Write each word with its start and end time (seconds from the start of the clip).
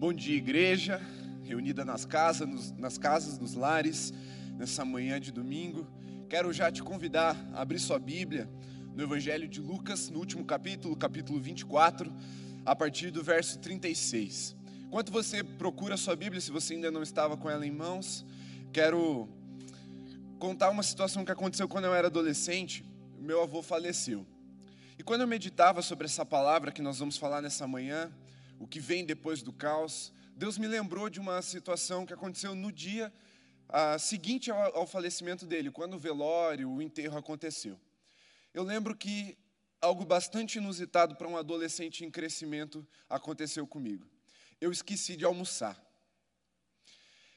Bom 0.00 0.14
dia, 0.14 0.34
igreja, 0.34 0.98
reunida 1.44 1.84
nas 1.84 2.06
casas, 2.06 2.48
nos, 2.48 2.72
nas 2.72 2.96
casas, 2.96 3.38
nos 3.38 3.52
lares, 3.52 4.14
nessa 4.56 4.82
manhã 4.82 5.20
de 5.20 5.30
domingo. 5.30 5.86
Quero 6.26 6.54
já 6.54 6.72
te 6.72 6.82
convidar 6.82 7.36
a 7.52 7.60
abrir 7.60 7.78
sua 7.78 7.98
Bíblia 7.98 8.48
no 8.94 9.02
Evangelho 9.02 9.46
de 9.46 9.60
Lucas, 9.60 10.08
no 10.08 10.18
último 10.18 10.42
capítulo, 10.42 10.96
capítulo 10.96 11.38
24, 11.38 12.10
a 12.64 12.74
partir 12.74 13.10
do 13.10 13.22
verso 13.22 13.58
36. 13.58 14.56
Enquanto 14.86 15.12
você 15.12 15.44
procura 15.44 15.98
sua 15.98 16.16
Bíblia, 16.16 16.40
se 16.40 16.50
você 16.50 16.72
ainda 16.72 16.90
não 16.90 17.02
estava 17.02 17.36
com 17.36 17.50
ela 17.50 17.66
em 17.66 17.70
mãos, 17.70 18.24
quero 18.72 19.28
contar 20.38 20.70
uma 20.70 20.82
situação 20.82 21.26
que 21.26 21.32
aconteceu 21.32 21.68
quando 21.68 21.84
eu 21.84 21.94
era 21.94 22.06
adolescente. 22.06 22.82
Meu 23.18 23.42
avô 23.42 23.60
faleceu. 23.60 24.26
E 24.98 25.02
quando 25.02 25.20
eu 25.20 25.28
meditava 25.28 25.82
sobre 25.82 26.06
essa 26.06 26.24
palavra 26.24 26.72
que 26.72 26.80
nós 26.80 26.98
vamos 26.98 27.18
falar 27.18 27.42
nessa 27.42 27.66
manhã, 27.66 28.10
o 28.60 28.66
que 28.66 28.78
vem 28.78 29.06
depois 29.06 29.42
do 29.42 29.54
caos, 29.54 30.12
Deus 30.36 30.58
me 30.58 30.68
lembrou 30.68 31.08
de 31.08 31.18
uma 31.18 31.40
situação 31.40 32.04
que 32.04 32.12
aconteceu 32.12 32.54
no 32.54 32.70
dia 32.70 33.10
ah, 33.70 33.98
seguinte 33.98 34.50
ao, 34.50 34.76
ao 34.76 34.86
falecimento 34.86 35.46
dele, 35.46 35.70
quando 35.70 35.94
o 35.94 35.98
velório, 35.98 36.70
o 36.70 36.82
enterro 36.82 37.16
aconteceu. 37.16 37.80
Eu 38.52 38.62
lembro 38.62 38.94
que 38.94 39.38
algo 39.80 40.04
bastante 40.04 40.58
inusitado 40.58 41.16
para 41.16 41.26
um 41.26 41.38
adolescente 41.38 42.04
em 42.04 42.10
crescimento 42.10 42.86
aconteceu 43.08 43.66
comigo. 43.66 44.06
Eu 44.60 44.70
esqueci 44.70 45.16
de 45.16 45.24
almoçar. 45.24 45.82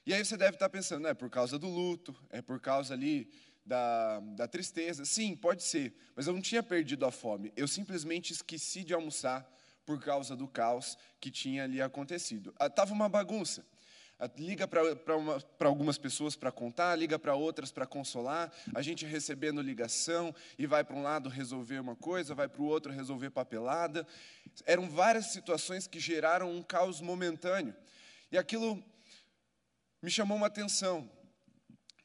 E 0.05 0.13
aí 0.13 0.25
você 0.25 0.35
deve 0.35 0.57
estar 0.57 0.67
pensando, 0.67 1.07
é 1.07 1.13
por 1.13 1.29
causa 1.29 1.57
do 1.57 1.69
luto, 1.69 2.13
é 2.31 2.41
por 2.41 2.59
causa 2.59 2.93
ali 2.93 3.31
da, 3.65 4.19
da 4.19 4.45
tristeza. 4.45 5.05
Sim, 5.05 5.37
pode 5.37 5.63
ser, 5.63 5.95
mas 6.17 6.27
eu 6.27 6.33
não 6.33 6.41
tinha 6.41 6.61
perdido 6.61 7.05
a 7.05 7.11
fome. 7.11 7.53
Eu 7.55 7.65
simplesmente 7.65 8.33
esqueci 8.33 8.83
de 8.83 8.93
almoçar 8.93 9.49
por 9.85 9.99
causa 10.01 10.35
do 10.35 10.47
caos 10.47 10.97
que 11.19 11.29
tinha 11.29 11.63
ali 11.63 11.81
acontecido. 11.81 12.53
Estava 12.59 12.91
ah, 12.91 12.93
uma 12.93 13.09
bagunça. 13.09 13.65
Ah, 14.19 14.29
liga 14.37 14.67
para 14.67 15.67
algumas 15.67 15.97
pessoas 15.97 16.35
para 16.35 16.51
contar, 16.51 16.95
liga 16.95 17.19
para 17.19 17.35
outras 17.35 17.71
para 17.71 17.85
consolar, 17.85 18.51
a 18.73 18.81
gente 18.81 19.05
recebendo 19.05 19.61
ligação 19.61 20.33
e 20.57 20.65
vai 20.65 20.83
para 20.83 20.95
um 20.95 21.01
lado 21.01 21.29
resolver 21.29 21.79
uma 21.79 21.95
coisa, 21.95 22.35
vai 22.35 22.47
para 22.47 22.61
o 22.61 22.65
outro 22.65 22.91
resolver 22.91 23.31
papelada. 23.31 24.07
Eram 24.65 24.89
várias 24.89 25.27
situações 25.27 25.87
que 25.87 25.99
geraram 25.99 26.51
um 26.51 26.61
caos 26.61 27.01
momentâneo. 27.01 27.75
E 28.31 28.37
aquilo 28.37 28.83
me 30.01 30.09
chamou 30.09 30.37
uma 30.37 30.47
atenção. 30.47 31.09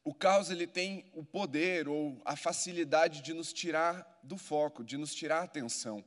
O 0.05 0.15
caos 0.15 0.51
ele 0.51 0.67
tem 0.67 1.11
o 1.13 1.23
poder 1.23 1.87
ou 1.87 2.21
a 2.25 2.35
facilidade 2.35 3.21
de 3.21 3.35
nos 3.35 3.53
tirar 3.53 4.21
do 4.23 4.39
foco, 4.39 4.83
de 4.83 4.97
nos 4.97 5.15
tirar 5.15 5.41
a 5.41 5.45
atenção 5.45 6.05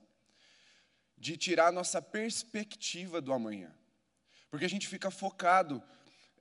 de 1.22 1.38
tirar 1.38 1.72
nossa 1.72 2.02
perspectiva 2.02 3.22
do 3.22 3.32
amanhã. 3.32 3.72
Porque 4.50 4.66
a 4.66 4.70
gente 4.70 4.88
fica 4.88 5.12
focado 5.12 5.82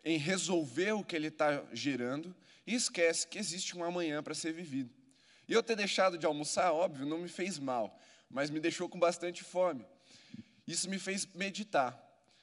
em 0.03 0.17
resolver 0.17 0.92
o 0.92 1.05
que 1.05 1.14
ele 1.14 1.28
está 1.28 1.62
gerando 1.70 2.34
e 2.67 2.75
esquece 2.75 3.28
que 3.28 3.39
existe 3.39 3.77
um 3.77 3.84
amanhã 3.84 4.23
para 4.23 4.34
ser 4.34 4.55
vivido. 4.55 4.91
E 5.47 5.53
eu 5.53 5.62
ter 5.62 5.77
deixado 5.77 6.17
de 6.17 6.25
almoçar, 6.25 6.73
óbvio, 6.73 7.05
não 7.05 7.19
me 7.19 7.28
fez 7.28 7.58
mal, 7.58 8.01
mas 8.31 8.48
me 8.48 8.58
deixou 8.58 8.89
com 8.89 8.98
bastante 8.98 9.45
fome. 9.45 9.86
Isso 10.67 10.89
me 10.89 10.98
fez 10.98 11.27
meditar 11.27 11.95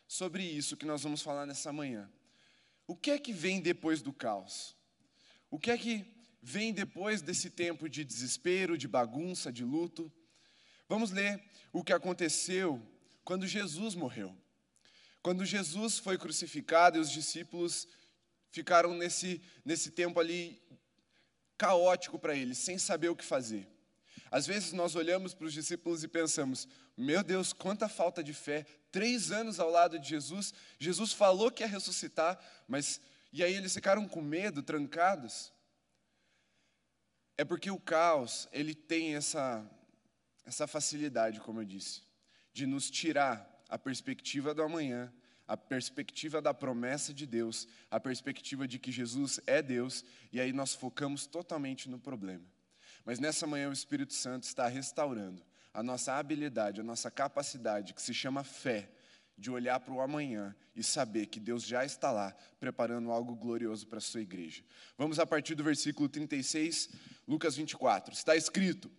sobre 0.08 0.44
isso 0.44 0.78
que 0.78 0.86
nós 0.86 1.02
vamos 1.02 1.24
falar 1.24 1.48
nessa 1.48 1.74
manhã. 1.74 2.08
O 2.86 2.96
que 2.96 3.10
é 3.10 3.18
que 3.18 3.34
vem 3.34 3.60
depois 3.60 4.00
do 4.00 4.14
caos? 4.14 4.76
O 5.50 5.58
que 5.58 5.72
é 5.72 5.78
que 5.78 6.06
vem 6.40 6.72
depois 6.72 7.20
desse 7.24 7.50
tempo 7.50 7.90
de 7.90 8.06
desespero, 8.06 8.78
de 8.78 8.88
bagunça, 8.88 9.52
de 9.52 9.64
luto? 9.64 10.12
Vamos 10.88 11.12
ler 11.12 11.44
o 11.72 11.84
que 11.84 11.94
aconteceu 11.94 12.82
quando 13.24 13.46
Jesus 13.46 13.94
morreu. 13.96 14.36
Quando 15.22 15.46
Jesus 15.46 16.00
foi 16.00 16.18
crucificado 16.18 16.98
e 16.98 17.02
os 17.02 17.12
discípulos 17.12 17.88
ficaram 18.52 18.94
nesse, 18.94 19.42
nesse 19.66 19.92
tempo 19.92 20.20
ali 20.20 20.62
caótico 21.58 22.18
para 22.18 22.36
eles, 22.36 22.58
sem 22.58 22.78
saber 22.78 23.10
o 23.10 23.16
que 23.16 23.26
fazer. 23.26 23.68
Às 24.32 24.46
vezes 24.46 24.74
nós 24.74 24.96
olhamos 24.96 25.34
para 25.34 25.46
os 25.46 25.54
discípulos 25.54 26.04
e 26.04 26.08
pensamos: 26.08 26.68
meu 26.96 27.24
Deus, 27.24 27.54
quanta 27.54 27.88
falta 27.88 28.24
de 28.24 28.34
fé. 28.34 28.66
Três 28.92 29.32
anos 29.32 29.60
ao 29.60 29.70
lado 29.70 30.00
de 30.00 30.08
Jesus, 30.08 30.54
Jesus 30.80 31.12
falou 31.12 31.52
que 31.52 31.62
ia 31.62 31.68
ressuscitar, 31.68 32.40
mas 32.68 33.02
e 33.32 33.44
aí 33.44 33.54
eles 33.54 33.74
ficaram 33.74 34.08
com 34.08 34.22
medo, 34.22 34.64
trancados. 34.64 35.52
É 37.38 37.46
porque 37.46 37.70
o 37.70 37.80
caos 37.80 38.48
ele 38.52 38.74
tem 38.74 39.16
essa 39.16 39.70
essa 40.48 40.66
facilidade, 40.66 41.42
como 41.42 41.60
eu 41.60 41.66
disse, 41.66 42.02
de 42.54 42.66
nos 42.66 42.90
tirar 42.90 43.46
a 43.68 43.78
perspectiva 43.78 44.54
do 44.54 44.64
amanhã, 44.64 45.14
a 45.46 45.58
perspectiva 45.58 46.42
da 46.42 46.54
promessa 46.54 47.14
de 47.14 47.26
Deus, 47.26 47.68
a 47.92 48.00
perspectiva 48.00 48.66
de 48.66 48.80
que 48.80 48.90
Jesus 48.90 49.42
é 49.46 49.62
Deus, 49.62 50.06
e 50.32 50.40
aí 50.40 50.54
nós 50.54 50.74
focamos 50.74 51.28
totalmente 51.28 51.90
no 51.90 52.00
problema. 52.00 52.46
Mas 53.04 53.20
nessa 53.20 53.46
manhã 53.46 53.70
o 53.70 53.74
Espírito 53.74 54.14
Santo 54.14 54.44
está 54.44 54.68
restaurando 54.68 55.44
a 55.74 55.84
nossa 55.84 56.16
habilidade, 56.16 56.80
a 56.80 56.84
nossa 56.84 57.12
capacidade, 57.12 57.94
que 57.94 58.02
se 58.02 58.14
chama 58.14 58.42
fé, 58.42 58.90
de 59.38 59.52
olhar 59.52 59.80
para 59.82 59.94
o 59.94 60.02
amanhã 60.02 60.56
e 60.76 60.82
saber 60.82 61.28
que 61.28 61.40
Deus 61.40 61.64
já 61.64 61.86
está 61.86 62.10
lá 62.10 62.36
preparando 62.60 63.12
algo 63.12 63.36
glorioso 63.36 63.86
para 63.86 64.00
a 64.00 64.02
sua 64.02 64.22
igreja. 64.22 64.64
Vamos 64.98 65.20
a 65.20 65.28
partir 65.28 65.56
do 65.56 65.64
versículo 65.64 66.10
36, 66.10 66.90
Lucas 67.28 67.56
24. 67.56 68.14
Está 68.14 68.36
escrito: 68.36 68.90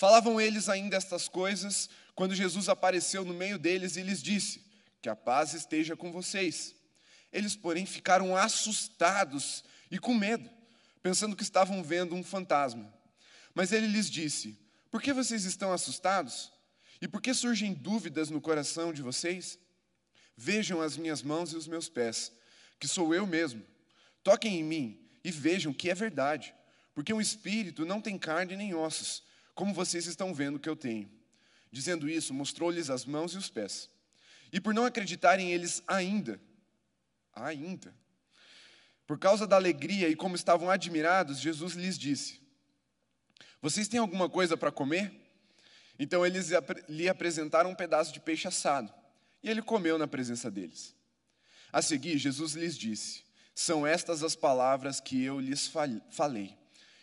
Falavam 0.00 0.40
eles 0.40 0.70
ainda 0.70 0.96
estas 0.96 1.28
coisas 1.28 1.90
quando 2.14 2.34
Jesus 2.34 2.70
apareceu 2.70 3.22
no 3.22 3.34
meio 3.34 3.58
deles 3.58 3.96
e 3.96 4.02
lhes 4.02 4.22
disse: 4.22 4.64
Que 5.02 5.10
a 5.10 5.14
paz 5.14 5.52
esteja 5.52 5.94
com 5.94 6.10
vocês. 6.10 6.74
Eles, 7.30 7.54
porém, 7.54 7.84
ficaram 7.84 8.34
assustados 8.34 9.62
e 9.90 9.98
com 9.98 10.14
medo, 10.14 10.48
pensando 11.02 11.36
que 11.36 11.42
estavam 11.42 11.82
vendo 11.82 12.14
um 12.14 12.24
fantasma. 12.24 12.90
Mas 13.54 13.72
ele 13.72 13.88
lhes 13.88 14.08
disse: 14.08 14.58
Por 14.90 15.02
que 15.02 15.12
vocês 15.12 15.44
estão 15.44 15.70
assustados? 15.70 16.50
E 16.98 17.06
por 17.06 17.20
que 17.20 17.34
surgem 17.34 17.74
dúvidas 17.74 18.30
no 18.30 18.40
coração 18.40 18.94
de 18.94 19.02
vocês? 19.02 19.58
Vejam 20.34 20.80
as 20.80 20.96
minhas 20.96 21.20
mãos 21.20 21.52
e 21.52 21.56
os 21.56 21.68
meus 21.68 21.90
pés, 21.90 22.32
que 22.78 22.88
sou 22.88 23.14
eu 23.14 23.26
mesmo. 23.26 23.62
Toquem 24.24 24.60
em 24.60 24.64
mim 24.64 25.10
e 25.22 25.30
vejam 25.30 25.74
que 25.74 25.90
é 25.90 25.94
verdade, 25.94 26.54
porque 26.94 27.12
um 27.12 27.20
espírito 27.20 27.84
não 27.84 28.00
tem 28.00 28.16
carne 28.16 28.56
nem 28.56 28.74
ossos 28.74 29.28
como 29.60 29.74
vocês 29.74 30.06
estão 30.06 30.32
vendo 30.32 30.58
que 30.58 30.70
eu 30.70 30.74
tenho. 30.74 31.06
Dizendo 31.70 32.08
isso, 32.08 32.32
mostrou-lhes 32.32 32.88
as 32.88 33.04
mãos 33.04 33.34
e 33.34 33.36
os 33.36 33.50
pés. 33.50 33.90
E 34.50 34.58
por 34.58 34.72
não 34.72 34.86
acreditarem 34.86 35.52
eles 35.52 35.82
ainda, 35.86 36.40
ainda, 37.34 37.94
por 39.06 39.18
causa 39.18 39.46
da 39.46 39.56
alegria 39.56 40.08
e 40.08 40.16
como 40.16 40.34
estavam 40.34 40.70
admirados, 40.70 41.38
Jesus 41.38 41.74
lhes 41.74 41.98
disse: 41.98 42.40
Vocês 43.60 43.86
têm 43.86 44.00
alguma 44.00 44.30
coisa 44.30 44.56
para 44.56 44.72
comer? 44.72 45.12
Então 45.98 46.24
eles 46.24 46.48
lhe 46.88 47.06
apresentaram 47.06 47.68
um 47.68 47.74
pedaço 47.74 48.14
de 48.14 48.20
peixe 48.20 48.48
assado, 48.48 48.90
e 49.42 49.50
ele 49.50 49.60
comeu 49.60 49.98
na 49.98 50.08
presença 50.08 50.50
deles. 50.50 50.96
A 51.70 51.82
seguir, 51.82 52.16
Jesus 52.16 52.54
lhes 52.54 52.78
disse: 52.78 53.24
São 53.54 53.86
estas 53.86 54.22
as 54.22 54.34
palavras 54.34 55.00
que 55.00 55.22
eu 55.22 55.38
lhes 55.38 55.70
falei, 56.10 56.56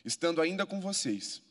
estando 0.03 0.41
ainda 0.41 0.65
com 0.65 0.81
vocês 0.81 1.45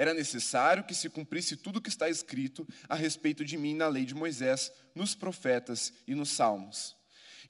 era 0.00 0.14
necessário 0.14 0.82
que 0.82 0.94
se 0.94 1.10
cumprisse 1.10 1.58
tudo 1.58 1.76
o 1.76 1.82
que 1.82 1.90
está 1.90 2.08
escrito 2.08 2.66
a 2.88 2.94
respeito 2.94 3.44
de 3.44 3.58
mim 3.58 3.74
na 3.74 3.86
lei 3.86 4.06
de 4.06 4.14
Moisés, 4.14 4.72
nos 4.94 5.14
profetas 5.14 5.92
e 6.08 6.14
nos 6.14 6.30
salmos. 6.30 6.96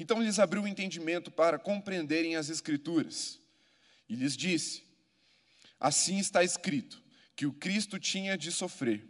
Então 0.01 0.21
lhes 0.21 0.41
abriu 0.41 0.65
o 0.65 0.67
entendimento 0.67 1.31
para 1.31 1.61
compreenderem 1.61 2.35
as 2.35 2.49
Escrituras. 2.49 3.39
E 4.09 4.17
lhes 4.17 4.37
disse: 4.37 4.83
Assim 5.79 6.19
está 6.19 6.43
escrito, 6.43 7.01
que 7.37 7.47
o 7.47 7.53
Cristo 7.53 8.01
tinha 8.01 8.37
de 8.37 8.51
sofrer, 8.51 9.07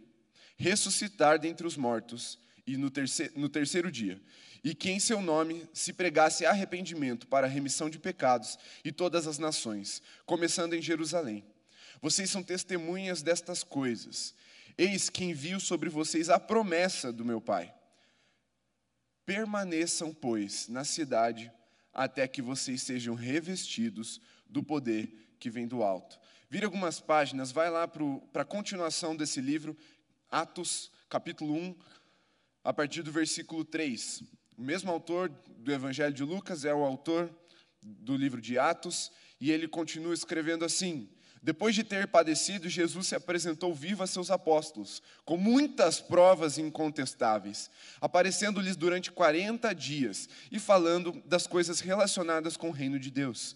ressuscitar 0.55 1.39
dentre 1.39 1.65
os 1.65 1.75
mortos, 1.75 2.37
e 2.67 2.77
no 2.77 2.91
terceiro, 2.91 3.33
no 3.35 3.49
terceiro 3.49 3.91
dia, 3.91 4.21
e 4.63 4.75
que 4.75 4.91
em 4.91 4.99
seu 4.99 5.19
nome 5.19 5.67
se 5.73 5.93
pregasse 5.93 6.45
arrependimento 6.45 7.25
para 7.25 7.47
a 7.47 7.49
remissão 7.49 7.89
de 7.89 7.97
pecados 7.97 8.59
e 8.85 8.91
todas 8.91 9.25
as 9.25 9.39
nações, 9.39 9.99
começando 10.27 10.75
em 10.75 10.81
Jerusalém. 10.81 11.43
Vocês 12.01 12.29
são 12.29 12.41
testemunhas 12.41 13.21
destas 13.21 13.63
coisas. 13.63 14.33
Eis 14.77 15.09
que 15.09 15.23
envio 15.23 15.59
sobre 15.59 15.89
vocês 15.89 16.29
a 16.29 16.39
promessa 16.39 17.13
do 17.13 17.23
meu 17.23 17.39
Pai. 17.39 17.73
Permaneçam, 19.25 20.13
pois, 20.13 20.67
na 20.67 20.83
cidade, 20.83 21.51
até 21.93 22.27
que 22.27 22.41
vocês 22.41 22.81
sejam 22.81 23.13
revestidos 23.13 24.19
do 24.49 24.63
poder 24.63 25.35
que 25.39 25.49
vem 25.49 25.67
do 25.67 25.83
alto. 25.83 26.19
Vira 26.49 26.65
algumas 26.65 26.99
páginas, 26.99 27.51
vai 27.51 27.69
lá 27.69 27.87
para 27.87 28.41
a 28.41 28.45
continuação 28.45 29.15
desse 29.15 29.39
livro, 29.39 29.77
Atos, 30.29 30.91
capítulo 31.07 31.53
1, 31.53 31.75
a 32.63 32.73
partir 32.73 33.03
do 33.03 33.11
versículo 33.11 33.63
3. 33.63 34.23
O 34.57 34.61
mesmo 34.61 34.91
autor 34.91 35.29
do 35.29 35.71
Evangelho 35.71 36.13
de 36.13 36.23
Lucas 36.23 36.65
é 36.65 36.73
o 36.73 36.83
autor 36.83 37.33
do 37.81 38.15
livro 38.15 38.41
de 38.41 38.57
Atos, 38.57 39.11
e 39.39 39.51
ele 39.51 39.67
continua 39.67 40.13
escrevendo 40.13 40.65
assim: 40.65 41.09
Depois 41.43 41.73
de 41.73 41.83
ter 41.83 42.07
padecido, 42.07 42.69
Jesus 42.69 43.07
se 43.07 43.15
apresentou 43.15 43.73
vivo 43.73 44.03
a 44.03 44.07
seus 44.07 44.29
apóstolos, 44.29 45.01
com 45.25 45.37
muitas 45.37 45.99
provas 45.99 46.59
incontestáveis, 46.59 47.71
aparecendo-lhes 47.99 48.75
durante 48.75 49.11
40 49.11 49.73
dias 49.73 50.29
e 50.51 50.59
falando 50.59 51.11
das 51.25 51.47
coisas 51.47 51.79
relacionadas 51.79 52.55
com 52.55 52.69
o 52.69 52.73
reino 52.73 52.99
de 52.99 53.09
Deus. 53.09 53.55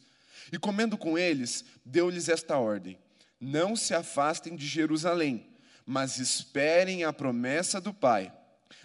E 0.51 0.57
comendo 0.57 0.97
com 0.97 1.15
eles, 1.15 1.63
deu-lhes 1.85 2.27
esta 2.27 2.57
ordem: 2.57 2.97
Não 3.39 3.75
se 3.75 3.93
afastem 3.93 4.55
de 4.55 4.65
Jerusalém, 4.65 5.47
mas 5.85 6.17
esperem 6.17 7.03
a 7.03 7.13
promessa 7.13 7.79
do 7.79 7.93
Pai, 7.93 8.33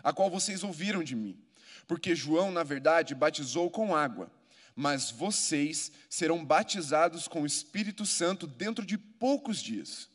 a 0.02 0.12
qual 0.12 0.28
vocês 0.28 0.62
ouviram 0.62 1.02
de 1.02 1.16
mim. 1.16 1.38
Porque 1.88 2.14
João, 2.14 2.52
na 2.52 2.62
verdade, 2.62 3.14
batizou 3.14 3.70
com 3.70 3.96
água 3.96 4.30
mas 4.74 5.10
vocês 5.10 5.90
serão 6.08 6.44
batizados 6.44 7.28
com 7.28 7.42
o 7.42 7.46
Espírito 7.46 8.06
Santo 8.06 8.46
dentro 8.46 8.84
de 8.84 8.96
poucos 8.96 9.62
dias. 9.62 10.08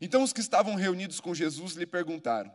Então 0.00 0.22
os 0.22 0.32
que 0.32 0.40
estavam 0.40 0.74
reunidos 0.74 1.20
com 1.20 1.34
Jesus 1.34 1.74
lhe 1.74 1.86
perguntaram: 1.86 2.54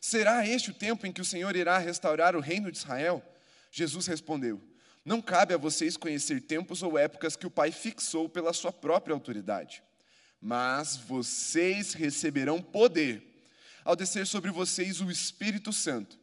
Será 0.00 0.46
este 0.46 0.70
o 0.70 0.74
tempo 0.74 1.06
em 1.06 1.12
que 1.12 1.20
o 1.20 1.24
Senhor 1.24 1.54
irá 1.56 1.78
restaurar 1.78 2.36
o 2.36 2.40
reino 2.40 2.70
de 2.70 2.78
Israel? 2.78 3.22
Jesus 3.70 4.06
respondeu: 4.06 4.62
Não 5.04 5.20
cabe 5.20 5.54
a 5.54 5.58
vocês 5.58 5.96
conhecer 5.96 6.40
tempos 6.40 6.82
ou 6.82 6.98
épocas 6.98 7.36
que 7.36 7.46
o 7.46 7.50
Pai 7.50 7.72
fixou 7.72 8.28
pela 8.28 8.52
sua 8.52 8.72
própria 8.72 9.14
autoridade, 9.14 9.82
mas 10.40 10.96
vocês 10.96 11.92
receberão 11.92 12.60
poder 12.62 13.22
ao 13.84 13.96
descer 13.96 14.26
sobre 14.26 14.50
vocês 14.50 15.00
o 15.00 15.10
Espírito 15.10 15.72
Santo 15.72 16.18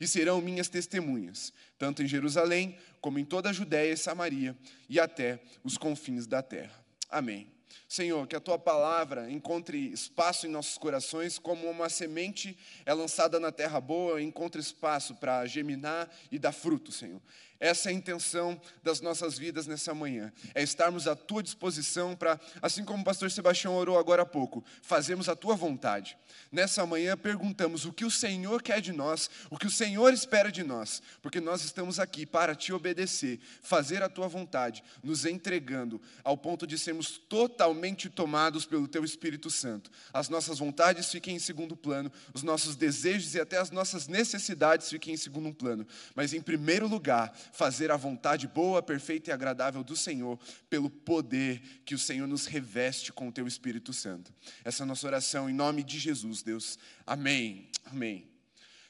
e 0.00 0.06
serão 0.06 0.40
minhas 0.40 0.68
testemunhas, 0.68 1.52
tanto 1.78 2.02
em 2.02 2.06
Jerusalém, 2.06 2.76
como 3.00 3.18
em 3.18 3.24
toda 3.24 3.50
a 3.50 3.52
Judéia 3.52 3.92
e 3.92 3.96
Samaria 3.96 4.56
e 4.88 4.98
até 4.98 5.40
os 5.62 5.76
confins 5.76 6.26
da 6.26 6.42
terra. 6.42 6.84
Amém. 7.10 7.50
Senhor, 7.88 8.26
que 8.26 8.36
a 8.36 8.40
tua 8.40 8.58
palavra 8.58 9.30
encontre 9.30 9.78
espaço 9.78 10.46
em 10.46 10.50
nossos 10.50 10.76
corações, 10.76 11.38
como 11.38 11.68
uma 11.70 11.88
semente 11.88 12.56
é 12.84 12.92
lançada 12.92 13.40
na 13.40 13.50
terra 13.50 13.80
boa, 13.80 14.20
encontre 14.20 14.60
espaço 14.60 15.14
para 15.14 15.46
germinar 15.46 16.10
e 16.30 16.38
dar 16.38 16.52
fruto, 16.52 16.92
Senhor. 16.92 17.20
Essa 17.60 17.88
é 17.88 17.92
a 17.92 17.94
intenção 17.94 18.60
das 18.84 19.00
nossas 19.00 19.36
vidas 19.36 19.66
nessa 19.66 19.92
manhã. 19.92 20.32
É 20.54 20.62
estarmos 20.62 21.08
à 21.08 21.16
tua 21.16 21.42
disposição 21.42 22.14
para, 22.14 22.38
assim 22.62 22.84
como 22.84 23.02
o 23.02 23.04
pastor 23.04 23.30
Sebastião 23.30 23.74
orou 23.74 23.98
agora 23.98 24.22
há 24.22 24.26
pouco, 24.26 24.64
fazermos 24.80 25.28
a 25.28 25.34
tua 25.34 25.56
vontade. 25.56 26.16
Nessa 26.52 26.86
manhã 26.86 27.16
perguntamos 27.16 27.84
o 27.84 27.92
que 27.92 28.04
o 28.04 28.10
Senhor 28.10 28.62
quer 28.62 28.80
de 28.80 28.92
nós, 28.92 29.28
o 29.50 29.58
que 29.58 29.66
o 29.66 29.70
Senhor 29.70 30.12
espera 30.12 30.52
de 30.52 30.62
nós, 30.62 31.02
porque 31.20 31.40
nós 31.40 31.64
estamos 31.64 31.98
aqui 31.98 32.24
para 32.24 32.54
te 32.54 32.72
obedecer, 32.72 33.40
fazer 33.60 34.04
a 34.04 34.08
tua 34.08 34.28
vontade, 34.28 34.84
nos 35.02 35.24
entregando 35.24 36.00
ao 36.22 36.36
ponto 36.36 36.64
de 36.64 36.78
sermos 36.78 37.18
totalmente 37.18 38.08
tomados 38.08 38.64
pelo 38.64 38.86
teu 38.86 39.04
Espírito 39.04 39.50
Santo. 39.50 39.90
As 40.12 40.28
nossas 40.28 40.60
vontades 40.60 41.10
fiquem 41.10 41.34
em 41.34 41.40
segundo 41.40 41.76
plano, 41.76 42.10
os 42.32 42.44
nossos 42.44 42.76
desejos 42.76 43.34
e 43.34 43.40
até 43.40 43.58
as 43.58 43.72
nossas 43.72 44.06
necessidades 44.06 44.88
fiquem 44.88 45.14
em 45.14 45.16
segundo 45.16 45.52
plano, 45.52 45.84
mas 46.14 46.32
em 46.32 46.40
primeiro 46.40 46.86
lugar, 46.86 47.36
fazer 47.52 47.90
a 47.90 47.96
vontade 47.96 48.46
boa, 48.46 48.82
perfeita 48.82 49.30
e 49.30 49.32
agradável 49.32 49.82
do 49.82 49.96
Senhor, 49.96 50.38
pelo 50.68 50.90
poder 50.90 51.60
que 51.84 51.94
o 51.94 51.98
Senhor 51.98 52.26
nos 52.26 52.46
reveste 52.46 53.12
com 53.12 53.28
o 53.28 53.32
teu 53.32 53.46
Espírito 53.46 53.92
Santo. 53.92 54.32
Essa 54.64 54.82
é 54.82 54.84
a 54.84 54.86
nossa 54.86 55.06
oração 55.06 55.48
em 55.48 55.54
nome 55.54 55.82
de 55.82 55.98
Jesus, 55.98 56.42
Deus. 56.42 56.78
Amém. 57.06 57.70
Amém. 57.84 58.28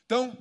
Então, 0.05 0.37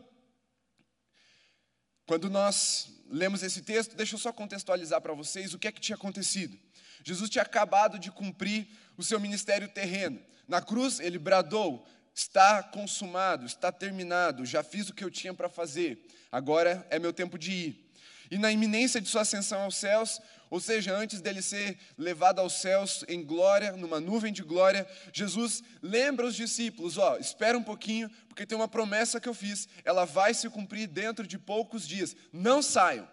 quando 2.06 2.30
nós 2.30 2.90
lemos 3.10 3.44
esse 3.44 3.62
texto, 3.62 3.96
deixa 3.96 4.16
eu 4.16 4.20
só 4.20 4.31
contextualizar 4.31 5.02
para 5.02 5.13
vocês 5.13 5.54
o 5.54 5.60
que 5.60 5.68
é 5.68 5.72
que 5.72 5.81
tinha 5.81 5.96
acontecido. 5.96 6.58
Jesus 7.04 7.30
tinha 7.30 7.42
acabado 7.42 8.00
de 8.00 8.12
cumprir 8.12 8.68
o 8.98 9.04
seu 9.04 9.20
ministério 9.20 9.68
terreno. 9.68 10.20
Na 10.48 10.62
cruz, 10.62 11.00
ele 11.00 11.20
bradou: 11.20 11.86
Está 12.13 12.63
consumado, 12.63 13.46
está 13.46 13.72
terminado, 13.72 14.46
já 14.46 14.63
fiz 14.63 14.90
o 14.90 14.94
que 14.94 15.04
eu 15.04 15.12
tinha 15.12 15.34
para 15.34 15.50
fazer, 15.50 16.08
agora 16.31 16.86
é 16.90 16.98
meu 16.98 17.13
tempo 17.13 17.38
de 17.38 17.52
ir. 17.52 17.87
E 18.29 18.38
na 18.38 18.51
iminência 18.51 19.00
de 19.00 19.07
sua 19.07 19.21
ascensão 19.21 19.62
aos 19.62 19.75
céus, 19.75 20.21
ou 20.50 20.59
seja, 20.59 20.95
antes 20.95 21.19
dele 21.21 21.41
ser 21.41 21.77
levado 21.97 22.39
aos 22.39 22.53
céus 22.53 23.03
em 23.07 23.24
glória, 23.24 23.74
numa 23.74 24.00
nuvem 24.00 24.31
de 24.31 24.44
glória, 24.44 24.88
Jesus 25.12 25.63
lembra 25.81 26.25
os 26.25 26.35
discípulos: 26.35 26.97
ó, 26.97 27.18
espera 27.18 27.57
um 27.57 27.63
pouquinho, 27.63 28.09
porque 28.27 28.45
tem 28.45 28.57
uma 28.57 28.68
promessa 28.68 29.19
que 29.19 29.27
eu 29.27 29.33
fiz, 29.33 29.68
ela 29.83 30.06
vai 30.06 30.33
se 30.33 30.50
cumprir 30.50 30.88
dentro 30.88 31.25
de 31.27 31.38
poucos 31.38 31.88
dias. 31.88 32.15
Não 32.31 32.62
saiam, 32.62 33.07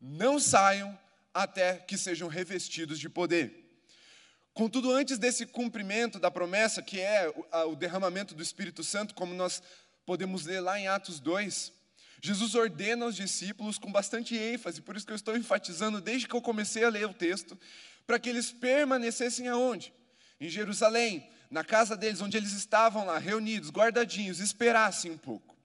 não 0.00 0.38
saiam 0.38 0.98
até 1.34 1.76
que 1.76 1.96
sejam 1.96 2.28
revestidos 2.28 2.98
de 2.98 3.08
poder. 3.08 3.62
Contudo, 4.54 4.92
antes 4.92 5.18
desse 5.18 5.46
cumprimento 5.46 6.18
da 6.18 6.30
promessa, 6.30 6.82
que 6.82 7.00
é 7.00 7.32
o 7.66 7.74
derramamento 7.74 8.34
do 8.34 8.42
Espírito 8.42 8.84
Santo, 8.84 9.14
como 9.14 9.32
nós 9.32 9.62
podemos 10.04 10.44
ler 10.44 10.60
lá 10.60 10.78
em 10.78 10.88
Atos 10.88 11.20
2, 11.20 11.72
Jesus 12.24 12.54
ordena 12.54 13.04
aos 13.04 13.16
discípulos 13.16 13.78
com 13.78 13.90
bastante 13.90 14.36
ênfase, 14.36 14.80
por 14.80 14.96
isso 14.96 15.04
que 15.04 15.12
eu 15.12 15.16
estou 15.16 15.36
enfatizando 15.36 16.00
desde 16.00 16.28
que 16.28 16.36
eu 16.36 16.40
comecei 16.40 16.84
a 16.84 16.88
ler 16.88 17.04
o 17.04 17.12
texto, 17.12 17.58
para 18.06 18.16
que 18.16 18.28
eles 18.28 18.52
permanecessem 18.52 19.48
aonde? 19.48 19.92
Em 20.40 20.48
Jerusalém, 20.48 21.28
na 21.50 21.64
casa 21.64 21.96
deles, 21.96 22.20
onde 22.20 22.36
eles 22.36 22.52
estavam 22.52 23.04
lá, 23.04 23.18
reunidos, 23.18 23.70
guardadinhos, 23.70 24.38
esperassem 24.38 25.10
um 25.10 25.18
pouco. 25.18 25.56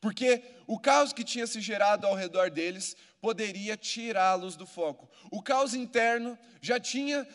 Porque 0.00 0.42
o 0.66 0.78
caos 0.78 1.12
que 1.12 1.22
tinha 1.22 1.46
se 1.46 1.60
gerado 1.60 2.06
ao 2.06 2.14
redor 2.14 2.50
deles 2.50 2.96
poderia 3.20 3.76
tirá-los 3.76 4.56
do 4.56 4.66
foco. 4.66 5.08
O 5.30 5.42
caos 5.42 5.74
interno 5.74 6.38
já 6.62 6.80
tinha 6.80 7.28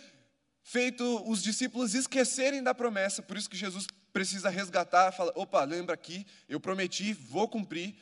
feito 0.64 1.24
os 1.30 1.44
discípulos 1.44 1.94
esquecerem 1.94 2.64
da 2.64 2.74
promessa, 2.74 3.22
por 3.22 3.38
isso 3.38 3.50
que 3.50 3.56
Jesus 3.56 3.86
precisa 4.12 4.50
resgatar, 4.50 5.12
fala: 5.12 5.32
opa, 5.36 5.64
lembra 5.64 5.94
aqui, 5.94 6.26
eu 6.50 6.60
prometi, 6.60 7.14
vou 7.14 7.48
cumprir. 7.48 7.96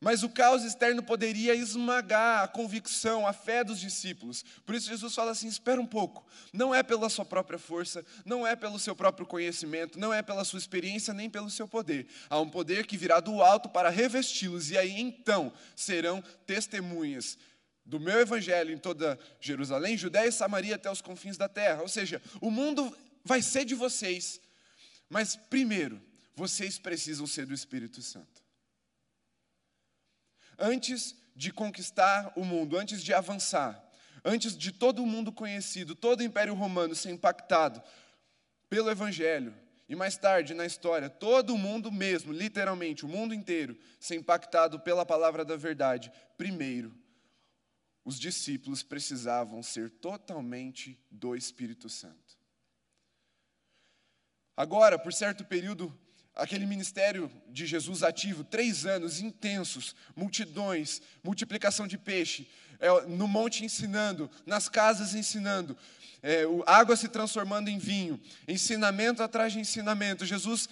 Mas 0.00 0.22
o 0.22 0.28
caos 0.28 0.62
externo 0.62 1.02
poderia 1.02 1.56
esmagar 1.56 2.44
a 2.44 2.48
convicção, 2.48 3.26
a 3.26 3.32
fé 3.32 3.64
dos 3.64 3.80
discípulos. 3.80 4.44
Por 4.64 4.74
isso 4.74 4.88
Jesus 4.88 5.12
fala 5.12 5.32
assim: 5.32 5.48
espera 5.48 5.80
um 5.80 5.86
pouco. 5.86 6.24
Não 6.52 6.72
é 6.72 6.84
pela 6.84 7.08
sua 7.08 7.24
própria 7.24 7.58
força, 7.58 8.06
não 8.24 8.46
é 8.46 8.54
pelo 8.54 8.78
seu 8.78 8.94
próprio 8.94 9.26
conhecimento, 9.26 9.98
não 9.98 10.14
é 10.14 10.22
pela 10.22 10.44
sua 10.44 10.58
experiência, 10.58 11.12
nem 11.12 11.28
pelo 11.28 11.50
seu 11.50 11.66
poder. 11.66 12.06
Há 12.30 12.38
um 12.38 12.48
poder 12.48 12.86
que 12.86 12.96
virá 12.96 13.18
do 13.18 13.42
alto 13.42 13.68
para 13.68 13.90
revesti-los, 13.90 14.70
e 14.70 14.78
aí 14.78 15.00
então 15.00 15.52
serão 15.74 16.22
testemunhas 16.46 17.36
do 17.84 17.98
meu 17.98 18.20
evangelho 18.20 18.72
em 18.72 18.78
toda 18.78 19.18
Jerusalém, 19.40 19.96
Judéia 19.96 20.28
e 20.28 20.32
Samaria 20.32 20.76
até 20.76 20.88
os 20.88 21.00
confins 21.00 21.36
da 21.36 21.48
terra. 21.48 21.82
Ou 21.82 21.88
seja, 21.88 22.22
o 22.40 22.52
mundo 22.52 22.96
vai 23.24 23.42
ser 23.42 23.64
de 23.64 23.74
vocês, 23.74 24.40
mas 25.08 25.34
primeiro, 25.34 26.00
vocês 26.36 26.78
precisam 26.78 27.26
ser 27.26 27.46
do 27.46 27.54
Espírito 27.54 28.00
Santo 28.00 28.47
antes 30.58 31.14
de 31.36 31.52
conquistar 31.52 32.32
o 32.36 32.44
mundo, 32.44 32.76
antes 32.76 33.02
de 33.02 33.14
avançar, 33.14 33.82
antes 34.24 34.56
de 34.56 34.72
todo 34.72 35.02
o 35.02 35.06
mundo 35.06 35.30
conhecido, 35.30 35.94
todo 35.94 36.20
o 36.20 36.24
Império 36.24 36.54
Romano 36.54 36.94
ser 36.94 37.10
impactado 37.10 37.82
pelo 38.68 38.90
Evangelho, 38.90 39.54
e 39.88 39.94
mais 39.94 40.18
tarde 40.18 40.52
na 40.52 40.66
história, 40.66 41.08
todo 41.08 41.54
o 41.54 41.58
mundo 41.58 41.90
mesmo, 41.90 42.32
literalmente, 42.32 43.06
o 43.06 43.08
mundo 43.08 43.32
inteiro, 43.32 43.78
ser 43.98 44.16
impactado 44.16 44.78
pela 44.80 45.06
palavra 45.06 45.44
da 45.44 45.56
verdade, 45.56 46.12
primeiro, 46.36 46.94
os 48.04 48.18
discípulos 48.18 48.82
precisavam 48.82 49.62
ser 49.62 49.90
totalmente 49.90 50.98
do 51.10 51.34
Espírito 51.34 51.88
Santo. 51.88 52.36
Agora, 54.56 54.98
por 54.98 55.12
certo 55.12 55.44
período, 55.44 55.96
aquele 56.38 56.64
ministério 56.64 57.30
de 57.48 57.66
Jesus 57.66 58.02
ativo, 58.02 58.44
três 58.44 58.86
anos 58.86 59.20
intensos, 59.20 59.94
multidões, 60.16 61.02
multiplicação 61.22 61.86
de 61.86 61.98
peixe, 61.98 62.48
é, 62.78 62.88
no 63.08 63.26
monte 63.26 63.64
ensinando, 63.64 64.30
nas 64.46 64.68
casas 64.68 65.14
ensinando, 65.14 65.76
é, 66.22 66.44
água 66.64 66.96
se 66.96 67.08
transformando 67.08 67.68
em 67.68 67.78
vinho, 67.78 68.20
ensinamento 68.46 69.22
atrás 69.22 69.52
de 69.52 69.58
ensinamento, 69.58 70.24
Jesus 70.24 70.68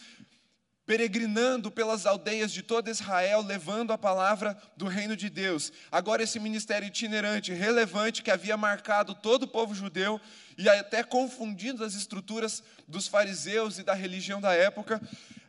peregrinando 0.87 1.69
pelas 1.69 2.07
aldeias 2.07 2.53
de 2.53 2.63
toda 2.63 2.91
Israel, 2.91 3.43
levando 3.43 3.93
a 3.93 3.99
palavra 3.99 4.57
do 4.77 4.87
reino 4.87 5.17
de 5.17 5.29
Deus. 5.29 5.73
Agora, 5.91 6.23
esse 6.23 6.39
ministério 6.39 6.87
itinerante, 6.87 7.53
relevante, 7.53 8.23
que 8.23 8.31
havia 8.31 8.57
marcado 8.57 9.13
todo 9.13 9.43
o 9.43 9.49
povo 9.49 9.75
judeu 9.75 10.21
e 10.57 10.69
até 10.69 11.03
confundindo 11.03 11.85
as 11.85 11.95
estruturas 11.95 12.63
dos 12.87 13.09
fariseus 13.09 13.79
e 13.79 13.83
da 13.83 13.95
religião 13.95 14.41
da 14.41 14.55
época, 14.55 15.03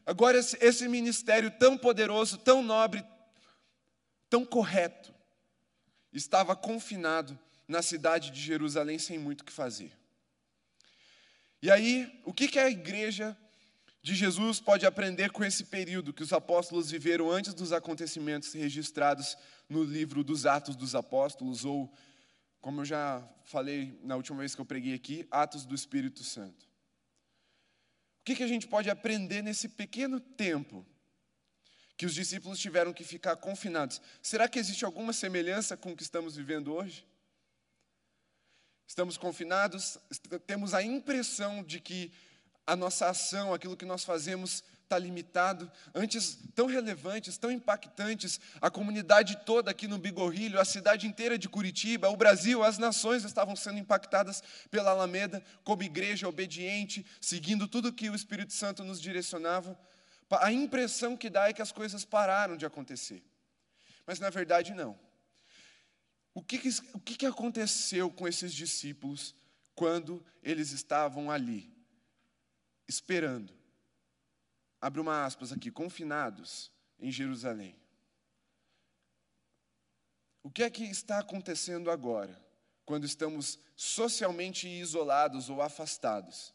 Agora, 0.08 0.40
esse 0.40 0.88
ministério 0.88 1.52
tão 1.52 1.78
poderoso, 1.78 2.38
tão 2.38 2.64
nobre, 2.64 3.04
tão 4.30 4.46
correto, 4.46 5.14
estava 6.14 6.56
confinado 6.56 7.38
na 7.68 7.82
cidade 7.82 8.32
de 8.32 8.40
Jerusalém 8.40 8.98
sem 8.98 9.20
muito 9.20 9.42
o 9.42 9.44
que 9.44 9.52
fazer. 9.52 9.92
E 11.62 11.70
aí, 11.70 12.22
o 12.24 12.34
que 12.34 12.58
a 12.58 12.70
igreja 12.70 13.38
de 14.02 14.16
Jesus 14.16 14.62
pode 14.62 14.86
aprender 14.86 15.30
com 15.30 15.44
esse 15.44 15.66
período 15.66 16.14
que 16.14 16.24
os 16.24 16.32
apóstolos 16.32 16.90
viveram 16.90 17.30
antes 17.30 17.54
dos 17.54 17.74
acontecimentos 17.74 18.54
registrados 18.54 19.38
no 19.68 19.84
livro 19.84 20.24
dos 20.24 20.46
Atos 20.46 20.78
dos 20.78 20.96
Apóstolos 20.96 21.66
ou 21.66 21.94
como 22.62 22.82
eu 22.82 22.86
já 22.86 23.28
falei 23.44 24.00
na 24.04 24.16
última 24.16 24.40
vez 24.40 24.56
que 24.56 24.62
eu 24.62 24.66
preguei 24.66 24.94
aqui, 24.94 25.28
Atos 25.30 25.66
do 25.66 25.76
Espírito 25.76 26.24
Santo. 26.24 26.67
Que, 28.27 28.36
que 28.36 28.43
a 28.43 28.48
gente 28.48 28.67
pode 28.67 28.89
aprender 28.89 29.41
nesse 29.41 29.69
pequeno 29.69 30.19
tempo 30.19 30.86
que 31.96 32.05
os 32.05 32.13
discípulos 32.13 32.60
tiveram 32.60 32.91
que 32.91 33.05
ficar 33.05 33.38
confinados? 33.38 34.01
Será 34.22 34.50
que 34.50 34.60
existe 34.60 34.84
alguma 34.84 35.13
semelhança 35.13 35.77
com 35.77 35.93
o 35.93 35.96
que 35.96 36.03
estamos 36.03 36.36
vivendo 36.36 36.74
hoje? 36.74 37.07
Estamos 38.86 39.15
confinados, 39.17 39.98
temos 40.46 40.74
a 40.74 40.84
impressão 40.84 41.63
de 41.63 41.79
que 41.79 42.12
a 42.65 42.75
nossa 42.75 43.07
ação, 43.07 43.53
aquilo 43.53 43.77
que 43.77 43.86
nós 43.86 44.03
fazemos, 44.03 44.62
está 44.88 44.98
limitado. 44.98 45.70
Antes, 45.94 46.39
tão 46.56 46.65
relevantes, 46.65 47.38
tão 47.38 47.51
impactantes, 47.51 48.39
a 48.62 48.72
comunidade 48.72 49.38
toda 49.46 49.70
aqui 49.70 49.88
no 49.88 49.98
Bigorrilho, 49.98 50.60
a 50.60 50.65
cidade 50.65 51.06
inteira 51.06 51.38
de 51.38 51.48
Curitiba, 51.48 52.10
o 52.10 52.17
Brasil, 52.17 52.63
as 52.63 52.77
nações 52.77 53.24
estavam 53.24 53.56
sendo 53.56 53.77
impactadas 53.77 54.41
pela 54.72 54.91
Alameda, 54.91 55.44
como 55.63 55.84
igreja 55.84 56.27
obediente, 56.27 57.06
seguindo 57.22 57.67
tudo 57.67 57.94
que 57.94 58.10
o 58.10 58.15
Espírito 58.15 58.53
Santo 58.53 58.84
nos 58.84 59.00
direcionava. 59.00 59.77
A 60.32 60.51
impressão 60.51 61.15
que 61.15 61.29
dá 61.29 61.50
é 61.50 61.53
que 61.53 61.62
as 61.62 61.72
coisas 61.72 62.03
pararam 62.03 62.58
de 62.58 62.65
acontecer. 62.65 63.22
Mas 64.06 64.20
na 64.20 64.29
verdade, 64.29 64.74
não. 64.74 64.98
O 66.34 66.41
que, 66.41 66.58
que, 66.58 66.70
o 66.94 67.00
que, 67.00 67.15
que 67.15 67.25
aconteceu 67.25 68.10
com 68.10 68.27
esses 68.27 68.53
discípulos 68.53 69.36
quando 69.75 70.24
eles 70.41 70.72
estavam 70.72 71.29
ali, 71.29 71.70
esperando? 72.88 73.58
Abre 74.81 75.01
uma 75.01 75.25
aspas 75.25 75.51
aqui, 75.51 75.72
confinados 75.72 76.72
em 77.00 77.12
Jerusalém. 77.12 77.79
O 80.43 80.50
que 80.50 80.63
é 80.63 80.69
que 80.69 80.84
está 80.84 81.19
acontecendo 81.19 81.91
agora, 81.91 82.39
quando 82.86 83.05
estamos 83.05 83.60
socialmente 83.75 84.67
isolados 84.67 85.50
ou 85.50 85.62
afastados? 85.62 86.53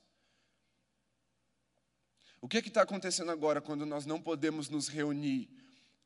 O 2.41 2.49
que 2.49 2.59
é 2.59 2.63
que 2.63 2.69
está 2.69 2.83
acontecendo 2.83 3.31
agora, 3.31 3.61
quando 3.61 3.87
nós 3.87 4.07
não 4.07 4.21
podemos 4.21 4.69
nos 4.69 4.89
reunir 4.89 5.49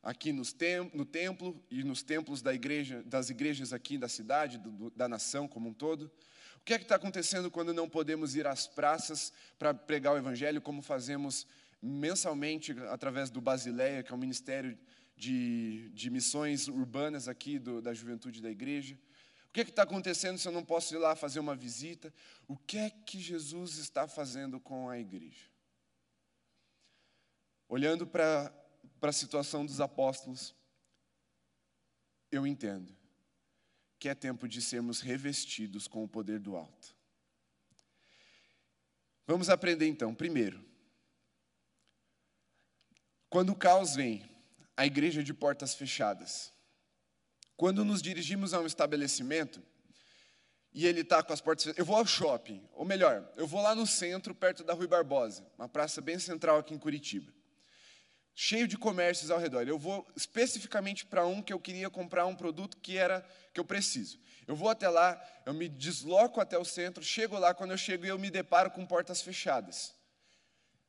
aqui 0.02 0.32
tem, 0.52 0.90
no 0.92 1.04
templo 1.04 1.64
e 1.70 1.82
nos 1.82 2.02
templos 2.02 2.42
da 2.42 2.52
igreja, 2.52 3.02
das 3.04 3.30
igrejas 3.30 3.72
aqui 3.72 3.96
da 3.96 4.08
cidade, 4.08 4.58
do, 4.58 4.90
da 4.90 5.08
nação 5.08 5.48
como 5.48 5.68
um 5.68 5.72
todo? 5.72 6.10
O 6.58 6.64
que 6.64 6.74
é 6.74 6.78
que 6.78 6.84
está 6.84 6.96
acontecendo 6.96 7.50
quando 7.50 7.72
não 7.72 7.88
podemos 7.88 8.34
ir 8.34 8.46
às 8.46 8.66
praças 8.66 9.32
para 9.58 9.72
pregar 9.72 10.12
o 10.14 10.18
evangelho, 10.18 10.60
como 10.60 10.82
fazemos 10.82 11.46
mensalmente 11.80 12.72
através 12.88 13.30
do 13.30 13.40
Basileia, 13.40 14.02
que 14.02 14.12
é 14.12 14.14
o 14.14 14.18
Ministério 14.18 14.78
de, 15.16 15.90
de 15.90 16.10
Missões 16.10 16.68
Urbanas 16.68 17.28
aqui 17.28 17.58
do, 17.58 17.80
da 17.80 17.94
juventude 17.94 18.42
da 18.42 18.50
igreja. 18.50 18.98
O 19.48 19.52
que 19.52 19.60
é 19.60 19.64
está 19.64 19.82
acontecendo 19.82 20.38
se 20.38 20.46
eu 20.46 20.52
não 20.52 20.64
posso 20.64 20.94
ir 20.94 20.98
lá 20.98 21.16
fazer 21.16 21.40
uma 21.40 21.56
visita? 21.56 22.12
O 22.46 22.56
que 22.56 22.76
é 22.76 22.90
que 22.90 23.18
Jesus 23.18 23.78
está 23.78 24.06
fazendo 24.06 24.60
com 24.60 24.88
a 24.90 24.98
igreja? 24.98 25.50
Olhando 27.68 28.06
para 28.06 28.52
a 29.00 29.12
situação 29.12 29.64
dos 29.64 29.80
apóstolos, 29.80 30.54
eu 32.30 32.46
entendo 32.46 32.94
que 33.98 34.08
é 34.08 34.14
tempo 34.14 34.46
de 34.46 34.60
sermos 34.60 35.00
revestidos 35.00 35.88
com 35.88 36.04
o 36.04 36.08
poder 36.08 36.38
do 36.38 36.54
alto. 36.54 36.94
Vamos 39.26 39.48
aprender 39.48 39.86
então, 39.86 40.14
primeiro, 40.14 40.64
quando 43.36 43.50
o 43.50 43.54
caos 43.54 43.94
vem, 43.94 44.24
a 44.74 44.86
igreja 44.86 45.22
de 45.22 45.34
portas 45.34 45.74
fechadas. 45.74 46.54
Quando 47.54 47.84
nos 47.84 48.00
dirigimos 48.00 48.54
a 48.54 48.60
um 48.60 48.66
estabelecimento 48.66 49.62
e 50.72 50.86
ele 50.86 51.02
está 51.02 51.22
com 51.22 51.34
as 51.34 51.40
portas 51.42 51.64
fechadas, 51.64 51.78
eu 51.78 51.84
vou 51.84 51.96
ao 51.96 52.06
shopping, 52.06 52.66
ou 52.72 52.86
melhor, 52.86 53.30
eu 53.36 53.46
vou 53.46 53.60
lá 53.60 53.74
no 53.74 53.86
centro, 53.86 54.34
perto 54.34 54.64
da 54.64 54.72
Rui 54.72 54.86
Barbosa, 54.86 55.46
uma 55.58 55.68
praça 55.68 56.00
bem 56.00 56.18
central 56.18 56.56
aqui 56.56 56.72
em 56.72 56.78
Curitiba, 56.78 57.30
cheio 58.34 58.66
de 58.66 58.78
comércios 58.78 59.30
ao 59.30 59.38
redor. 59.38 59.68
Eu 59.68 59.78
vou 59.78 60.10
especificamente 60.16 61.04
para 61.04 61.26
um 61.26 61.42
que 61.42 61.52
eu 61.52 61.60
queria 61.60 61.90
comprar 61.90 62.24
um 62.24 62.34
produto 62.34 62.78
que 62.78 62.96
era 62.96 63.20
que 63.52 63.60
eu 63.60 63.66
preciso. 63.66 64.18
Eu 64.46 64.56
vou 64.56 64.70
até 64.70 64.88
lá, 64.88 65.22
eu 65.44 65.52
me 65.52 65.68
desloco 65.68 66.40
até 66.40 66.56
o 66.56 66.64
centro, 66.64 67.04
chego 67.04 67.38
lá, 67.38 67.52
quando 67.52 67.72
eu 67.72 67.76
chego 67.76 68.06
eu 68.06 68.18
me 68.18 68.30
deparo 68.30 68.70
com 68.70 68.86
portas 68.86 69.20
fechadas 69.20 69.94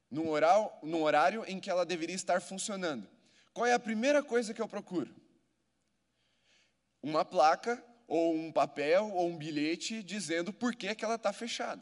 num 0.10 0.30
horário, 0.30 0.72
num 0.84 1.04
horário 1.04 1.44
em 1.48 1.60
que 1.60 1.70
ela 1.70 1.86
deveria 1.86 2.16
estar 2.16 2.42
funcionando. 2.42 3.08
Qual 3.54 3.66
é 3.66 3.74
a 3.74 3.80
primeira 3.80 4.24
coisa 4.24 4.54
que 4.54 4.62
eu 4.62 4.68
procuro? 4.68 5.14
Uma 7.02 7.26
placa, 7.26 7.84
ou 8.08 8.34
um 8.34 8.52
papel, 8.52 9.12
ou 9.14 9.28
um 9.28 9.38
bilhete 9.38 10.02
dizendo 10.02 10.54
por 10.54 10.74
que, 10.76 10.96
que 10.96 11.04
ela 11.04 11.16
está 11.16 11.34
fechada. 11.34 11.82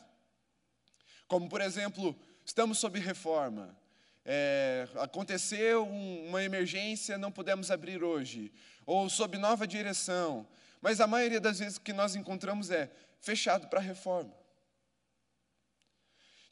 Como, 1.28 1.48
por 1.48 1.62
exemplo, 1.62 2.16
estamos 2.44 2.80
sob 2.80 3.00
reforma, 3.00 3.78
é, 4.24 4.88
aconteceu 4.96 5.86
um, 5.86 6.28
uma 6.30 6.44
emergência, 6.44 7.18
não 7.18 7.32
pudemos 7.32 7.70
abrir 7.70 8.04
hoje, 8.04 8.52
ou 8.86 9.08
sob 9.10 9.38
nova 9.38 9.68
direção. 9.68 10.48
Mas 10.82 11.00
a 11.00 11.08
maioria 11.08 11.40
das 11.40 11.60
vezes 11.60 11.78
que 11.78 11.94
nós 11.94 12.16
encontramos 12.16 12.72
é 12.72 12.92
fechado 13.20 13.68
para 13.68 13.80
reforma. 13.80 14.34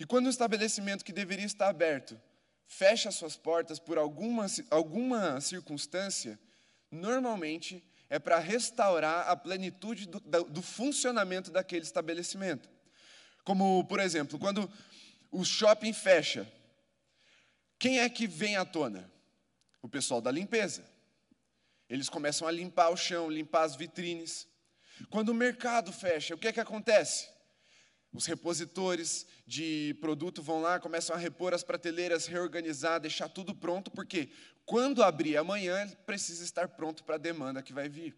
E 0.03 0.05
quando 0.05 0.25
um 0.25 0.29
estabelecimento 0.29 1.05
que 1.05 1.13
deveria 1.13 1.45
estar 1.45 1.69
aberto 1.69 2.19
fecha 2.67 3.09
suas 3.09 3.37
portas 3.37 3.79
por 3.79 3.97
alguma, 3.97 4.47
alguma 4.69 5.39
circunstância, 5.39 6.37
normalmente 6.91 7.81
é 8.09 8.19
para 8.19 8.37
restaurar 8.37 9.29
a 9.29 9.35
plenitude 9.37 10.05
do, 10.05 10.19
do 10.19 10.61
funcionamento 10.61 11.51
daquele 11.51 11.85
estabelecimento. 11.85 12.69
Como, 13.45 13.85
por 13.85 14.01
exemplo, 14.01 14.37
quando 14.37 14.69
o 15.31 15.45
shopping 15.45 15.93
fecha, 15.93 16.51
quem 17.79 18.01
é 18.01 18.09
que 18.09 18.27
vem 18.27 18.57
à 18.57 18.65
tona? 18.65 19.09
O 19.81 19.87
pessoal 19.87 20.19
da 20.19 20.31
limpeza. 20.31 20.83
Eles 21.87 22.09
começam 22.09 22.45
a 22.45 22.51
limpar 22.51 22.89
o 22.89 22.97
chão, 22.97 23.29
limpar 23.29 23.63
as 23.63 23.77
vitrines. 23.77 24.49
Quando 25.09 25.29
o 25.29 25.33
mercado 25.33 25.93
fecha, 25.93 26.35
o 26.35 26.37
que 26.37 26.49
é 26.49 26.51
que 26.51 26.59
acontece? 26.59 27.32
Os 28.13 28.27
repositores 28.27 29.25
de 29.45 29.97
produto 29.99 30.41
vão 30.41 30.61
lá, 30.61 30.79
começam 30.79 31.15
a 31.15 31.19
repor 31.19 31.53
as 31.53 31.63
prateleiras, 31.63 32.27
reorganizar, 32.27 32.99
deixar 32.99 33.27
tudo 33.27 33.55
pronto, 33.55 33.89
porque 33.89 34.29
quando 34.65 35.03
abrir 35.03 35.35
amanhã, 35.35 35.89
precisa 36.05 36.43
estar 36.43 36.67
pronto 36.69 37.03
para 37.03 37.15
a 37.15 37.17
demanda 37.17 37.63
que 37.63 37.73
vai 37.73 37.89
vir. 37.89 38.15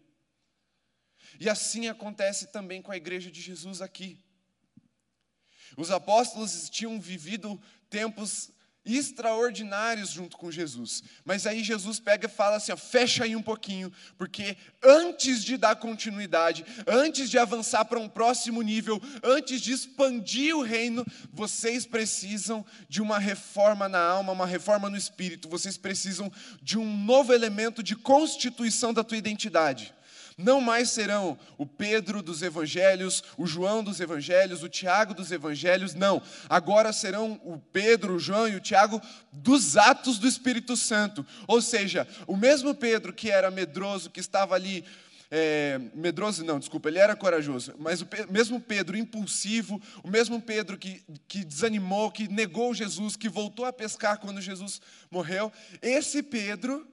E 1.40 1.48
assim 1.48 1.88
acontece 1.88 2.52
também 2.52 2.82
com 2.82 2.92
a 2.92 2.96
igreja 2.96 3.30
de 3.30 3.40
Jesus 3.40 3.80
aqui. 3.80 4.22
Os 5.76 5.90
apóstolos 5.90 6.68
tinham 6.68 7.00
vivido 7.00 7.60
tempos 7.88 8.50
extraordinários 8.86 10.10
junto 10.10 10.36
com 10.36 10.50
Jesus. 10.50 11.02
Mas 11.24 11.46
aí 11.46 11.62
Jesus 11.64 11.98
pega 11.98 12.26
e 12.26 12.30
fala 12.30 12.56
assim: 12.56 12.72
ó, 12.72 12.76
fecha 12.76 13.24
aí 13.24 13.34
um 13.34 13.42
pouquinho, 13.42 13.92
porque 14.16 14.56
antes 14.82 15.42
de 15.42 15.56
dar 15.56 15.76
continuidade, 15.76 16.64
antes 16.86 17.28
de 17.28 17.38
avançar 17.38 17.84
para 17.84 17.98
um 17.98 18.08
próximo 18.08 18.62
nível, 18.62 19.02
antes 19.22 19.60
de 19.60 19.72
expandir 19.72 20.56
o 20.56 20.62
reino, 20.62 21.04
vocês 21.32 21.84
precisam 21.84 22.64
de 22.88 23.02
uma 23.02 23.18
reforma 23.18 23.88
na 23.88 24.00
alma, 24.00 24.32
uma 24.32 24.46
reforma 24.46 24.88
no 24.88 24.96
espírito, 24.96 25.48
vocês 25.48 25.76
precisam 25.76 26.32
de 26.62 26.78
um 26.78 26.96
novo 26.96 27.32
elemento 27.32 27.82
de 27.82 27.96
constituição 27.96 28.94
da 28.94 29.02
tua 29.02 29.18
identidade. 29.18 29.94
Não 30.38 30.60
mais 30.60 30.90
serão 30.90 31.38
o 31.56 31.64
Pedro 31.64 32.22
dos 32.22 32.42
evangelhos, 32.42 33.24
o 33.38 33.46
João 33.46 33.82
dos 33.82 34.00
evangelhos, 34.00 34.62
o 34.62 34.68
Tiago 34.68 35.14
dos 35.14 35.32
evangelhos, 35.32 35.94
não. 35.94 36.20
Agora 36.46 36.92
serão 36.92 37.40
o 37.42 37.58
Pedro, 37.72 38.16
o 38.16 38.18
João 38.18 38.46
e 38.46 38.54
o 38.54 38.60
Tiago 38.60 39.00
dos 39.32 39.78
atos 39.78 40.18
do 40.18 40.28
Espírito 40.28 40.76
Santo. 40.76 41.24
Ou 41.46 41.62
seja, 41.62 42.06
o 42.26 42.36
mesmo 42.36 42.74
Pedro 42.74 43.14
que 43.14 43.30
era 43.30 43.50
medroso, 43.50 44.10
que 44.10 44.20
estava 44.20 44.54
ali 44.54 44.84
é, 45.30 45.80
medroso 45.94 46.44
não, 46.44 46.58
desculpa, 46.58 46.88
ele 46.88 46.98
era 46.98 47.16
corajoso, 47.16 47.74
mas 47.78 48.00
o 48.00 48.08
mesmo 48.30 48.60
Pedro 48.60 48.96
impulsivo, 48.96 49.80
o 50.04 50.08
mesmo 50.08 50.40
Pedro 50.40 50.78
que, 50.78 51.02
que 51.26 51.44
desanimou, 51.44 52.12
que 52.12 52.28
negou 52.28 52.72
Jesus, 52.72 53.16
que 53.16 53.28
voltou 53.28 53.64
a 53.64 53.72
pescar 53.72 54.18
quando 54.18 54.40
Jesus 54.40 54.80
morreu, 55.10 55.52
esse 55.82 56.22
Pedro 56.22 56.86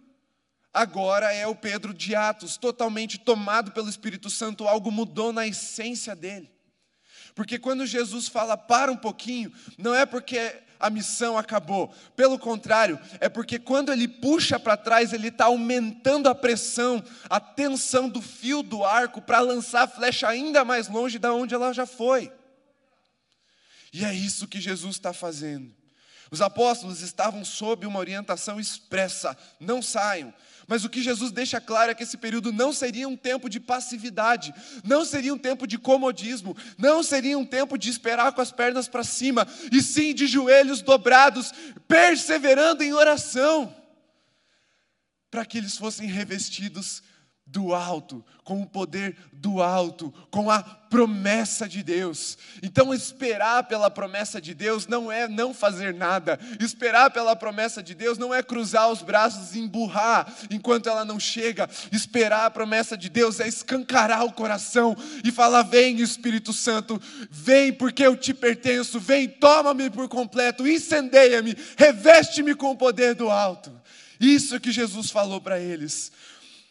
agora 0.73 1.31
é 1.31 1.45
o 1.45 1.55
Pedro 1.55 1.93
de 1.93 2.15
Atos, 2.15 2.57
totalmente 2.57 3.17
tomado 3.17 3.71
pelo 3.71 3.89
Espírito 3.89 4.29
Santo, 4.29 4.67
algo 4.67 4.91
mudou 4.91 5.31
na 5.31 5.45
essência 5.45 6.15
dele. 6.15 6.51
Porque 7.35 7.57
quando 7.59 7.85
Jesus 7.85 8.27
fala 8.27 8.57
para 8.57 8.91
um 8.91 8.97
pouquinho, 8.97 9.51
não 9.77 9.93
é 9.93 10.05
porque 10.05 10.61
a 10.79 10.89
missão 10.89 11.37
acabou, 11.37 11.93
pelo 12.15 12.37
contrário, 12.37 12.99
é 13.21 13.29
porque 13.29 13.57
quando 13.57 13.91
ele 13.91 14.07
puxa 14.07 14.59
para 14.59 14.75
trás, 14.75 15.13
ele 15.13 15.29
está 15.29 15.45
aumentando 15.45 16.27
a 16.27 16.35
pressão, 16.35 17.01
a 17.29 17.39
tensão 17.39 18.09
do 18.09 18.21
fio 18.21 18.61
do 18.61 18.83
arco 18.83 19.21
para 19.21 19.39
lançar 19.39 19.83
a 19.83 19.87
flecha 19.87 20.27
ainda 20.27 20.65
mais 20.65 20.89
longe 20.89 21.17
da 21.17 21.33
onde 21.33 21.55
ela 21.55 21.71
já 21.71 21.85
foi. 21.85 22.31
E 23.93 24.03
é 24.03 24.13
isso 24.13 24.47
que 24.47 24.59
Jesus 24.59 24.95
está 24.95 25.13
fazendo. 25.13 25.73
Os 26.29 26.41
apóstolos 26.41 27.01
estavam 27.01 27.45
sob 27.45 27.85
uma 27.85 27.99
orientação 27.99 28.59
expressa: 28.59 29.37
não 29.59 29.81
saiam, 29.81 30.33
Mas 30.67 30.85
o 30.85 30.89
que 30.89 31.01
Jesus 31.01 31.31
deixa 31.31 31.59
claro 31.59 31.91
é 31.91 31.95
que 31.95 32.03
esse 32.03 32.17
período 32.17 32.51
não 32.51 32.71
seria 32.71 33.07
um 33.07 33.17
tempo 33.17 33.49
de 33.49 33.59
passividade, 33.59 34.53
não 34.83 35.03
seria 35.03 35.33
um 35.33 35.37
tempo 35.37 35.67
de 35.67 35.77
comodismo, 35.77 36.55
não 36.77 37.03
seria 37.03 37.37
um 37.37 37.45
tempo 37.45 37.77
de 37.77 37.89
esperar 37.89 38.31
com 38.31 38.41
as 38.41 38.51
pernas 38.51 38.87
para 38.87 39.03
cima, 39.03 39.47
e 39.71 39.81
sim 39.81 40.13
de 40.13 40.27
joelhos 40.27 40.81
dobrados, 40.81 41.51
perseverando 41.87 42.83
em 42.83 42.93
oração, 42.93 43.75
para 45.29 45.45
que 45.45 45.57
eles 45.57 45.77
fossem 45.77 46.07
revestidos 46.07 47.03
do 47.45 47.73
alto, 47.73 48.25
com 48.43 48.61
o 48.61 48.65
poder 48.65 49.15
do 49.31 49.61
alto, 49.61 50.13
com 50.31 50.49
a 50.49 50.63
promessa 50.63 51.67
de 51.67 51.83
Deus. 51.83 52.37
Então, 52.63 52.93
esperar 52.93 53.63
pela 53.63 53.91
promessa 53.91 54.41
de 54.41 54.53
Deus 54.53 54.87
não 54.87 55.11
é 55.11 55.27
não 55.27 55.53
fazer 55.53 55.93
nada. 55.93 56.39
Esperar 56.59 57.11
pela 57.11 57.35
promessa 57.35 57.83
de 57.83 57.93
Deus 57.93 58.17
não 58.17 58.33
é 58.33 58.41
cruzar 58.41 58.89
os 58.89 59.01
braços 59.01 59.55
e 59.55 59.59
emburrar 59.59 60.33
enquanto 60.49 60.87
ela 60.87 61.03
não 61.03 61.19
chega. 61.19 61.69
Esperar 61.91 62.45
a 62.45 62.51
promessa 62.51 62.97
de 62.97 63.09
Deus 63.09 63.39
é 63.39 63.47
escancarar 63.47 64.23
o 64.23 64.33
coração 64.33 64.95
e 65.23 65.31
falar: 65.31 65.63
Vem, 65.63 65.99
Espírito 65.99 66.53
Santo, 66.53 66.99
vem 67.29 67.73
porque 67.73 68.03
eu 68.03 68.15
te 68.15 68.33
pertenço, 68.33 68.99
vem, 68.99 69.27
toma-me 69.27 69.89
por 69.89 70.07
completo, 70.07 70.67
incendeia-me, 70.67 71.55
reveste-me 71.77 72.55
com 72.55 72.71
o 72.71 72.77
poder 72.77 73.13
do 73.13 73.29
alto. 73.29 73.71
Isso 74.19 74.59
que 74.59 74.71
Jesus 74.71 75.11
falou 75.11 75.41
para 75.41 75.59
eles 75.59 76.11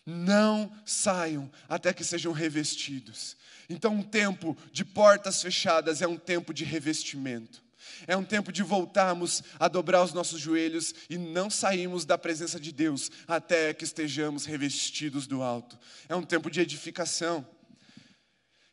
não 0.04 0.72
saiam 0.84 1.50
até 1.68 1.92
que 1.92 2.04
sejam 2.04 2.32
revestidos. 2.32 3.36
Então, 3.68 3.94
um 3.94 4.02
tempo 4.02 4.56
de 4.72 4.84
portas 4.84 5.40
fechadas 5.40 6.02
é 6.02 6.06
um 6.06 6.16
tempo 6.16 6.52
de 6.52 6.64
revestimento. 6.64 7.62
É 8.06 8.16
um 8.16 8.24
tempo 8.24 8.52
de 8.52 8.62
voltarmos 8.62 9.42
a 9.58 9.68
dobrar 9.68 10.02
os 10.02 10.12
nossos 10.12 10.40
joelhos 10.40 10.94
e 11.08 11.16
não 11.16 11.48
sairmos 11.48 12.04
da 12.04 12.18
presença 12.18 12.58
de 12.58 12.72
Deus 12.72 13.10
até 13.28 13.72
que 13.72 13.84
estejamos 13.84 14.44
revestidos 14.44 15.26
do 15.26 15.42
alto. 15.42 15.78
É 16.08 16.16
um 16.16 16.22
tempo 16.22 16.50
de 16.50 16.60
edificação. 16.60 17.46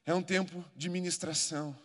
É 0.05 0.13
um 0.13 0.21
tempo 0.21 0.65
de 0.75 0.89
ministração. 0.89 1.77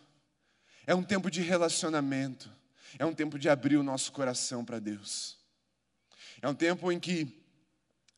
É 0.87 0.95
um 0.95 1.03
tempo 1.03 1.29
de 1.29 1.41
relacionamento. 1.41 2.51
É 2.97 3.05
um 3.05 3.13
tempo 3.13 3.37
de 3.37 3.49
abrir 3.49 3.77
o 3.77 3.83
nosso 3.83 4.11
coração 4.11 4.65
para 4.65 4.79
Deus. 4.79 5.37
É 6.41 6.49
um 6.49 6.55
tempo 6.55 6.91
em 6.91 6.99
que 6.99 7.44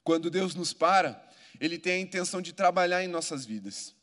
quando 0.07 0.29
Deus 0.29 0.55
nos 0.55 0.71
para, 0.71 1.21
Ele 1.59 1.77
tem 1.77 1.95
a 1.95 1.99
intenção 1.99 2.41
de 2.41 2.53
trabalhar 2.53 3.03
em 3.03 3.09
nossas 3.09 3.45
vidas. 3.45 3.93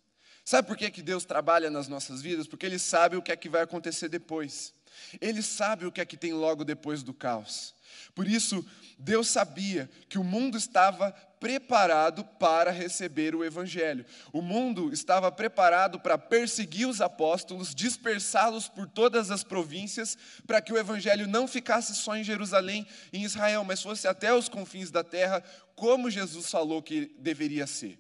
Sabe 0.45 0.69
por 0.69 0.77
que, 0.77 0.91
que 0.91 1.01
Deus 1.01 1.25
trabalha 1.25 1.71
nas 1.71 1.89
nossas 1.89 2.21
vidas? 2.21 2.47
Porque 2.47 2.67
Ele 2.67 2.79
sabe 2.79 3.17
o 3.17 3.23
que 3.23 3.33
é 3.33 3.37
que 3.37 3.49
vai 3.49 3.63
acontecer 3.63 4.11
depois. 4.11 4.75
Ele 5.19 5.41
sabe 5.41 5.87
o 5.87 5.91
que 5.91 6.03
é 6.03 6.05
que 6.05 6.19
tem 6.19 6.35
logo 6.35 6.63
depois 6.63 7.03
do 7.03 7.15
caos. 7.15 7.75
Por 8.15 8.29
isso, 8.29 8.63
Deus 8.99 9.29
sabia 9.29 9.91
que 10.07 10.19
o 10.19 10.23
mundo 10.23 10.59
estava 10.59 11.11
preparado 11.45 12.25
para 12.25 12.71
receber 12.71 13.35
o 13.35 13.45
Evangelho. 13.45 14.07
O 14.33 14.41
mundo 14.41 14.91
estava 14.95 15.31
preparado 15.31 16.01
para 16.01 16.17
perseguir 16.17 16.89
os 16.89 17.03
apóstolos, 17.03 17.75
dispersá-los 17.75 18.67
por 18.67 18.89
todas 18.89 19.31
as 19.31 19.45
províncias, 19.45 20.17
para 20.47 20.63
que 20.63 20.73
o 20.73 20.79
Evangelho 20.79 21.27
não 21.27 21.47
ficasse 21.47 21.95
só 21.97 22.17
em 22.17 22.25
Jerusalém, 22.25 22.87
em 23.13 23.25
Israel, 23.25 23.63
mas 23.63 23.83
fosse 23.83 24.09
até 24.09 24.33
os 24.33 24.49
confins 24.49 24.91
da 24.91 25.05
terra, 25.05 25.45
como 25.77 26.11
Jesus 26.11 26.51
falou 26.51 26.83
que 26.83 27.15
deveria 27.19 27.67
ser. 27.67 27.99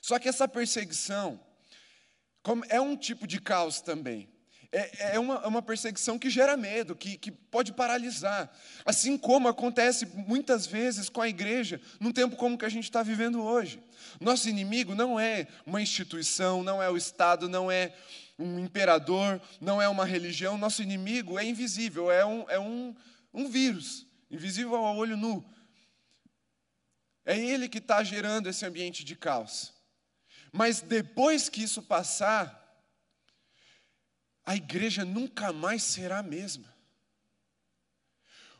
Só 0.00 0.18
que 0.18 0.26
essa 0.26 0.48
perseguição 0.48 1.38
é 2.70 2.80
um 2.80 2.96
tipo 2.96 3.26
de 3.26 3.42
caos 3.42 3.82
também 3.82 4.33
é, 4.74 5.14
é 5.14 5.18
uma, 5.20 5.36
é 5.36 5.46
uma 5.46 5.62
perseguição 5.62 6.18
que 6.18 6.28
gera 6.28 6.56
medo, 6.56 6.96
que, 6.96 7.16
que 7.16 7.30
pode 7.30 7.72
paralisar. 7.72 8.52
Assim 8.84 9.16
como 9.16 9.46
acontece 9.46 10.04
muitas 10.04 10.66
vezes 10.66 11.08
com 11.08 11.22
a 11.22 11.28
igreja, 11.28 11.80
num 12.00 12.10
tempo 12.12 12.34
como 12.34 12.58
que 12.58 12.64
a 12.64 12.68
gente 12.68 12.82
está 12.84 13.00
vivendo 13.00 13.40
hoje. 13.40 13.80
Nosso 14.20 14.48
inimigo 14.48 14.92
não 14.92 15.18
é 15.18 15.46
uma 15.64 15.80
instituição, 15.80 16.64
não 16.64 16.82
é 16.82 16.90
o 16.90 16.96
Estado, 16.96 17.48
não 17.48 17.70
é 17.70 17.94
um 18.36 18.58
imperador, 18.58 19.40
não 19.60 19.80
é 19.80 19.88
uma 19.88 20.04
religião. 20.04 20.58
Nosso 20.58 20.82
inimigo 20.82 21.38
é 21.38 21.44
invisível, 21.44 22.10
é 22.10 22.26
um, 22.26 22.44
é 22.50 22.58
um, 22.58 22.96
um 23.32 23.48
vírus, 23.48 24.04
invisível 24.28 24.74
ao 24.74 24.96
olho 24.96 25.16
nu. 25.16 25.44
É 27.24 27.38
ele 27.38 27.68
que 27.68 27.78
está 27.78 28.02
gerando 28.02 28.48
esse 28.48 28.66
ambiente 28.66 29.04
de 29.04 29.14
caos. 29.14 29.72
Mas 30.52 30.80
depois 30.80 31.48
que 31.48 31.62
isso 31.62 31.80
passar, 31.80 32.63
a 34.44 34.56
igreja 34.56 35.04
nunca 35.04 35.52
mais 35.52 35.82
será 35.82 36.18
a 36.18 36.22
mesma. 36.22 36.72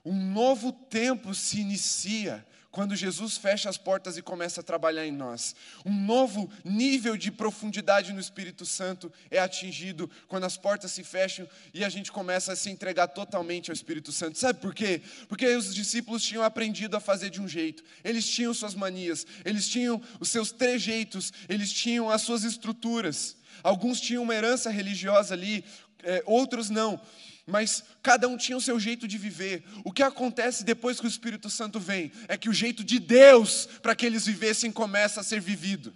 Um 0.04 0.32
novo 0.32 0.72
tempo 0.72 1.34
se 1.34 1.60
inicia 1.60 2.46
quando 2.74 2.96
Jesus 2.96 3.36
fecha 3.36 3.70
as 3.70 3.78
portas 3.78 4.16
e 4.16 4.22
começa 4.22 4.60
a 4.60 4.64
trabalhar 4.64 5.06
em 5.06 5.12
nós. 5.12 5.54
Um 5.86 5.94
novo 5.94 6.50
nível 6.64 7.16
de 7.16 7.30
profundidade 7.30 8.12
no 8.12 8.18
Espírito 8.18 8.66
Santo 8.66 9.12
é 9.30 9.38
atingido 9.38 10.10
quando 10.26 10.42
as 10.42 10.56
portas 10.56 10.90
se 10.90 11.04
fecham 11.04 11.48
e 11.72 11.84
a 11.84 11.88
gente 11.88 12.10
começa 12.10 12.52
a 12.52 12.56
se 12.56 12.68
entregar 12.68 13.06
totalmente 13.06 13.70
ao 13.70 13.74
Espírito 13.74 14.10
Santo. 14.10 14.38
Sabe 14.40 14.60
por 14.60 14.74
quê? 14.74 15.00
Porque 15.28 15.46
os 15.46 15.72
discípulos 15.72 16.24
tinham 16.24 16.42
aprendido 16.42 16.96
a 16.96 17.00
fazer 17.00 17.30
de 17.30 17.40
um 17.40 17.46
jeito, 17.46 17.84
eles 18.02 18.28
tinham 18.28 18.52
suas 18.52 18.74
manias, 18.74 19.24
eles 19.44 19.68
tinham 19.68 20.02
os 20.18 20.28
seus 20.28 20.50
trejeitos, 20.50 21.32
eles 21.48 21.72
tinham 21.72 22.10
as 22.10 22.22
suas 22.22 22.42
estruturas. 22.42 23.36
Alguns 23.62 24.00
tinham 24.00 24.22
uma 24.22 24.34
herança 24.34 24.70
religiosa 24.70 25.34
ali, 25.34 25.64
é, 26.02 26.22
outros 26.26 26.70
não. 26.70 27.00
Mas 27.46 27.84
cada 28.02 28.26
um 28.26 28.36
tinha 28.36 28.56
o 28.56 28.60
seu 28.60 28.80
jeito 28.80 29.06
de 29.06 29.18
viver. 29.18 29.64
O 29.84 29.92
que 29.92 30.02
acontece 30.02 30.64
depois 30.64 30.98
que 30.98 31.06
o 31.06 31.08
Espírito 31.08 31.50
Santo 31.50 31.78
vem 31.78 32.10
é 32.26 32.36
que 32.36 32.48
o 32.48 32.54
jeito 32.54 32.82
de 32.82 32.98
Deus 32.98 33.66
para 33.82 33.94
que 33.94 34.06
eles 34.06 34.26
vivessem 34.26 34.72
começa 34.72 35.20
a 35.20 35.24
ser 35.24 35.40
vivido. 35.40 35.92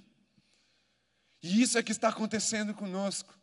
E 1.43 1.63
isso 1.63 1.79
é 1.79 1.83
que 1.83 1.93
está 1.93 2.09
acontecendo 2.09 2.75
conosco. 2.75 3.38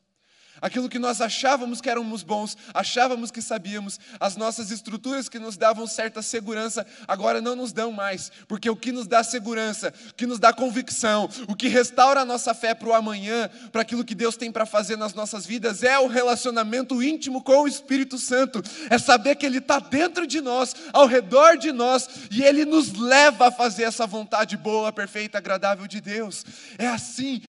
Aquilo 0.61 0.87
que 0.87 0.97
nós 0.97 1.19
achávamos 1.19 1.81
que 1.81 1.89
éramos 1.89 2.23
bons, 2.23 2.57
achávamos 2.73 3.29
que 3.29 3.41
sabíamos, 3.41 3.99
as 4.19 4.37
nossas 4.37 4.71
estruturas 4.71 5.27
que 5.27 5.37
nos 5.37 5.57
davam 5.57 5.85
certa 5.85 6.21
segurança, 6.21 6.85
agora 7.07 7.41
não 7.41 7.55
nos 7.55 7.73
dão 7.73 7.91
mais, 7.91 8.31
porque 8.47 8.69
o 8.69 8.75
que 8.75 8.91
nos 8.91 9.05
dá 9.05 9.23
segurança, 9.23 9.93
o 10.09 10.13
que 10.13 10.25
nos 10.25 10.39
dá 10.39 10.53
convicção, 10.53 11.29
o 11.47 11.55
que 11.55 11.67
restaura 11.67 12.21
a 12.21 12.25
nossa 12.25 12.53
fé 12.53 12.73
para 12.73 12.87
o 12.87 12.93
amanhã, 12.93 13.49
para 13.71 13.81
aquilo 13.81 14.05
que 14.05 14.15
Deus 14.15 14.37
tem 14.37 14.51
para 14.51 14.65
fazer 14.65 14.95
nas 14.95 15.13
nossas 15.13 15.45
vidas, 15.45 15.83
é 15.83 15.99
o 15.99 16.07
relacionamento 16.07 17.03
íntimo 17.03 17.43
com 17.43 17.63
o 17.63 17.67
Espírito 17.67 18.17
Santo, 18.17 18.61
é 18.89 18.97
saber 18.97 19.35
que 19.35 19.45
Ele 19.45 19.57
está 19.57 19.79
dentro 19.79 20.25
de 20.25 20.39
nós, 20.39 20.73
ao 20.93 21.05
redor 21.05 21.57
de 21.57 21.73
nós, 21.73 22.07
e 22.31 22.43
Ele 22.43 22.63
nos 22.63 22.93
leva 22.93 23.49
a 23.49 23.51
fazer 23.51 23.83
essa 23.83 24.07
vontade 24.07 24.55
boa, 24.55 24.91
perfeita, 24.93 25.37
agradável 25.37 25.85
de 25.85 25.99
Deus. 25.99 26.45
É 26.77 26.87
assim, 26.87 27.41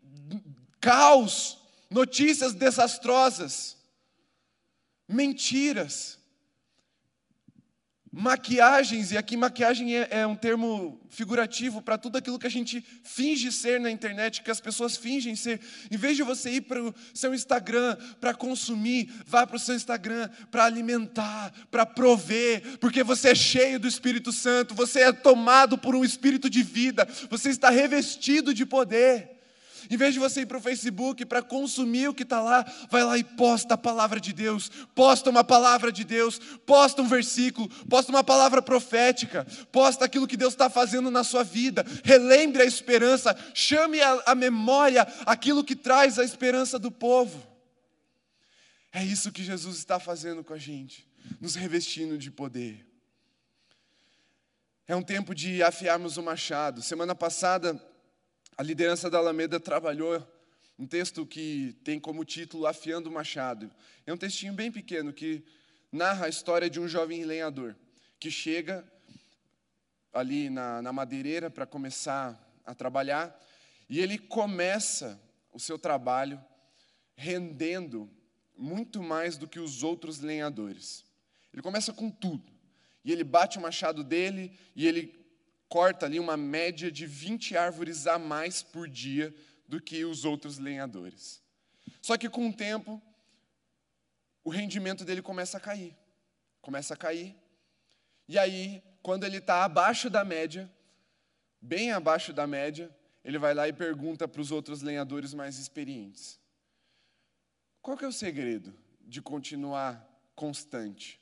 caos 0.81 1.64
notícias 1.95 2.53
desastrosas, 2.53 3.77
mentiras, 5.09 6.19
maquiagens, 8.11 9.13
e 9.13 9.17
aqui 9.17 9.37
maquiagem 9.37 9.97
é, 9.97 10.09
é 10.11 10.27
um 10.27 10.35
termo 10.35 11.01
figurativo 11.09 11.81
para 11.81 11.97
tudo 11.97 12.19
aquilo 12.19 12.39
que 12.39 12.49
a 12.49 12.51
gente 12.51 12.85
finge 13.05 13.53
ser 13.53 13.79
na 13.79 13.93
internet, 13.93 14.43
que 14.43 14.51
as 14.51 14.61
pessoas 14.61 14.97
fingem 14.97 15.37
ser. 15.37 15.61
Em 15.89 15.97
vez 15.97 16.17
de 16.17 16.25
você 16.25 16.51
ir 16.51 16.63
para 16.63 16.83
o 16.83 16.93
seu 17.13 17.33
Instagram 17.33 17.97
para 18.21 18.35
consumir, 18.35 19.13
vá 19.25 19.47
para 19.47 19.57
o 19.57 19.61
seu 19.61 19.77
Instagram 19.77 20.29
para 20.51 20.65
alimentar, 20.65 21.53
para 21.71 21.87
prover, 21.87 22.77
porque 22.79 23.05
você 23.05 23.31
é 23.31 23.35
cheio 23.37 23.79
do 23.79 23.87
Espírito 23.87 24.33
Santo, 24.33 24.75
você 24.75 25.03
é 25.03 25.13
tomado 25.13 25.79
por 25.79 25.95
um 25.95 26.05
espírito 26.05 26.51
de 26.51 26.63
vida, 26.63 27.07
você 27.31 27.51
está 27.51 27.71
revestido 27.71 28.53
de 28.53 28.67
poder. 28.67 29.44
Em 29.91 29.97
vez 29.97 30.15
de 30.15 30.21
você 30.21 30.43
ir 30.43 30.47
para 30.47 30.59
o 30.59 30.61
Facebook 30.61 31.25
para 31.25 31.43
consumir 31.43 32.09
o 32.09 32.15
que 32.15 32.23
está 32.23 32.41
lá, 32.41 32.65
vai 32.91 33.05
lá 33.05 33.19
e 33.19 33.25
posta 33.25 33.75
a 33.75 33.79
palavra 33.79 34.21
de 34.21 34.33
Deus, 34.33 34.71
posta 34.95 35.31
uma 35.31 35.45
palavra 35.45 35.93
de 35.93 36.05
Deus, 36.05 36.39
posta 36.67 37.03
um 37.03 37.09
versículo, 37.09 37.69
posta 37.89 38.11
uma 38.11 38.25
palavra 38.25 38.63
profética, 38.63 39.47
posta 39.71 40.05
aquilo 40.05 40.27
que 40.27 40.37
Deus 40.37 40.55
está 40.55 40.71
fazendo 40.71 41.11
na 41.11 41.25
sua 41.25 41.43
vida, 41.43 41.85
relembre 42.03 42.63
a 42.63 42.67
esperança, 42.67 43.37
chame 43.55 43.99
à 44.03 44.35
memória 44.35 45.07
aquilo 45.27 45.65
que 45.65 45.77
traz 45.77 46.19
a 46.19 46.25
esperança 46.25 46.79
do 46.79 46.91
povo. 46.91 47.47
É 48.93 49.03
isso 49.03 49.33
que 49.33 49.43
Jesus 49.43 49.79
está 49.79 49.99
fazendo 49.99 50.45
com 50.45 50.55
a 50.55 50.59
gente, 50.59 51.07
nos 51.41 51.55
revestindo 51.55 52.17
de 52.17 52.31
poder. 52.31 52.87
É 54.87 54.95
um 54.95 55.03
tempo 55.03 55.35
de 55.35 55.63
afiarmos 55.63 56.17
o 56.17 56.23
machado. 56.23 56.83
Semana 56.83 57.15
passada 57.15 57.81
a 58.57 58.63
liderança 58.63 59.11
da 59.11 59.19
Alameda 59.19 59.59
trabalhou 59.59 60.25
um 60.79 60.87
texto 60.87 61.27
que 61.27 61.77
tem 61.85 61.99
como 61.99 62.25
título 62.25 62.67
Afiando 62.67 63.09
o 63.09 63.13
Machado. 63.13 63.71
É 64.07 64.13
um 64.13 64.17
textinho 64.17 64.53
bem 64.53 64.71
pequeno 64.71 65.13
que 65.13 65.45
narra 65.91 66.27
a 66.27 66.29
história 66.29 66.71
de 66.71 66.81
um 66.81 66.87
jovem 66.89 67.25
lenhador 67.25 67.77
que 68.19 68.31
chega 68.31 68.85
ali 70.13 70.49
na, 70.49 70.81
na 70.83 70.93
madeireira 70.93 71.51
para 71.51 71.67
começar 71.67 72.41
a 72.65 72.75
trabalhar 72.75 73.37
e 73.89 74.01
ele 74.01 74.19
começa 74.19 75.21
o 75.53 75.59
seu 75.59 75.79
trabalho 75.79 76.43
rendendo 77.17 78.11
muito 78.57 79.03
mais 79.03 79.37
do 79.37 79.49
que 79.49 79.59
os 79.59 79.83
outros 79.83 80.21
lenhadores. 80.21 81.05
Ele 81.53 81.63
começa 81.63 81.93
com 81.93 82.11
tudo. 82.11 82.53
E 83.05 83.13
ele 83.13 83.23
bate 83.23 83.59
o 83.59 83.61
machado 83.61 84.03
dele 84.03 84.57
e 84.75 84.87
ele 84.87 85.24
corta 85.69 86.07
ali 86.07 86.19
uma 86.21 86.37
média 86.37 86.91
de 86.91 87.07
20 87.07 87.57
árvores 87.57 88.07
a 88.07 88.19
mais 88.19 88.63
por 88.63 88.89
dia 88.89 89.35
do 89.67 89.81
que 89.81 90.05
os 90.05 90.25
outros 90.25 90.59
lenhadores. 90.59 91.43
Só 92.01 92.17
que 92.17 92.29
com 92.29 92.49
o 92.49 92.53
tempo, 92.53 93.03
o 94.43 94.51
rendimento 94.51 95.05
dele 95.05 95.23
começa 95.23 95.57
a 95.57 95.61
cair. 95.61 95.97
Começa 96.61 96.95
a 96.95 96.97
cair. 96.97 97.35
E 98.29 98.39
aí, 98.39 98.83
quando 99.03 99.25
ele 99.25 99.39
está 99.39 99.65
abaixo 99.65 100.09
da 100.09 100.25
média, 100.25 100.71
bem 101.61 101.93
abaixo 101.93 102.33
da 102.33 102.47
média, 102.47 102.95
ele 103.25 103.39
vai 103.39 103.55
lá 103.55 103.67
e 103.67 103.73
pergunta 103.73 104.29
para 104.29 104.41
os 104.41 104.51
outros 104.51 104.83
lenhadores 104.83 105.33
mais 105.33 105.59
experientes: 105.59 106.39
qual 107.81 107.97
que 107.97 108.05
é 108.05 108.09
o 108.09 108.13
segredo 108.13 108.75
de 109.01 109.21
continuar 109.23 110.07
constante? 110.35 111.21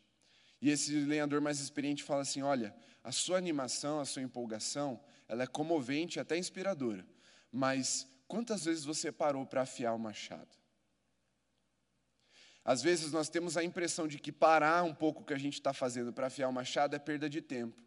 E 0.61 0.71
esse 0.71 0.93
lenhador 0.93 1.41
mais 1.41 1.61
experiente 1.61 2.03
fala 2.03 2.23
assim: 2.23 2.43
olha, 2.43 2.75
a 3.03 3.11
sua 3.11 3.39
animação, 3.39 4.01
a 4.01 4.05
sua 4.05 4.23
empolgação, 4.23 5.01
ela 5.29 5.43
é 5.43 5.47
comovente, 5.47 6.21
até 6.21 6.37
inspiradora. 6.37 7.05
Mas 7.51 8.07
quantas 8.29 8.65
vezes 8.65 8.85
você 8.85 9.11
parou 9.11 9.45
para 9.45 9.63
afiar 9.63 9.95
o 9.95 9.99
machado? 9.99 10.49
Às 12.65 12.81
vezes 12.81 13.11
nós 13.11 13.29
temos 13.29 13.57
a 13.57 13.65
impressão 13.65 14.07
de 14.07 14.19
que 14.19 14.31
parar 14.31 14.85
um 14.85 14.95
pouco 14.95 15.23
o 15.23 15.25
que 15.25 15.35
a 15.35 15.39
gente 15.39 15.55
está 15.55 15.73
fazendo 15.73 16.13
para 16.13 16.29
afiar 16.29 16.49
o 16.49 16.53
machado 16.53 16.95
é 16.95 16.99
perda 16.99 17.29
de 17.29 17.43
tempo. 17.43 17.83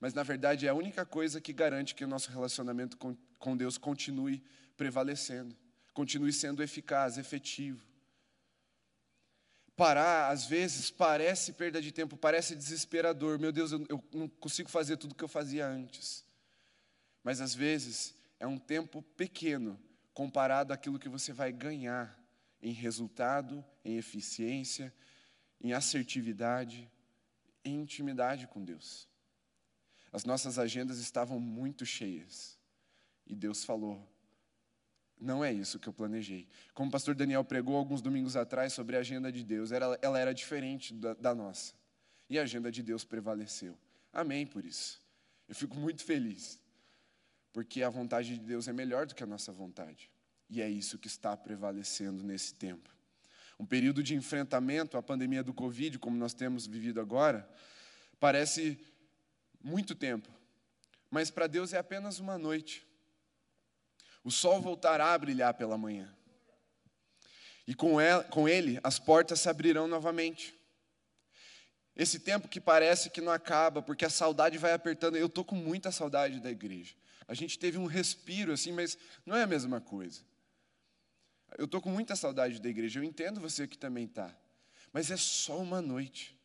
Mas 0.00 0.12
na 0.12 0.22
verdade 0.22 0.66
é 0.66 0.68
a 0.68 0.74
única 0.74 1.06
coisa 1.06 1.40
que 1.40 1.52
garante 1.52 1.94
que 1.94 2.04
o 2.04 2.08
nosso 2.08 2.30
relacionamento 2.30 2.96
com, 2.96 3.16
com 3.38 3.56
Deus 3.56 3.78
continue 3.78 4.42
prevalecendo, 4.76 5.56
continue 5.94 6.32
sendo 6.32 6.62
eficaz, 6.62 7.18
efetivo. 7.18 7.86
Parar, 9.76 10.30
às 10.30 10.46
vezes, 10.46 10.90
parece 10.90 11.52
perda 11.52 11.82
de 11.82 11.92
tempo, 11.92 12.16
parece 12.16 12.56
desesperador. 12.56 13.38
Meu 13.38 13.52
Deus, 13.52 13.72
eu, 13.72 13.84
eu 13.88 14.02
não 14.12 14.28
consigo 14.28 14.70
fazer 14.70 14.96
tudo 14.96 15.12
o 15.12 15.14
que 15.14 15.24
eu 15.24 15.28
fazia 15.28 15.66
antes. 15.66 16.24
Mas 17.22 17.40
às 17.40 17.54
vezes 17.54 18.14
é 18.40 18.46
um 18.46 18.58
tempo 18.58 19.02
pequeno 19.02 19.78
comparado 20.14 20.72
àquilo 20.72 20.98
que 20.98 21.08
você 21.08 21.32
vai 21.32 21.52
ganhar 21.52 22.18
em 22.62 22.72
resultado, 22.72 23.64
em 23.84 23.96
eficiência, 23.96 24.94
em 25.60 25.72
assertividade, 25.72 26.90
em 27.64 27.82
intimidade 27.82 28.46
com 28.46 28.64
Deus. 28.64 29.06
As 30.12 30.24
nossas 30.24 30.58
agendas 30.58 30.98
estavam 30.98 31.38
muito 31.38 31.84
cheias. 31.84 32.58
E 33.26 33.34
Deus 33.34 33.64
falou: 33.64 34.08
não 35.20 35.44
é 35.44 35.52
isso 35.52 35.78
que 35.78 35.88
eu 35.88 35.92
planejei. 35.92 36.46
Como 36.74 36.88
o 36.88 36.92
pastor 36.92 37.14
Daniel 37.14 37.44
pregou 37.44 37.76
alguns 37.76 38.02
domingos 38.02 38.36
atrás 38.36 38.72
sobre 38.72 38.96
a 38.96 39.00
agenda 39.00 39.32
de 39.32 39.42
Deus, 39.42 39.72
ela, 39.72 39.98
ela 40.02 40.18
era 40.18 40.34
diferente 40.34 40.92
da, 40.92 41.14
da 41.14 41.34
nossa. 41.34 41.74
E 42.28 42.38
a 42.38 42.42
agenda 42.42 42.70
de 42.70 42.82
Deus 42.82 43.04
prevaleceu. 43.04 43.78
Amém 44.12 44.46
por 44.46 44.64
isso. 44.64 45.00
Eu 45.48 45.54
fico 45.54 45.76
muito 45.76 46.04
feliz, 46.04 46.60
porque 47.52 47.82
a 47.82 47.88
vontade 47.88 48.34
de 48.34 48.40
Deus 48.40 48.68
é 48.68 48.72
melhor 48.72 49.06
do 49.06 49.14
que 49.14 49.22
a 49.22 49.26
nossa 49.26 49.52
vontade. 49.52 50.10
E 50.50 50.60
é 50.60 50.68
isso 50.68 50.98
que 50.98 51.06
está 51.06 51.36
prevalecendo 51.36 52.22
nesse 52.22 52.54
tempo. 52.54 52.90
Um 53.58 53.64
período 53.64 54.02
de 54.02 54.14
enfrentamento 54.14 54.98
à 54.98 55.02
pandemia 55.02 55.42
do 55.42 55.54
Covid, 55.54 55.98
como 55.98 56.16
nós 56.16 56.34
temos 56.34 56.66
vivido 56.66 57.00
agora, 57.00 57.48
parece 58.20 58.78
muito 59.62 59.94
tempo, 59.94 60.28
mas 61.10 61.30
para 61.30 61.46
Deus 61.46 61.72
é 61.72 61.78
apenas 61.78 62.18
uma 62.18 62.36
noite 62.36 62.86
o 64.26 64.30
sol 64.32 64.60
voltará 64.60 65.14
a 65.14 65.18
brilhar 65.18 65.54
pela 65.54 65.78
manhã. 65.78 66.12
E 67.64 67.76
com, 67.76 67.94
com 68.28 68.48
ele, 68.48 68.80
as 68.82 68.98
portas 68.98 69.38
se 69.38 69.48
abrirão 69.48 69.86
novamente. 69.86 70.52
Esse 71.94 72.18
tempo 72.18 72.48
que 72.48 72.60
parece 72.60 73.08
que 73.08 73.20
não 73.20 73.30
acaba, 73.30 73.80
porque 73.80 74.04
a 74.04 74.10
saudade 74.10 74.58
vai 74.58 74.72
apertando. 74.72 75.16
Eu 75.16 75.26
estou 75.26 75.44
com 75.44 75.54
muita 75.54 75.92
saudade 75.92 76.40
da 76.40 76.50
igreja. 76.50 76.92
A 77.28 77.34
gente 77.34 77.56
teve 77.56 77.78
um 77.78 77.86
respiro 77.86 78.52
assim, 78.52 78.72
mas 78.72 78.98
não 79.24 79.36
é 79.36 79.44
a 79.44 79.46
mesma 79.46 79.80
coisa. 79.80 80.22
Eu 81.56 81.66
estou 81.66 81.80
com 81.80 81.90
muita 81.90 82.16
saudade 82.16 82.60
da 82.60 82.68
igreja. 82.68 82.98
Eu 82.98 83.04
entendo 83.04 83.40
você 83.40 83.68
que 83.68 83.78
também 83.78 84.06
está. 84.06 84.36
Mas 84.92 85.08
é 85.12 85.16
só 85.16 85.56
uma 85.56 85.80
noite. 85.80 86.36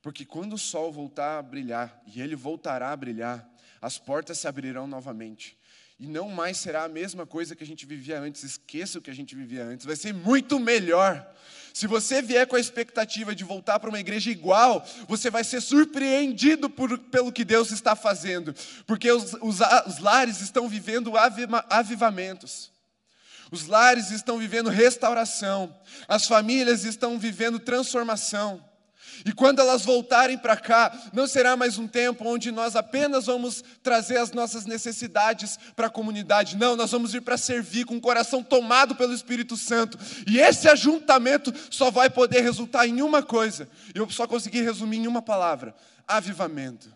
Porque 0.00 0.24
quando 0.24 0.54
o 0.54 0.58
sol 0.58 0.90
voltar 0.90 1.38
a 1.38 1.42
brilhar, 1.42 2.02
e 2.06 2.18
ele 2.18 2.34
voltará 2.34 2.92
a 2.92 2.96
brilhar, 2.96 3.46
as 3.78 3.98
portas 3.98 4.38
se 4.38 4.48
abrirão 4.48 4.86
novamente. 4.86 5.58
E 5.98 6.06
não 6.06 6.28
mais 6.28 6.58
será 6.58 6.84
a 6.84 6.88
mesma 6.88 7.24
coisa 7.24 7.56
que 7.56 7.64
a 7.64 7.66
gente 7.66 7.86
vivia 7.86 8.20
antes. 8.20 8.42
Esqueça 8.42 8.98
o 8.98 9.02
que 9.02 9.10
a 9.10 9.14
gente 9.14 9.34
vivia 9.34 9.64
antes. 9.64 9.86
Vai 9.86 9.96
ser 9.96 10.12
muito 10.12 10.60
melhor. 10.60 11.26
Se 11.72 11.86
você 11.86 12.20
vier 12.20 12.46
com 12.46 12.56
a 12.56 12.60
expectativa 12.60 13.34
de 13.34 13.44
voltar 13.44 13.78
para 13.78 13.88
uma 13.88 14.00
igreja 14.00 14.30
igual, 14.30 14.86
você 15.08 15.30
vai 15.30 15.44
ser 15.44 15.60
surpreendido 15.60 16.68
por, 16.68 16.98
pelo 16.98 17.32
que 17.32 17.44
Deus 17.44 17.70
está 17.70 17.96
fazendo. 17.96 18.54
Porque 18.86 19.10
os, 19.10 19.34
os, 19.40 19.58
os 19.86 19.98
lares 19.98 20.40
estão 20.40 20.68
vivendo 20.68 21.12
avivamentos. 21.70 22.70
Os 23.50 23.66
lares 23.66 24.10
estão 24.10 24.38
vivendo 24.38 24.68
restauração. 24.68 25.74
As 26.08 26.26
famílias 26.26 26.84
estão 26.84 27.18
vivendo 27.18 27.58
transformação. 27.58 28.62
E 29.24 29.32
quando 29.32 29.60
elas 29.60 29.84
voltarem 29.84 30.38
para 30.38 30.56
cá, 30.56 30.96
não 31.12 31.26
será 31.26 31.56
mais 31.56 31.78
um 31.78 31.86
tempo 31.86 32.26
onde 32.26 32.50
nós 32.52 32.76
apenas 32.76 33.26
vamos 33.26 33.62
trazer 33.82 34.18
as 34.18 34.32
nossas 34.32 34.66
necessidades 34.66 35.58
para 35.74 35.86
a 35.86 35.90
comunidade. 35.90 36.56
Não, 36.56 36.76
nós 36.76 36.90
vamos 36.90 37.12
vir 37.12 37.22
para 37.22 37.36
servir 37.36 37.84
com 37.84 37.96
o 37.96 38.00
coração 38.00 38.42
tomado 38.42 38.94
pelo 38.94 39.12
Espírito 39.12 39.56
Santo. 39.56 39.98
E 40.26 40.38
esse 40.38 40.68
ajuntamento 40.68 41.52
só 41.70 41.90
vai 41.90 42.10
poder 42.10 42.40
resultar 42.40 42.86
em 42.86 43.02
uma 43.02 43.22
coisa. 43.22 43.68
Eu 43.94 44.08
só 44.10 44.26
consegui 44.26 44.60
resumir 44.62 44.98
em 44.98 45.06
uma 45.06 45.22
palavra: 45.22 45.74
avivamento. 46.06 46.94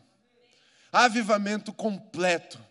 Avivamento 0.92 1.72
completo. 1.72 2.69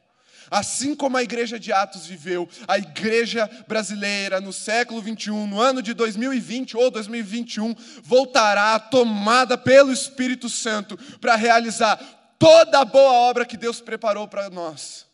Assim 0.49 0.95
como 0.95 1.17
a 1.17 1.23
igreja 1.23 1.59
de 1.59 1.71
Atos 1.71 2.05
viveu, 2.05 2.49
a 2.67 2.77
igreja 2.77 3.49
brasileira 3.67 4.41
no 4.41 4.51
século 4.51 5.01
21, 5.01 5.47
no 5.47 5.61
ano 5.61 5.81
de 5.81 5.93
2020 5.93 6.75
ou 6.77 6.89
2021, 6.89 7.75
voltará 8.01 8.79
tomada 8.79 9.57
pelo 9.57 9.91
Espírito 9.91 10.49
Santo 10.49 10.97
para 11.19 11.35
realizar 11.35 11.97
toda 12.39 12.79
a 12.79 12.85
boa 12.85 13.11
obra 13.11 13.45
que 13.45 13.57
Deus 13.57 13.81
preparou 13.81 14.27
para 14.27 14.49
nós. 14.49 15.05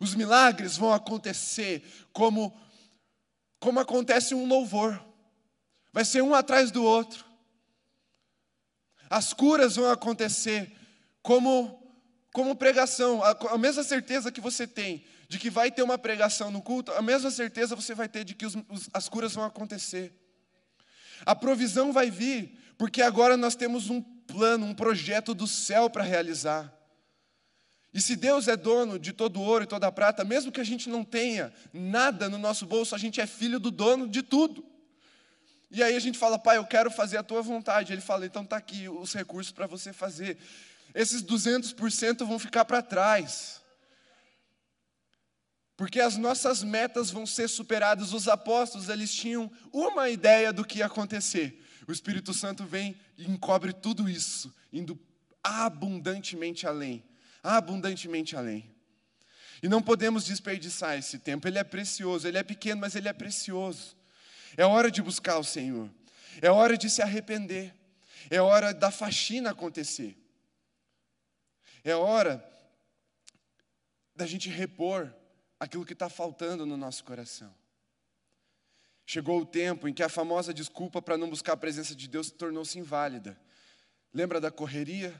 Os 0.00 0.14
milagres 0.14 0.76
vão 0.76 0.92
acontecer 0.92 1.82
como 2.12 2.56
como 3.60 3.80
acontece 3.80 4.34
um 4.34 4.46
louvor. 4.46 5.04
Vai 5.92 6.04
ser 6.04 6.22
um 6.22 6.34
atrás 6.34 6.70
do 6.70 6.84
outro. 6.84 7.24
As 9.10 9.32
curas 9.32 9.76
vão 9.76 9.90
acontecer 9.90 10.72
como 11.22 11.77
como 12.38 12.54
pregação, 12.54 13.20
a, 13.24 13.30
a 13.50 13.58
mesma 13.58 13.82
certeza 13.82 14.30
que 14.30 14.40
você 14.40 14.64
tem 14.64 15.04
de 15.28 15.40
que 15.40 15.50
vai 15.50 15.72
ter 15.72 15.82
uma 15.82 15.98
pregação 15.98 16.52
no 16.52 16.62
culto, 16.62 16.92
a 16.92 17.02
mesma 17.02 17.32
certeza 17.32 17.74
você 17.74 17.96
vai 17.96 18.08
ter 18.08 18.22
de 18.22 18.32
que 18.32 18.46
os, 18.46 18.54
os, 18.68 18.88
as 18.94 19.08
curas 19.08 19.34
vão 19.34 19.42
acontecer. 19.42 20.12
A 21.26 21.34
provisão 21.34 21.92
vai 21.92 22.12
vir, 22.12 22.56
porque 22.78 23.02
agora 23.02 23.36
nós 23.36 23.56
temos 23.56 23.90
um 23.90 24.00
plano, 24.00 24.66
um 24.66 24.72
projeto 24.72 25.34
do 25.34 25.48
céu 25.48 25.90
para 25.90 26.04
realizar. 26.04 26.72
E 27.92 28.00
se 28.00 28.14
Deus 28.14 28.46
é 28.46 28.56
dono 28.56 29.00
de 29.00 29.12
todo 29.12 29.42
ouro 29.42 29.64
e 29.64 29.66
toda 29.66 29.90
prata, 29.90 30.24
mesmo 30.24 30.52
que 30.52 30.60
a 30.60 30.64
gente 30.64 30.88
não 30.88 31.02
tenha 31.02 31.52
nada 31.72 32.28
no 32.28 32.38
nosso 32.38 32.66
bolso, 32.66 32.94
a 32.94 32.98
gente 32.98 33.20
é 33.20 33.26
filho 33.26 33.58
do 33.58 33.72
dono 33.72 34.06
de 34.06 34.22
tudo. 34.22 34.64
E 35.72 35.82
aí 35.82 35.96
a 35.96 36.00
gente 36.00 36.16
fala, 36.16 36.38
pai, 36.38 36.56
eu 36.56 36.64
quero 36.64 36.88
fazer 36.88 37.16
a 37.16 37.22
tua 37.24 37.42
vontade. 37.42 37.92
Ele 37.92 38.00
fala, 38.00 38.24
então 38.24 38.44
está 38.44 38.56
aqui 38.56 38.88
os 38.88 39.12
recursos 39.12 39.50
para 39.50 39.66
você 39.66 39.92
fazer 39.92 40.38
esses 40.94 41.22
200% 41.22 42.26
vão 42.26 42.38
ficar 42.38 42.64
para 42.64 42.82
trás. 42.82 43.60
Porque 45.76 46.00
as 46.00 46.16
nossas 46.16 46.62
metas 46.64 47.10
vão 47.10 47.24
ser 47.24 47.48
superadas. 47.48 48.12
Os 48.12 48.26
apóstolos, 48.26 48.88
eles 48.88 49.14
tinham 49.14 49.50
uma 49.72 50.10
ideia 50.10 50.52
do 50.52 50.64
que 50.64 50.78
ia 50.78 50.86
acontecer. 50.86 51.64
O 51.86 51.92
Espírito 51.92 52.34
Santo 52.34 52.64
vem 52.64 52.98
e 53.16 53.30
encobre 53.30 53.72
tudo 53.72 54.10
isso, 54.10 54.52
indo 54.72 54.98
abundantemente 55.42 56.66
além. 56.66 57.04
Abundantemente 57.42 58.36
além. 58.36 58.68
E 59.62 59.68
não 59.68 59.80
podemos 59.80 60.24
desperdiçar 60.24 60.98
esse 60.98 61.18
tempo. 61.18 61.46
Ele 61.46 61.58
é 61.58 61.64
precioso, 61.64 62.26
ele 62.26 62.38
é 62.38 62.42
pequeno, 62.42 62.80
mas 62.80 62.94
ele 62.94 63.08
é 63.08 63.12
precioso. 63.12 63.96
É 64.56 64.64
hora 64.64 64.90
de 64.90 65.00
buscar 65.00 65.38
o 65.38 65.44
Senhor. 65.44 65.88
É 66.42 66.50
hora 66.50 66.76
de 66.76 66.90
se 66.90 67.02
arrepender. 67.02 67.74
É 68.30 68.40
hora 68.40 68.74
da 68.74 68.90
faxina 68.90 69.50
acontecer. 69.50 70.16
É 71.84 71.94
hora 71.94 72.44
da 74.14 74.26
gente 74.26 74.48
repor 74.48 75.12
aquilo 75.60 75.84
que 75.84 75.92
está 75.92 76.08
faltando 76.08 76.66
no 76.66 76.76
nosso 76.76 77.04
coração. 77.04 77.54
Chegou 79.06 79.40
o 79.40 79.46
tempo 79.46 79.88
em 79.88 79.94
que 79.94 80.02
a 80.02 80.08
famosa 80.08 80.52
desculpa 80.52 81.00
para 81.00 81.16
não 81.16 81.30
buscar 81.30 81.54
a 81.54 81.56
presença 81.56 81.94
de 81.94 82.06
Deus 82.08 82.30
tornou-se 82.30 82.78
inválida. 82.78 83.40
Lembra 84.12 84.40
da 84.40 84.50
correria? 84.50 85.18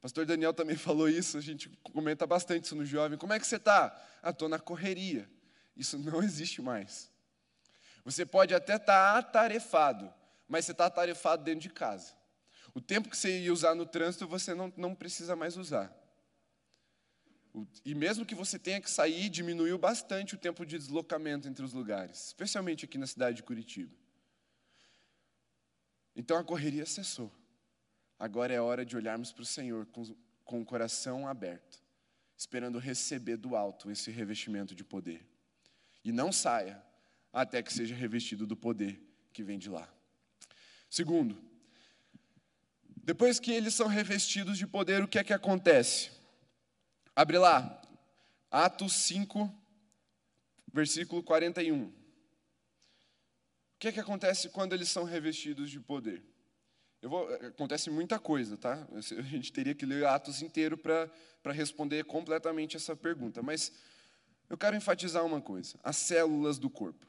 Pastor 0.00 0.24
Daniel 0.24 0.54
também 0.54 0.76
falou 0.78 1.08
isso, 1.08 1.36
a 1.36 1.40
gente 1.40 1.68
comenta 1.82 2.26
bastante 2.26 2.64
isso 2.64 2.76
no 2.76 2.84
jovem. 2.84 3.18
Como 3.18 3.32
é 3.32 3.38
que 3.38 3.46
você 3.46 3.56
está? 3.56 3.94
Ah, 4.22 4.30
estou 4.30 4.48
na 4.48 4.58
correria. 4.58 5.28
Isso 5.76 5.98
não 5.98 6.22
existe 6.22 6.62
mais. 6.62 7.10
Você 8.04 8.24
pode 8.24 8.54
até 8.54 8.76
estar 8.76 9.12
tá 9.12 9.18
atarefado, 9.18 10.12
mas 10.48 10.64
você 10.64 10.72
está 10.72 10.86
atarefado 10.86 11.42
dentro 11.44 11.60
de 11.60 11.70
casa. 11.70 12.14
O 12.76 12.80
tempo 12.82 13.08
que 13.08 13.16
você 13.16 13.40
ia 13.40 13.50
usar 13.50 13.74
no 13.74 13.86
trânsito, 13.86 14.28
você 14.28 14.52
não, 14.52 14.70
não 14.76 14.94
precisa 14.94 15.34
mais 15.34 15.56
usar. 15.56 15.90
E 17.82 17.94
mesmo 17.94 18.26
que 18.26 18.34
você 18.34 18.58
tenha 18.58 18.82
que 18.82 18.90
sair, 18.90 19.30
diminuiu 19.30 19.78
bastante 19.78 20.34
o 20.34 20.38
tempo 20.38 20.66
de 20.66 20.76
deslocamento 20.76 21.48
entre 21.48 21.64
os 21.64 21.72
lugares, 21.72 22.26
especialmente 22.26 22.84
aqui 22.84 22.98
na 22.98 23.06
cidade 23.06 23.38
de 23.38 23.42
Curitiba. 23.44 23.96
Então 26.14 26.36
a 26.36 26.44
correria 26.44 26.84
cessou. 26.84 27.32
Agora 28.18 28.52
é 28.52 28.60
hora 28.60 28.84
de 28.84 28.94
olharmos 28.94 29.32
para 29.32 29.42
o 29.42 29.46
Senhor 29.46 29.86
com, 29.86 30.14
com 30.44 30.60
o 30.60 30.64
coração 30.66 31.26
aberto, 31.26 31.82
esperando 32.36 32.78
receber 32.78 33.38
do 33.38 33.56
alto 33.56 33.90
esse 33.90 34.10
revestimento 34.10 34.74
de 34.74 34.84
poder. 34.84 35.26
E 36.04 36.12
não 36.12 36.30
saia 36.30 36.84
até 37.32 37.62
que 37.62 37.72
seja 37.72 37.94
revestido 37.94 38.46
do 38.46 38.54
poder 38.54 39.00
que 39.32 39.42
vem 39.42 39.58
de 39.58 39.70
lá. 39.70 39.90
Segundo, 40.90 41.55
depois 43.06 43.38
que 43.38 43.52
eles 43.52 43.72
são 43.72 43.86
revestidos 43.86 44.58
de 44.58 44.66
poder, 44.66 45.00
o 45.00 45.06
que 45.06 45.16
é 45.16 45.22
que 45.22 45.32
acontece? 45.32 46.10
Abre 47.14 47.38
lá, 47.38 47.80
Atos 48.50 48.94
5, 48.94 49.48
versículo 50.72 51.22
41. 51.22 51.84
O 51.84 51.92
que 53.78 53.86
é 53.86 53.92
que 53.92 54.00
acontece 54.00 54.48
quando 54.48 54.72
eles 54.72 54.88
são 54.88 55.04
revestidos 55.04 55.70
de 55.70 55.78
poder? 55.78 56.20
Vou, 57.00 57.32
acontece 57.32 57.90
muita 57.90 58.18
coisa, 58.18 58.56
tá? 58.56 58.84
A 58.92 59.22
gente 59.22 59.52
teria 59.52 59.72
que 59.72 59.86
ler 59.86 60.04
Atos 60.04 60.42
inteiro 60.42 60.76
para 60.76 61.52
responder 61.52 62.04
completamente 62.06 62.76
essa 62.76 62.96
pergunta. 62.96 63.40
Mas 63.40 63.70
eu 64.50 64.58
quero 64.58 64.74
enfatizar 64.74 65.24
uma 65.24 65.40
coisa: 65.40 65.78
as 65.84 65.96
células 65.96 66.58
do 66.58 66.68
corpo. 66.68 67.06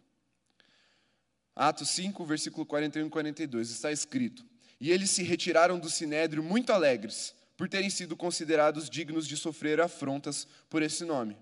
Atos 1.55 1.89
5, 1.89 2.23
versículo 2.23 2.67
41 2.67 3.07
e 3.07 3.09
42, 3.09 3.71
está 3.71 3.91
escrito: 3.91 4.45
E 4.79 4.91
eles 4.91 5.09
se 5.09 5.23
retiraram 5.23 5.79
do 5.79 5.89
sinédrio 5.89 6.43
muito 6.43 6.71
alegres, 6.71 7.35
por 7.55 7.67
terem 7.67 7.89
sido 7.89 8.15
considerados 8.15 8.89
dignos 8.89 9.27
de 9.27 9.35
sofrer 9.35 9.81
afrontas 9.81 10.47
por 10.69 10.81
esse 10.81 11.03
nome. 11.03 11.37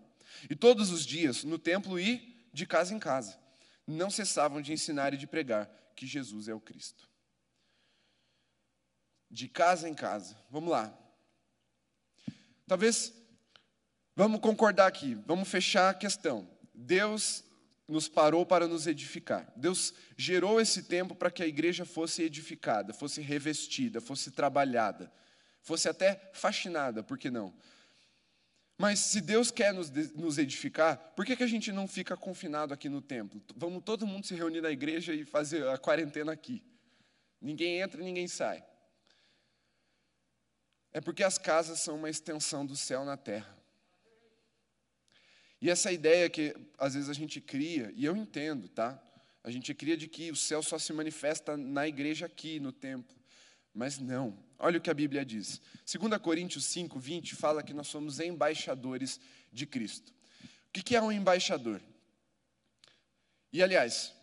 E 0.50 0.56
todos 0.56 0.92
os 0.92 1.06
dias, 1.06 1.44
no 1.44 1.60
templo 1.60 2.00
e 2.00 2.48
de 2.54 2.66
casa 2.66 2.94
em 2.94 3.00
casa, 3.00 3.38
não 3.86 4.10
cessavam 4.10 4.62
de 4.62 4.72
ensinar 4.72 5.14
e 5.14 5.18
de 5.18 5.28
pregar 5.28 5.70
que 5.96 6.08
Jesus 6.08 6.48
é 6.48 6.54
o 6.54 6.60
Cristo. 6.60 7.10
De 9.30 9.48
casa 9.50 9.90
em 9.90 9.94
casa. 9.94 10.38
Vamos 10.50 10.72
lá. 10.72 10.98
Talvez, 12.68 13.14
vamos 14.16 14.40
concordar 14.40 14.88
aqui, 14.88 15.16
vamos 15.26 15.48
fechar 15.48 15.90
a 15.90 15.94
questão. 15.94 16.50
Deus 16.74 17.44
nos 17.88 18.08
parou 18.08 18.46
para 18.46 18.68
nos 18.68 18.88
edificar. 18.88 19.52
Deus 19.56 19.94
gerou 20.18 20.60
esse 20.60 20.84
tempo 20.84 21.16
para 21.16 21.30
que 21.30 21.44
a 21.44 21.48
igreja 21.48 21.86
fosse 21.86 22.24
edificada, 22.24 22.94
fosse 22.94 23.22
revestida, 23.22 24.02
fosse 24.02 24.32
trabalhada, 24.32 25.12
fosse 25.62 25.88
até 25.88 26.32
faxinada, 26.34 27.04
por 27.04 27.18
que 27.18 27.30
não? 27.30 27.54
Mas 28.78 29.00
se 29.00 29.22
Deus 29.22 29.52
quer 29.52 29.74
nos, 29.74 29.90
nos 30.14 30.38
edificar, 30.38 30.98
por 31.16 31.26
que, 31.26 31.36
que 31.36 31.44
a 31.44 31.48
gente 31.48 31.72
não 31.72 31.88
fica 31.88 32.18
confinado 32.18 32.74
aqui 32.74 32.90
no 32.90 33.02
templo? 33.02 33.42
Vamos 33.56 33.84
todo 33.84 34.06
mundo 34.06 34.26
se 34.26 34.36
reunir 34.36 34.62
na 34.62 34.72
igreja 34.72 35.14
e 35.14 35.24
fazer 35.24 35.68
a 35.70 35.78
quarentena 35.78 36.34
aqui. 36.34 36.62
Ninguém 37.40 37.80
entra, 37.80 38.04
ninguém 38.04 38.28
sai. 38.28 38.66
É 40.92 41.00
porque 41.00 41.24
as 41.24 41.38
casas 41.38 41.80
são 41.80 41.96
uma 41.96 42.10
extensão 42.10 42.66
do 42.66 42.76
céu 42.76 43.06
na 43.06 43.16
terra. 43.16 43.55
E 45.66 45.70
essa 45.72 45.92
ideia 45.92 46.30
que 46.30 46.56
às 46.78 46.94
vezes 46.94 47.10
a 47.10 47.14
gente 47.14 47.42
cria, 47.42 47.92
e 47.96 48.06
eu 48.06 48.16
entendo, 48.16 48.70
tá? 48.70 49.02
A 49.44 49.50
gente 49.50 49.74
cria 49.74 49.98
de 49.98 50.08
que 50.08 50.30
o 50.30 50.36
céu 50.36 50.62
só 50.62 50.78
se 50.78 50.94
manifesta 50.94 51.58
na 51.58 51.88
igreja 51.88 52.28
aqui, 52.28 52.60
no 52.60 52.72
templo. 52.72 53.18
Mas 53.74 53.98
não. 53.98 54.38
Olha 54.60 54.78
o 54.78 54.82
que 54.82 54.92
a 54.92 54.94
Bíblia 54.94 55.26
diz. 55.26 55.60
2 55.92 56.22
Coríntios 56.22 56.66
5, 56.66 57.00
20 57.00 57.36
fala 57.36 57.64
que 57.64 57.74
nós 57.74 57.88
somos 57.88 58.20
embaixadores 58.20 59.20
de 59.52 59.66
Cristo. 59.66 60.14
O 60.68 60.84
que 60.84 60.96
é 60.96 61.02
um 61.02 61.12
embaixador? 61.12 61.82
E 63.52 63.64
aliás, 63.64 64.14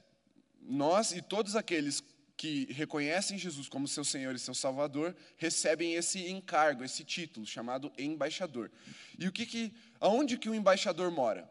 nós 0.61 1.11
e 1.11 1.21
todos 1.21 1.57
aqueles 1.57 2.05
que 2.43 2.67
reconhecem 2.73 3.39
Jesus 3.39 3.69
como 3.69 3.87
seu 3.87 4.05
Senhor 4.05 4.35
e 4.35 4.39
seu 4.39 4.53
Salvador 4.53 5.15
recebem 5.37 5.95
esse 5.95 6.29
encargo, 6.29 6.83
esse 6.83 7.05
título 7.05 7.47
chamado 7.47 7.93
embaixador. 7.97 8.69
E 9.17 9.29
o 9.29 9.33
que 9.33 9.47
que, 9.47 9.73
aonde 10.01 10.37
que 10.37 10.51
o 10.51 10.55
embaixador 10.55 11.09
mora? 11.13 11.49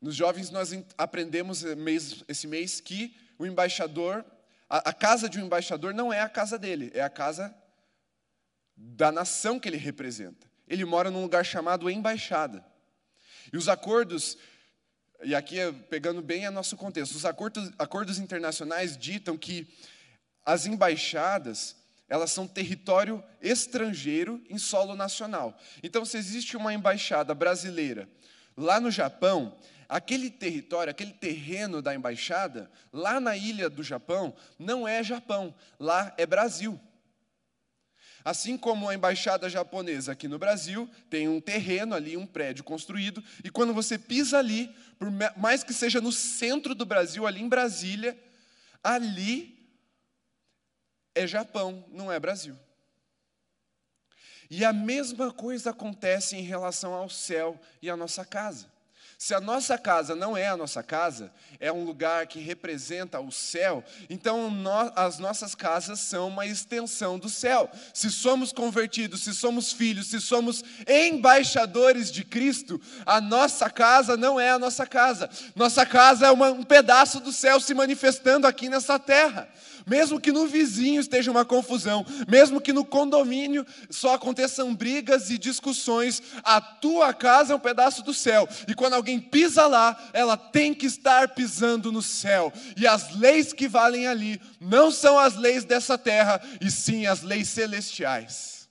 Nos 0.00 0.14
jovens 0.14 0.50
nós 0.50 0.70
aprendemos 0.96 1.64
esse 2.28 2.46
mês 2.46 2.80
que 2.80 3.16
o 3.36 3.44
embaixador 3.44 4.24
a, 4.70 4.90
a 4.90 4.92
casa 4.92 5.28
de 5.28 5.40
um 5.40 5.46
embaixador 5.46 5.92
não 5.92 6.12
é 6.12 6.20
a 6.20 6.28
casa 6.28 6.56
dele, 6.56 6.92
é 6.94 7.00
a 7.00 7.10
casa 7.10 7.52
da 8.76 9.10
nação 9.10 9.58
que 9.58 9.68
ele 9.68 9.76
representa. 9.76 10.48
Ele 10.68 10.84
mora 10.84 11.10
num 11.10 11.22
lugar 11.22 11.44
chamado 11.44 11.90
embaixada. 11.90 12.64
E 13.52 13.56
os 13.56 13.68
acordos, 13.68 14.38
e 15.22 15.34
aqui 15.34 15.58
é 15.58 15.72
pegando 15.72 16.22
bem 16.22 16.46
a 16.46 16.50
nosso 16.50 16.76
contexto, 16.76 17.14
os 17.14 17.24
acordos, 17.24 17.70
acordos 17.78 18.18
internacionais 18.18 18.96
ditam 18.96 19.36
que 19.36 19.66
as 20.44 20.64
embaixadas, 20.64 21.76
elas 22.08 22.30
são 22.30 22.46
território 22.46 23.22
estrangeiro 23.40 24.42
em 24.48 24.58
solo 24.58 24.94
nacional. 24.94 25.58
Então, 25.82 26.04
se 26.04 26.16
existe 26.16 26.56
uma 26.56 26.72
embaixada 26.72 27.34
brasileira 27.34 28.08
lá 28.56 28.80
no 28.80 28.90
Japão, 28.90 29.56
aquele 29.88 30.30
território, 30.30 30.90
aquele 30.90 31.12
terreno 31.12 31.80
da 31.80 31.94
embaixada, 31.94 32.70
lá 32.92 33.20
na 33.20 33.36
ilha 33.36 33.68
do 33.68 33.82
Japão, 33.82 34.34
não 34.58 34.86
é 34.86 35.02
Japão, 35.02 35.54
lá 35.78 36.14
é 36.16 36.26
Brasil. 36.26 36.78
Assim 38.28 38.58
como 38.58 38.86
a 38.86 38.94
embaixada 38.94 39.48
japonesa 39.48 40.12
aqui 40.12 40.28
no 40.28 40.38
Brasil 40.38 40.86
tem 41.08 41.26
um 41.26 41.40
terreno 41.40 41.94
ali, 41.94 42.14
um 42.14 42.26
prédio 42.26 42.62
construído, 42.62 43.24
e 43.42 43.48
quando 43.48 43.72
você 43.72 43.96
pisa 43.96 44.36
ali, 44.36 44.68
por 44.98 45.08
mais 45.34 45.64
que 45.64 45.72
seja 45.72 45.98
no 45.98 46.12
centro 46.12 46.74
do 46.74 46.84
Brasil, 46.84 47.26
ali 47.26 47.40
em 47.40 47.48
Brasília, 47.48 48.22
ali 48.84 49.58
é 51.14 51.26
Japão, 51.26 51.82
não 51.90 52.12
é 52.12 52.20
Brasil. 52.20 52.54
E 54.50 54.62
a 54.62 54.74
mesma 54.74 55.32
coisa 55.32 55.70
acontece 55.70 56.36
em 56.36 56.42
relação 56.42 56.92
ao 56.92 57.08
céu 57.08 57.58
e 57.80 57.88
à 57.88 57.96
nossa 57.96 58.26
casa. 58.26 58.70
Se 59.20 59.34
a 59.34 59.40
nossa 59.40 59.76
casa 59.76 60.14
não 60.14 60.36
é 60.36 60.46
a 60.46 60.56
nossa 60.56 60.80
casa, 60.80 61.32
é 61.58 61.72
um 61.72 61.82
lugar 61.82 62.28
que 62.28 62.38
representa 62.38 63.18
o 63.18 63.32
céu, 63.32 63.82
então 64.08 64.48
as 64.94 65.18
nossas 65.18 65.56
casas 65.56 65.98
são 65.98 66.28
uma 66.28 66.46
extensão 66.46 67.18
do 67.18 67.28
céu. 67.28 67.68
Se 67.92 68.12
somos 68.12 68.52
convertidos, 68.52 69.24
se 69.24 69.34
somos 69.34 69.72
filhos, 69.72 70.06
se 70.06 70.20
somos 70.20 70.62
embaixadores 70.86 72.12
de 72.12 72.22
Cristo, 72.22 72.80
a 73.04 73.20
nossa 73.20 73.68
casa 73.68 74.16
não 74.16 74.38
é 74.38 74.50
a 74.50 74.58
nossa 74.58 74.86
casa. 74.86 75.28
Nossa 75.56 75.84
casa 75.84 76.28
é 76.28 76.30
uma, 76.30 76.52
um 76.52 76.62
pedaço 76.62 77.18
do 77.18 77.32
céu 77.32 77.58
se 77.58 77.74
manifestando 77.74 78.46
aqui 78.46 78.68
nessa 78.68 79.00
terra. 79.00 79.48
Mesmo 79.88 80.20
que 80.20 80.30
no 80.30 80.46
vizinho 80.46 81.00
esteja 81.00 81.30
uma 81.30 81.46
confusão, 81.46 82.04
mesmo 82.28 82.60
que 82.60 82.74
no 82.74 82.84
condomínio 82.84 83.66
só 83.88 84.14
aconteçam 84.14 84.74
brigas 84.74 85.30
e 85.30 85.38
discussões, 85.38 86.22
a 86.44 86.60
tua 86.60 87.14
casa 87.14 87.54
é 87.54 87.56
um 87.56 87.60
pedaço 87.60 88.02
do 88.02 88.12
céu. 88.12 88.46
E 88.68 88.74
quando 88.74 88.92
alguém 88.92 89.07
pisa 89.16 89.68
lá, 89.68 90.10
ela 90.12 90.36
tem 90.36 90.74
que 90.74 90.86
estar 90.86 91.28
pisando 91.28 91.92
no 91.92 92.02
céu. 92.02 92.52
E 92.76 92.84
as 92.84 93.14
leis 93.14 93.52
que 93.52 93.68
valem 93.68 94.08
ali 94.08 94.40
não 94.60 94.90
são 94.90 95.16
as 95.16 95.36
leis 95.36 95.64
dessa 95.64 95.96
terra, 95.96 96.40
e 96.60 96.68
sim 96.68 97.06
as 97.06 97.22
leis 97.22 97.48
celestiais. 97.48 98.68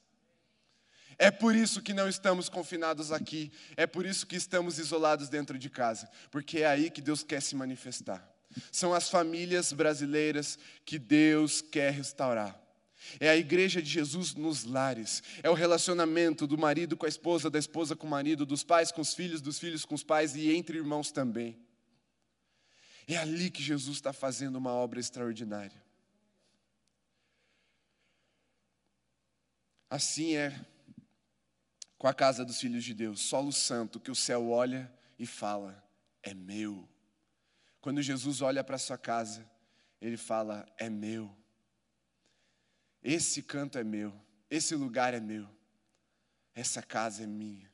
É 1.18 1.32
por 1.32 1.56
isso 1.56 1.82
que 1.82 1.94
não 1.94 2.10
estamos 2.10 2.50
confinados 2.50 3.12
aqui, 3.12 3.52
é 3.78 3.88
por 3.88 4.06
isso 4.06 4.28
que 4.28 4.36
estamos 4.36 4.78
isolados 4.78 5.30
dentro 5.30 5.58
de 5.58 5.70
casa, 5.70 6.10
porque 6.30 6.60
é 6.60 6.68
aí 6.68 6.90
que 6.90 7.02
Deus 7.02 7.24
quer 7.24 7.42
se 7.42 7.56
manifestar. 7.56 8.28
São 8.72 8.94
as 8.94 9.10
famílias 9.10 9.72
brasileiras 9.72 10.60
que 10.86 11.00
Deus 11.00 11.62
quer 11.62 11.94
restaurar. 11.94 12.67
É 13.20 13.30
a 13.30 13.38
igreja 13.38 13.82
de 13.82 13.90
Jesus 13.90 14.36
nos 14.36 14.64
lares. 14.64 15.24
É 15.42 15.50
o 15.50 15.54
relacionamento 15.54 16.46
do 16.46 16.58
marido 16.58 16.96
com 16.98 17.06
a 17.06 17.10
esposa, 17.10 17.50
da 17.50 17.60
esposa 17.60 17.96
com 17.96 18.08
o 18.08 18.10
marido, 18.10 18.46
dos 18.46 18.64
pais 18.64 18.92
com 18.92 19.02
os 19.02 19.14
filhos, 19.14 19.42
dos 19.42 19.60
filhos 19.60 19.86
com 19.86 19.96
os 19.96 20.04
pais 20.04 20.36
e 20.36 20.52
entre 20.54 20.78
irmãos 20.78 21.12
também. 21.12 21.58
É 23.08 23.18
ali 23.18 23.50
que 23.50 23.64
Jesus 23.64 23.98
está 23.98 24.12
fazendo 24.12 24.58
uma 24.58 24.74
obra 24.74 25.00
extraordinária. 25.00 25.82
Assim 29.90 30.36
é 30.36 30.66
com 31.98 32.08
a 32.08 32.14
casa 32.14 32.44
dos 32.44 32.60
filhos 32.60 32.84
de 32.84 32.94
Deus, 32.94 33.22
solo 33.22 33.52
santo 33.52 34.00
que 34.00 34.12
o 34.12 34.16
céu 34.16 34.50
olha 34.50 34.92
e 35.18 35.26
fala: 35.26 35.84
é 36.22 36.34
meu. 36.34 36.88
Quando 37.80 38.02
Jesus 38.02 38.42
olha 38.42 38.64
para 38.64 38.76
a 38.76 38.80
sua 38.80 38.98
casa, 38.98 39.50
ele 40.02 40.18
fala: 40.18 40.66
é 40.78 40.90
meu. 40.90 41.36
Esse 43.04 43.42
canto 43.42 43.78
é 43.78 43.84
meu, 43.84 44.14
esse 44.50 44.76
lugar 44.76 45.14
é 45.14 45.20
meu, 45.20 45.48
essa 46.54 46.82
casa 46.82 47.24
é 47.24 47.28
minha. 47.28 47.70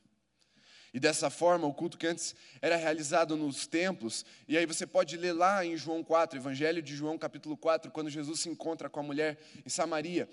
E 0.94 1.00
dessa 1.00 1.28
forma, 1.28 1.66
o 1.66 1.74
culto 1.74 1.98
que 1.98 2.06
antes 2.06 2.36
era 2.62 2.76
realizado 2.76 3.36
nos 3.36 3.66
templos, 3.66 4.24
e 4.46 4.56
aí 4.56 4.64
você 4.64 4.86
pode 4.86 5.16
ler 5.16 5.32
lá 5.32 5.66
em 5.66 5.76
João 5.76 6.04
4, 6.04 6.38
Evangelho 6.38 6.80
de 6.80 6.94
João, 6.94 7.18
capítulo 7.18 7.56
4, 7.56 7.90
quando 7.90 8.08
Jesus 8.08 8.38
se 8.38 8.48
encontra 8.48 8.88
com 8.88 9.00
a 9.00 9.02
mulher 9.02 9.36
em 9.66 9.68
Samaria. 9.68 10.28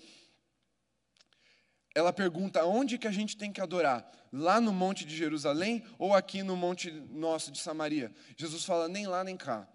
ela 1.96 2.14
pergunta 2.14 2.64
onde 2.64 3.00
que 3.00 3.08
a 3.08 3.12
gente 3.12 3.36
tem 3.36 3.52
que 3.52 3.60
adorar? 3.60 4.08
Lá 4.32 4.62
no 4.62 4.72
Monte 4.72 5.04
de 5.04 5.18
Jerusalém 5.18 5.84
ou 5.98 6.14
aqui 6.14 6.44
no 6.44 6.56
Monte 6.56 6.92
nosso 6.92 7.52
de 7.52 7.60
Samaria? 7.60 8.14
Jesus 8.38 8.64
fala 8.64 8.88
nem 8.88 9.08
lá 9.08 9.24
nem 9.24 9.36
cá. 9.36 9.68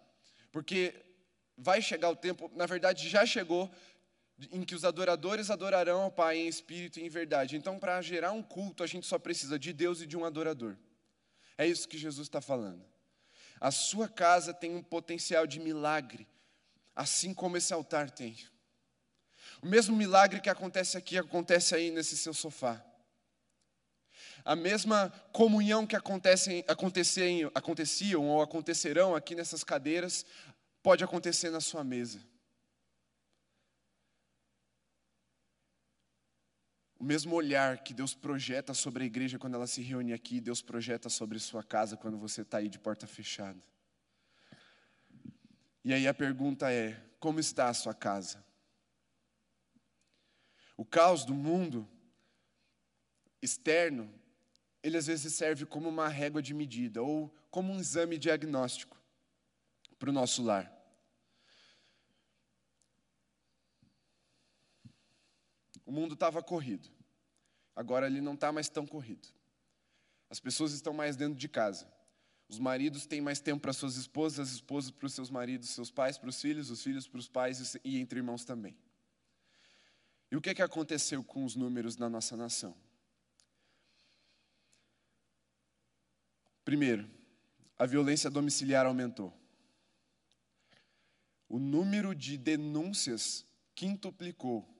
Porque 0.52 0.94
vai 1.58 1.82
chegar 1.82 2.10
o 2.10 2.16
tempo, 2.16 2.50
na 2.54 2.64
verdade 2.64 3.08
já 3.08 3.26
chegou, 3.26 3.68
em 4.50 4.62
que 4.62 4.74
os 4.74 4.84
adoradores 4.84 5.50
adorarão 5.50 6.02
ao 6.02 6.10
Pai 6.10 6.36
em 6.38 6.48
espírito 6.48 6.98
e 6.98 7.04
em 7.04 7.08
verdade. 7.08 7.56
Então, 7.56 7.78
para 7.78 8.00
gerar 8.02 8.32
um 8.32 8.42
culto, 8.42 8.82
a 8.82 8.86
gente 8.86 9.06
só 9.06 9.18
precisa 9.18 9.58
de 9.58 9.72
Deus 9.72 10.00
e 10.00 10.06
de 10.06 10.16
um 10.16 10.24
adorador. 10.24 10.76
É 11.56 11.66
isso 11.66 11.88
que 11.88 11.96
Jesus 11.96 12.26
está 12.26 12.40
falando. 12.40 12.84
A 13.58 13.70
sua 13.70 14.08
casa 14.08 14.52
tem 14.52 14.74
um 14.74 14.82
potencial 14.82 15.46
de 15.46 15.58
milagre, 15.58 16.26
assim 16.94 17.32
como 17.32 17.56
esse 17.56 17.72
altar 17.72 18.10
tem. 18.10 18.36
O 19.62 19.66
mesmo 19.66 19.96
milagre 19.96 20.40
que 20.40 20.50
acontece 20.50 20.98
aqui 20.98 21.16
acontece 21.16 21.74
aí 21.74 21.90
nesse 21.90 22.16
seu 22.16 22.34
sofá. 22.34 22.84
A 24.44 24.54
mesma 24.54 25.10
comunhão 25.32 25.86
que 25.86 25.96
aconteciam, 25.96 26.62
aconteciam 27.54 28.28
ou 28.28 28.42
acontecerão 28.42 29.16
aqui 29.16 29.34
nessas 29.34 29.64
cadeiras 29.64 30.26
pode 30.82 31.02
acontecer 31.02 31.50
na 31.50 31.60
sua 31.60 31.82
mesa. 31.82 32.20
O 36.98 37.04
mesmo 37.04 37.34
olhar 37.34 37.82
que 37.84 37.92
Deus 37.92 38.14
projeta 38.14 38.72
sobre 38.72 39.04
a 39.04 39.06
igreja 39.06 39.38
quando 39.38 39.54
ela 39.54 39.66
se 39.66 39.82
reúne 39.82 40.12
aqui, 40.12 40.40
Deus 40.40 40.62
projeta 40.62 41.08
sobre 41.10 41.38
sua 41.38 41.62
casa 41.62 41.96
quando 41.96 42.16
você 42.16 42.40
está 42.40 42.58
aí 42.58 42.68
de 42.68 42.78
porta 42.78 43.06
fechada. 43.06 43.62
E 45.84 45.92
aí 45.92 46.08
a 46.08 46.14
pergunta 46.14 46.72
é: 46.72 47.00
como 47.20 47.38
está 47.38 47.68
a 47.68 47.74
sua 47.74 47.94
casa? 47.94 48.44
O 50.76 50.84
caos 50.84 51.24
do 51.24 51.34
mundo 51.34 51.88
externo, 53.40 54.12
ele 54.82 54.96
às 54.96 55.06
vezes 55.06 55.32
serve 55.34 55.64
como 55.64 55.88
uma 55.88 56.08
régua 56.08 56.42
de 56.42 56.52
medida 56.52 57.02
ou 57.02 57.34
como 57.50 57.72
um 57.72 57.80
exame 57.80 58.18
diagnóstico 58.18 59.00
para 59.98 60.10
o 60.10 60.12
nosso 60.12 60.42
lar. 60.42 60.75
O 65.86 65.92
mundo 65.92 66.14
estava 66.14 66.42
corrido, 66.42 66.90
agora 67.74 68.06
ele 68.06 68.20
não 68.20 68.34
está 68.34 68.52
mais 68.52 68.68
tão 68.68 68.84
corrido. 68.84 69.28
As 70.28 70.40
pessoas 70.40 70.72
estão 70.72 70.92
mais 70.92 71.16
dentro 71.16 71.38
de 71.38 71.48
casa. 71.48 71.88
Os 72.48 72.58
maridos 72.58 73.06
têm 73.06 73.20
mais 73.20 73.40
tempo 73.40 73.62
para 73.62 73.72
suas 73.72 73.96
esposas, 73.96 74.48
as 74.48 74.54
esposas 74.54 74.90
para 74.90 75.06
os 75.06 75.14
seus 75.14 75.30
maridos, 75.30 75.70
seus 75.70 75.90
pais 75.90 76.18
para 76.18 76.28
os 76.28 76.40
filhos, 76.40 76.70
os 76.70 76.82
filhos 76.82 77.06
para 77.06 77.18
os 77.18 77.28
pais 77.28 77.76
e 77.84 77.98
entre 77.98 78.18
irmãos 78.18 78.44
também. 78.44 78.76
E 80.30 80.36
o 80.36 80.40
que, 80.40 80.54
que 80.54 80.62
aconteceu 80.62 81.22
com 81.22 81.44
os 81.44 81.54
números 81.54 81.96
na 81.96 82.08
nossa 82.08 82.36
nação? 82.36 82.76
Primeiro, 86.64 87.08
a 87.78 87.86
violência 87.86 88.28
domiciliar 88.28 88.86
aumentou. 88.86 89.32
O 91.48 91.60
número 91.60 92.12
de 92.12 92.36
denúncias 92.36 93.46
quintuplicou 93.72 94.75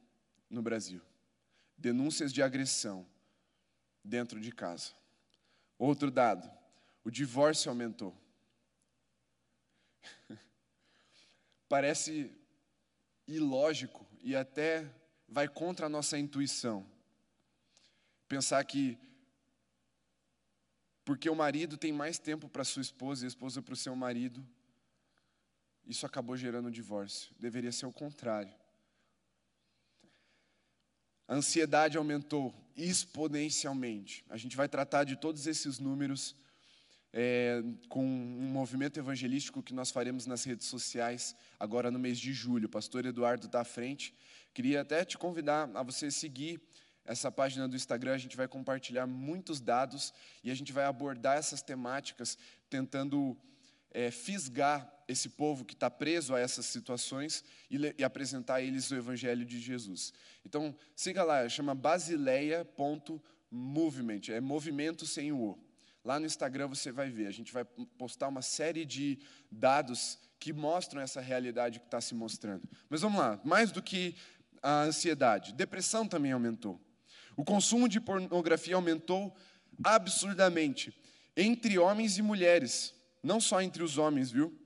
no 0.48 0.62
Brasil. 0.62 1.02
Denúncias 1.76 2.32
de 2.32 2.42
agressão 2.42 3.06
dentro 4.02 4.40
de 4.40 4.52
casa. 4.52 4.92
Outro 5.78 6.10
dado, 6.10 6.50
o 7.04 7.10
divórcio 7.10 7.68
aumentou. 7.68 8.16
Parece 11.68 12.30
ilógico 13.26 14.06
e 14.22 14.34
até 14.34 14.90
vai 15.28 15.48
contra 15.48 15.86
a 15.86 15.88
nossa 15.88 16.18
intuição. 16.18 16.86
Pensar 18.28 18.64
que 18.64 18.98
porque 21.04 21.30
o 21.30 21.36
marido 21.36 21.76
tem 21.76 21.92
mais 21.92 22.18
tempo 22.18 22.48
para 22.48 22.64
sua 22.64 22.82
esposa 22.82 23.24
e 23.24 23.26
a 23.26 23.28
esposa 23.28 23.62
para 23.62 23.74
o 23.74 23.76
seu 23.76 23.94
marido, 23.94 24.44
isso 25.86 26.04
acabou 26.04 26.36
gerando 26.36 26.68
divórcio. 26.68 27.32
Deveria 27.38 27.70
ser 27.70 27.86
o 27.86 27.92
contrário. 27.92 28.52
A 31.26 31.34
ansiedade 31.34 31.96
aumentou 31.96 32.54
exponencialmente. 32.76 34.24
A 34.28 34.36
gente 34.36 34.56
vai 34.56 34.68
tratar 34.68 35.04
de 35.04 35.16
todos 35.16 35.46
esses 35.46 35.78
números 35.78 36.36
é, 37.12 37.62
com 37.88 38.04
um 38.04 38.50
movimento 38.50 38.98
evangelístico 38.98 39.62
que 39.62 39.72
nós 39.72 39.90
faremos 39.90 40.26
nas 40.26 40.44
redes 40.44 40.66
sociais 40.66 41.34
agora 41.58 41.90
no 41.90 41.98
mês 41.98 42.18
de 42.18 42.32
julho. 42.32 42.66
O 42.66 42.70
pastor 42.70 43.06
Eduardo 43.06 43.46
está 43.46 43.60
à 43.60 43.64
frente 43.64 44.14
Queria 44.56 44.80
até 44.80 45.04
te 45.04 45.18
convidar 45.18 45.70
a 45.74 45.82
você 45.82 46.10
seguir 46.10 46.58
essa 47.04 47.30
página 47.30 47.68
do 47.68 47.76
Instagram, 47.76 48.14
a 48.14 48.18
gente 48.18 48.38
vai 48.38 48.48
compartilhar 48.48 49.06
muitos 49.06 49.60
dados 49.60 50.14
e 50.42 50.50
a 50.50 50.54
gente 50.54 50.72
vai 50.72 50.86
abordar 50.86 51.36
essas 51.36 51.60
temáticas, 51.60 52.38
tentando 52.70 53.36
é, 53.90 54.10
fisgar 54.10 54.90
esse 55.08 55.28
povo 55.28 55.64
que 55.64 55.74
está 55.74 55.90
preso 55.90 56.34
a 56.34 56.40
essas 56.40 56.66
situações 56.66 57.44
e, 57.70 57.78
e, 57.98 58.04
apresentar 58.04 58.56
a 58.56 58.62
eles 58.62 58.90
o 58.90 58.96
Evangelho 58.96 59.44
de 59.44 59.60
Jesus. 59.60 60.12
Então, 60.44 60.74
siga 60.94 61.22
lá, 61.22 61.48
chama 61.48 61.74
basileia.movement, 61.74 64.20
é 64.28 64.40
movimento 64.40 65.06
sem 65.06 65.30
o 65.32 65.40
O. 65.40 65.58
Lá 66.04 66.20
no 66.20 66.26
Instagram 66.26 66.68
você 66.68 66.92
vai 66.92 67.10
ver, 67.10 67.26
a 67.26 67.32
gente 67.32 67.52
vai 67.52 67.64
postar 67.64 68.28
uma 68.28 68.42
série 68.42 68.84
de 68.84 69.18
dados 69.50 70.18
que 70.38 70.52
mostram 70.52 71.00
essa 71.00 71.20
realidade 71.20 71.80
que 71.80 71.86
está 71.86 72.00
se 72.00 72.14
mostrando. 72.14 72.68
Mas 72.88 73.00
vamos 73.00 73.18
lá, 73.18 73.40
mais 73.44 73.72
do 73.72 73.82
que 73.82 74.14
a 74.62 74.82
ansiedade. 74.82 75.52
Depressão 75.52 76.06
também 76.06 76.30
aumentou. 76.32 76.80
O 77.36 77.44
consumo 77.44 77.88
de 77.88 78.00
pornografia 78.00 78.76
aumentou 78.76 79.34
absurdamente 79.82 80.96
entre 81.36 81.78
homens 81.78 82.18
e 82.18 82.22
mulheres, 82.22 82.94
não 83.26 83.40
só 83.40 83.60
entre 83.60 83.82
os 83.82 83.98
homens, 83.98 84.30
viu? 84.30 84.56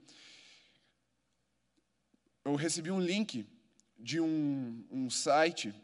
Eu 2.45 2.55
recebi 2.55 2.91
um 2.91 3.01
link 3.01 3.47
de 3.99 4.21
um, 4.21 4.85
um 4.91 5.09
site 5.09 5.75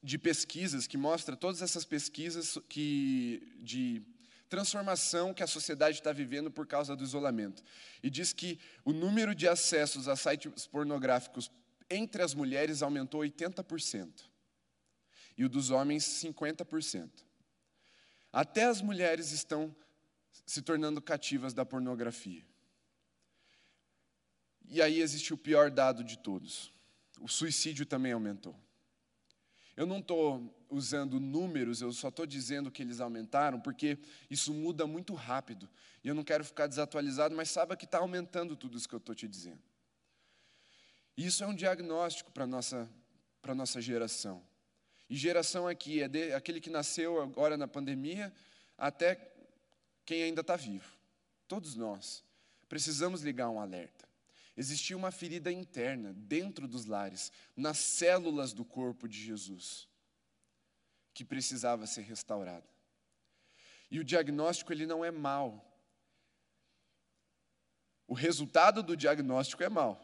de 0.00 0.16
pesquisas 0.16 0.86
que 0.86 0.96
mostra 0.96 1.36
todas 1.36 1.60
essas 1.60 1.84
pesquisas 1.84 2.56
que 2.68 3.42
de 3.60 4.02
transformação 4.48 5.34
que 5.34 5.42
a 5.42 5.46
sociedade 5.46 5.98
está 5.98 6.12
vivendo 6.12 6.50
por 6.50 6.66
causa 6.66 6.94
do 6.94 7.02
isolamento. 7.02 7.62
E 8.00 8.08
diz 8.08 8.32
que 8.32 8.60
o 8.84 8.92
número 8.92 9.34
de 9.34 9.48
acessos 9.48 10.08
a 10.08 10.14
sites 10.14 10.66
pornográficos 10.68 11.50
entre 11.90 12.22
as 12.22 12.32
mulheres 12.32 12.80
aumentou 12.80 13.22
80%, 13.22 14.24
e 15.36 15.44
o 15.44 15.48
dos 15.48 15.70
homens 15.70 16.04
50%. 16.04 17.10
Até 18.32 18.64
as 18.64 18.80
mulheres 18.80 19.32
estão 19.32 19.74
se 20.48 20.62
tornando 20.62 21.02
cativas 21.02 21.52
da 21.52 21.62
pornografia. 21.62 22.42
E 24.66 24.80
aí 24.80 25.02
existe 25.02 25.34
o 25.34 25.36
pior 25.36 25.70
dado 25.70 26.02
de 26.02 26.16
todos: 26.16 26.72
o 27.20 27.28
suicídio 27.28 27.84
também 27.84 28.12
aumentou. 28.12 28.58
Eu 29.76 29.86
não 29.86 29.98
estou 29.98 30.66
usando 30.70 31.20
números, 31.20 31.82
eu 31.82 31.92
só 31.92 32.08
estou 32.08 32.24
dizendo 32.24 32.70
que 32.70 32.82
eles 32.82 32.98
aumentaram, 32.98 33.60
porque 33.60 33.98
isso 34.30 34.54
muda 34.54 34.86
muito 34.86 35.12
rápido. 35.12 35.68
E 36.02 36.08
eu 36.08 36.14
não 36.14 36.24
quero 36.24 36.42
ficar 36.42 36.66
desatualizado, 36.66 37.36
mas 37.36 37.50
saiba 37.50 37.76
que 37.76 37.84
está 37.84 37.98
aumentando 37.98 38.56
tudo 38.56 38.78
isso 38.78 38.88
que 38.88 38.94
eu 38.94 38.98
estou 38.98 39.14
te 39.14 39.28
dizendo. 39.28 39.62
Isso 41.14 41.44
é 41.44 41.46
um 41.46 41.54
diagnóstico 41.54 42.32
para 42.32 42.44
a 42.44 42.46
nossa, 42.46 42.88
nossa 43.54 43.82
geração. 43.82 44.42
E 45.10 45.14
geração 45.14 45.68
aqui 45.68 46.00
é 46.00 46.08
de, 46.08 46.32
aquele 46.32 46.58
que 46.58 46.70
nasceu 46.70 47.20
agora 47.20 47.56
na 47.58 47.68
pandemia 47.68 48.32
até 48.78 49.34
quem 50.08 50.22
ainda 50.22 50.40
está 50.40 50.56
vivo. 50.56 50.90
Todos 51.46 51.76
nós 51.76 52.24
precisamos 52.66 53.20
ligar 53.20 53.50
um 53.50 53.60
alerta. 53.60 54.08
Existia 54.56 54.96
uma 54.96 55.10
ferida 55.10 55.52
interna 55.52 56.14
dentro 56.14 56.66
dos 56.66 56.86
lares, 56.86 57.30
nas 57.54 57.76
células 57.76 58.54
do 58.54 58.64
corpo 58.64 59.06
de 59.06 59.20
Jesus, 59.20 59.86
que 61.12 61.26
precisava 61.26 61.86
ser 61.86 62.00
restaurada. 62.04 62.66
E 63.90 64.00
o 64.00 64.04
diagnóstico 64.04 64.72
ele 64.72 64.86
não 64.86 65.04
é 65.04 65.10
mal. 65.10 65.78
O 68.06 68.14
resultado 68.14 68.82
do 68.82 68.96
diagnóstico 68.96 69.62
é 69.62 69.68
mal. 69.68 70.02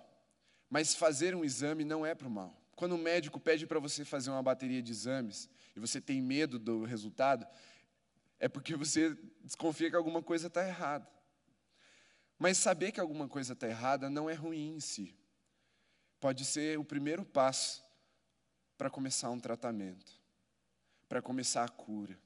Mas 0.69 0.95
fazer 0.95 1.35
um 1.35 1.43
exame 1.43 1.83
não 1.83 2.05
é 2.05 2.15
para 2.15 2.29
o 2.29 2.31
mal. 2.31 2.55
Quando 2.77 2.93
o 2.93 2.99
médico 2.99 3.41
pede 3.41 3.67
para 3.67 3.81
você 3.81 4.05
fazer 4.05 4.29
uma 4.29 4.43
bateria 4.43 4.83
de 4.83 4.93
exames 4.93 5.49
e 5.75 5.81
você 5.81 5.99
tem 5.99 6.21
medo 6.21 6.59
do 6.59 6.85
resultado, 6.85 7.47
é 8.45 8.49
porque 8.49 8.77
você 8.77 9.15
desconfia 9.43 9.89
que 9.89 9.97
alguma 9.97 10.23
coisa 10.23 10.49
está 10.49 10.69
errada. 10.69 11.11
Mas 12.39 12.59
saber 12.59 12.93
que 12.93 13.01
alguma 13.01 13.27
coisa 13.27 13.55
está 13.55 13.67
errada 13.67 14.11
não 14.11 14.29
é 14.29 14.35
ruim 14.35 14.75
em 14.75 14.81
si. 14.81 15.17
Pode 16.21 16.45
ser 16.45 16.79
o 16.79 16.85
primeiro 16.85 17.25
passo 17.25 17.83
para 18.77 18.91
começar 18.91 19.31
um 19.31 19.41
tratamento, 19.41 20.13
para 21.09 21.23
começar 21.23 21.65
a 21.65 21.71
cura, 21.71 22.21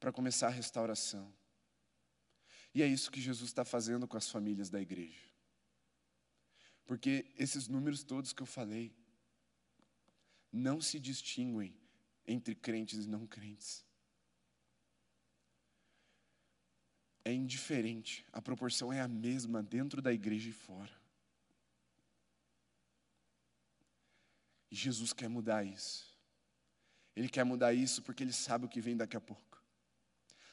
para 0.00 0.10
começar 0.10 0.48
a 0.48 0.50
restauração. 0.50 1.32
E 2.74 2.82
é 2.82 2.86
isso 2.88 3.08
que 3.08 3.20
Jesus 3.20 3.50
está 3.50 3.64
fazendo 3.64 4.08
com 4.08 4.16
as 4.16 4.28
famílias 4.28 4.70
da 4.70 4.80
igreja. 4.80 5.22
Porque 6.84 7.30
esses 7.38 7.68
números 7.68 8.02
todos 8.02 8.32
que 8.32 8.42
eu 8.42 8.46
falei 8.46 8.92
não 10.50 10.80
se 10.80 10.98
distinguem 10.98 11.80
entre 12.26 12.56
crentes 12.56 13.04
e 13.04 13.08
não 13.08 13.24
crentes. 13.24 13.88
É 17.24 17.32
indiferente, 17.32 18.26
a 18.32 18.40
proporção 18.40 18.92
é 18.92 19.00
a 19.00 19.08
mesma 19.08 19.62
dentro 19.62 20.00
da 20.00 20.12
igreja 20.12 20.48
e 20.48 20.52
fora. 20.52 21.00
E 24.70 24.76
Jesus 24.76 25.12
quer 25.12 25.28
mudar 25.28 25.64
isso. 25.64 26.10
Ele 27.14 27.28
quer 27.28 27.44
mudar 27.44 27.74
isso 27.74 28.02
porque 28.02 28.22
ele 28.22 28.32
sabe 28.32 28.64
o 28.64 28.68
que 28.68 28.80
vem 28.80 28.96
daqui 28.96 29.16
a 29.16 29.20
pouco. 29.20 29.62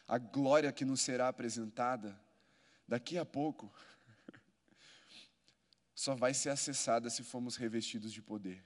A 0.08 0.18
glória 0.18 0.72
que 0.72 0.84
nos 0.84 1.02
será 1.02 1.28
apresentada 1.28 2.20
daqui 2.88 3.18
a 3.18 3.26
pouco 3.26 3.72
só 5.96 6.16
vai 6.16 6.34
ser 6.34 6.50
acessada 6.50 7.10
se 7.10 7.24
formos 7.24 7.56
revestidos 7.56 8.12
de 8.12 8.22
poder. 8.22 8.64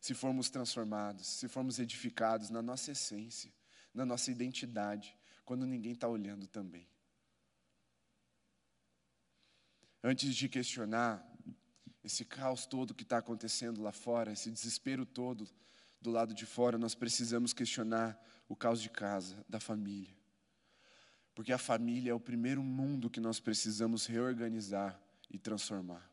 Se 0.00 0.14
formos 0.14 0.48
transformados, 0.48 1.26
se 1.26 1.48
formos 1.48 1.78
edificados 1.78 2.50
na 2.50 2.62
nossa 2.62 2.92
essência, 2.92 3.52
na 3.92 4.06
nossa 4.06 4.30
identidade, 4.30 5.17
quando 5.48 5.66
ninguém 5.66 5.92
está 5.92 6.06
olhando 6.06 6.46
também. 6.46 6.86
Antes 10.04 10.36
de 10.36 10.46
questionar 10.46 11.26
esse 12.04 12.22
caos 12.22 12.66
todo 12.66 12.94
que 12.94 13.02
está 13.02 13.16
acontecendo 13.16 13.80
lá 13.80 13.90
fora, 13.90 14.30
esse 14.30 14.50
desespero 14.50 15.06
todo 15.06 15.48
do 16.02 16.10
lado 16.10 16.34
de 16.34 16.44
fora, 16.44 16.76
nós 16.76 16.94
precisamos 16.94 17.54
questionar 17.54 18.22
o 18.46 18.54
caos 18.54 18.82
de 18.82 18.90
casa, 18.90 19.42
da 19.48 19.58
família. 19.58 20.14
Porque 21.34 21.50
a 21.50 21.56
família 21.56 22.10
é 22.10 22.14
o 22.14 22.20
primeiro 22.20 22.62
mundo 22.62 23.08
que 23.08 23.18
nós 23.18 23.40
precisamos 23.40 24.04
reorganizar 24.04 25.00
e 25.30 25.38
transformar. 25.38 26.12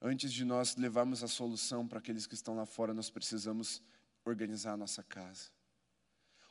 Antes 0.00 0.32
de 0.32 0.46
nós 0.46 0.76
levarmos 0.76 1.22
a 1.22 1.28
solução 1.28 1.86
para 1.86 1.98
aqueles 1.98 2.26
que 2.26 2.34
estão 2.34 2.56
lá 2.56 2.64
fora, 2.64 2.94
nós 2.94 3.10
precisamos 3.10 3.82
organizar 4.24 4.72
a 4.72 4.78
nossa 4.78 5.02
casa. 5.02 5.59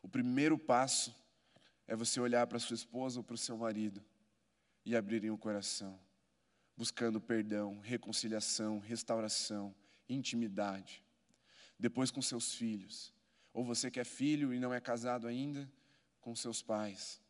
O 0.02 0.08
primeiro 0.08 0.58
passo 0.58 1.16
é 1.88 1.96
você 1.96 2.20
olhar 2.20 2.46
para 2.48 2.60
sua 2.60 2.76
esposa 2.76 3.20
ou 3.20 3.24
para 3.24 3.36
o 3.36 3.38
seu 3.38 3.58
marido 3.58 4.04
e 4.86 4.96
abrirem 4.96 5.32
o 5.32 5.38
coração, 5.38 6.00
buscando 6.76 7.20
perdão, 7.20 7.80
reconciliação, 7.80 8.80
restauração, 8.80 9.76
intimidade. 10.08 11.04
Depois 11.78 12.12
com 12.12 12.22
seus 12.22 12.54
filhos. 12.54 13.14
Ou 13.54 13.64
você 13.64 13.90
que 13.90 14.00
é 14.00 14.04
filho 14.04 14.54
e 14.54 14.60
não 14.60 14.74
é 14.74 14.80
casado 14.80 15.28
ainda, 15.28 15.70
com 16.22 16.36
seus 16.36 16.62
pais, 16.62 17.22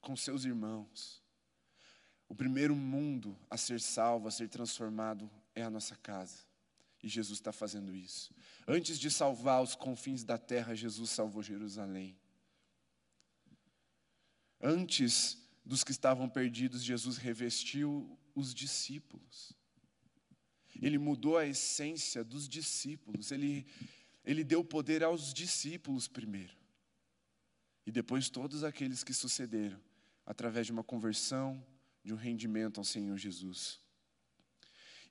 com 0.00 0.16
seus 0.16 0.44
irmãos. 0.44 1.22
O 2.28 2.34
primeiro 2.34 2.74
mundo 2.74 3.38
a 3.48 3.56
ser 3.56 3.80
salvo, 3.80 4.28
a 4.28 4.30
ser 4.30 4.48
transformado, 4.48 5.30
é 5.54 5.62
a 5.62 5.70
nossa 5.70 5.96
casa. 5.96 6.45
E 7.06 7.08
Jesus 7.08 7.38
está 7.38 7.52
fazendo 7.52 7.94
isso. 7.94 8.34
Antes 8.66 8.98
de 8.98 9.12
salvar 9.12 9.62
os 9.62 9.76
confins 9.76 10.24
da 10.24 10.36
terra, 10.36 10.74
Jesus 10.74 11.10
salvou 11.10 11.40
Jerusalém. 11.40 12.18
Antes 14.60 15.38
dos 15.64 15.84
que 15.84 15.92
estavam 15.92 16.28
perdidos, 16.28 16.82
Jesus 16.82 17.16
revestiu 17.16 18.18
os 18.34 18.52
discípulos. 18.52 19.52
Ele 20.82 20.98
mudou 20.98 21.38
a 21.38 21.46
essência 21.46 22.24
dos 22.24 22.48
discípulos. 22.48 23.30
Ele, 23.30 23.64
ele 24.24 24.42
deu 24.42 24.64
poder 24.64 25.04
aos 25.04 25.32
discípulos 25.32 26.08
primeiro. 26.08 26.56
E 27.86 27.92
depois 27.92 28.28
todos 28.28 28.64
aqueles 28.64 29.04
que 29.04 29.14
sucederam, 29.14 29.80
através 30.26 30.66
de 30.66 30.72
uma 30.72 30.82
conversão, 30.82 31.64
de 32.02 32.12
um 32.12 32.16
rendimento 32.16 32.78
ao 32.78 32.84
Senhor 32.84 33.16
Jesus. 33.16 33.80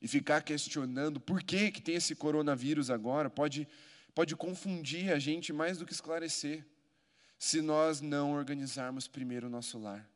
E 0.00 0.08
ficar 0.08 0.42
questionando 0.42 1.18
por 1.18 1.42
que, 1.42 1.70
que 1.70 1.80
tem 1.80 1.94
esse 1.94 2.14
coronavírus 2.14 2.90
agora 2.90 3.30
pode, 3.30 3.66
pode 4.14 4.36
confundir 4.36 5.12
a 5.12 5.18
gente 5.18 5.52
mais 5.52 5.78
do 5.78 5.86
que 5.86 5.92
esclarecer, 5.92 6.64
se 7.38 7.60
nós 7.60 8.00
não 8.00 8.32
organizarmos 8.32 9.08
primeiro 9.08 9.46
o 9.46 9.50
nosso 9.50 9.78
lar. 9.78 10.08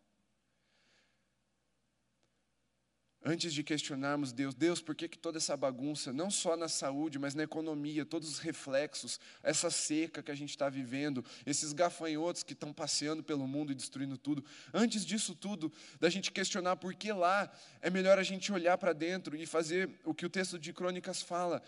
Antes 3.23 3.53
de 3.53 3.62
questionarmos 3.62 4.33
Deus, 4.33 4.55
Deus, 4.55 4.81
por 4.81 4.95
que, 4.95 5.07
que 5.07 5.18
toda 5.18 5.37
essa 5.37 5.55
bagunça, 5.55 6.11
não 6.11 6.31
só 6.31 6.57
na 6.57 6.68
saúde, 6.68 7.18
mas 7.18 7.35
na 7.35 7.43
economia, 7.43 8.03
todos 8.07 8.27
os 8.31 8.39
reflexos, 8.39 9.21
essa 9.43 9.68
seca 9.68 10.23
que 10.23 10.31
a 10.31 10.35
gente 10.35 10.49
está 10.49 10.71
vivendo, 10.71 11.23
esses 11.45 11.75
gafanhotos 11.75 12.43
que 12.43 12.55
estão 12.55 12.73
passeando 12.73 13.23
pelo 13.23 13.47
mundo 13.47 13.73
e 13.73 13.75
destruindo 13.75 14.16
tudo, 14.16 14.43
antes 14.73 15.05
disso 15.05 15.35
tudo, 15.35 15.71
da 16.01 16.09
gente 16.09 16.33
questionar 16.33 16.77
por 16.77 16.95
que 16.95 17.12
lá, 17.12 17.53
é 17.83 17.91
melhor 17.91 18.18
a 18.18 18.23
gente 18.23 18.51
olhar 18.53 18.79
para 18.79 18.95
dentro 18.95 19.37
e 19.37 19.45
fazer 19.45 19.91
o 20.03 20.14
que 20.14 20.25
o 20.25 20.31
texto 20.31 20.59
de 20.59 20.73
Crônicas 20.73 21.21
fala: 21.21 21.62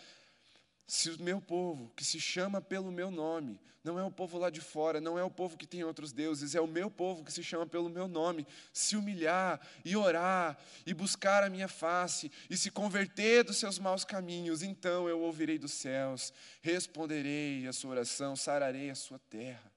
se 0.86 1.10
o 1.10 1.22
meu 1.22 1.40
povo, 1.40 1.90
que 1.96 2.04
se 2.04 2.20
chama 2.20 2.60
pelo 2.60 2.90
meu 2.90 3.10
nome, 3.10 3.60
não 3.84 3.98
é 3.98 4.04
o 4.04 4.10
povo 4.10 4.38
lá 4.38 4.50
de 4.50 4.60
fora, 4.60 5.00
não 5.00 5.18
é 5.18 5.24
o 5.24 5.30
povo 5.30 5.56
que 5.56 5.66
tem 5.66 5.82
outros 5.82 6.12
deuses, 6.12 6.54
é 6.54 6.60
o 6.60 6.66
meu 6.66 6.90
povo 6.90 7.24
que 7.24 7.32
se 7.32 7.42
chama 7.42 7.66
pelo 7.66 7.88
meu 7.88 8.06
nome, 8.06 8.46
se 8.72 8.96
humilhar 8.96 9.60
e 9.84 9.96
orar 9.96 10.56
e 10.86 10.94
buscar 10.94 11.42
a 11.42 11.50
minha 11.50 11.66
face 11.66 12.30
e 12.48 12.56
se 12.56 12.70
converter 12.70 13.42
dos 13.42 13.56
seus 13.56 13.78
maus 13.78 14.04
caminhos, 14.04 14.62
então 14.62 15.08
eu 15.08 15.20
ouvirei 15.20 15.58
dos 15.58 15.72
céus, 15.72 16.32
responderei 16.60 17.66
a 17.66 17.72
sua 17.72 17.90
oração, 17.90 18.36
sararei 18.36 18.90
a 18.90 18.94
sua 18.94 19.18
terra. 19.18 19.72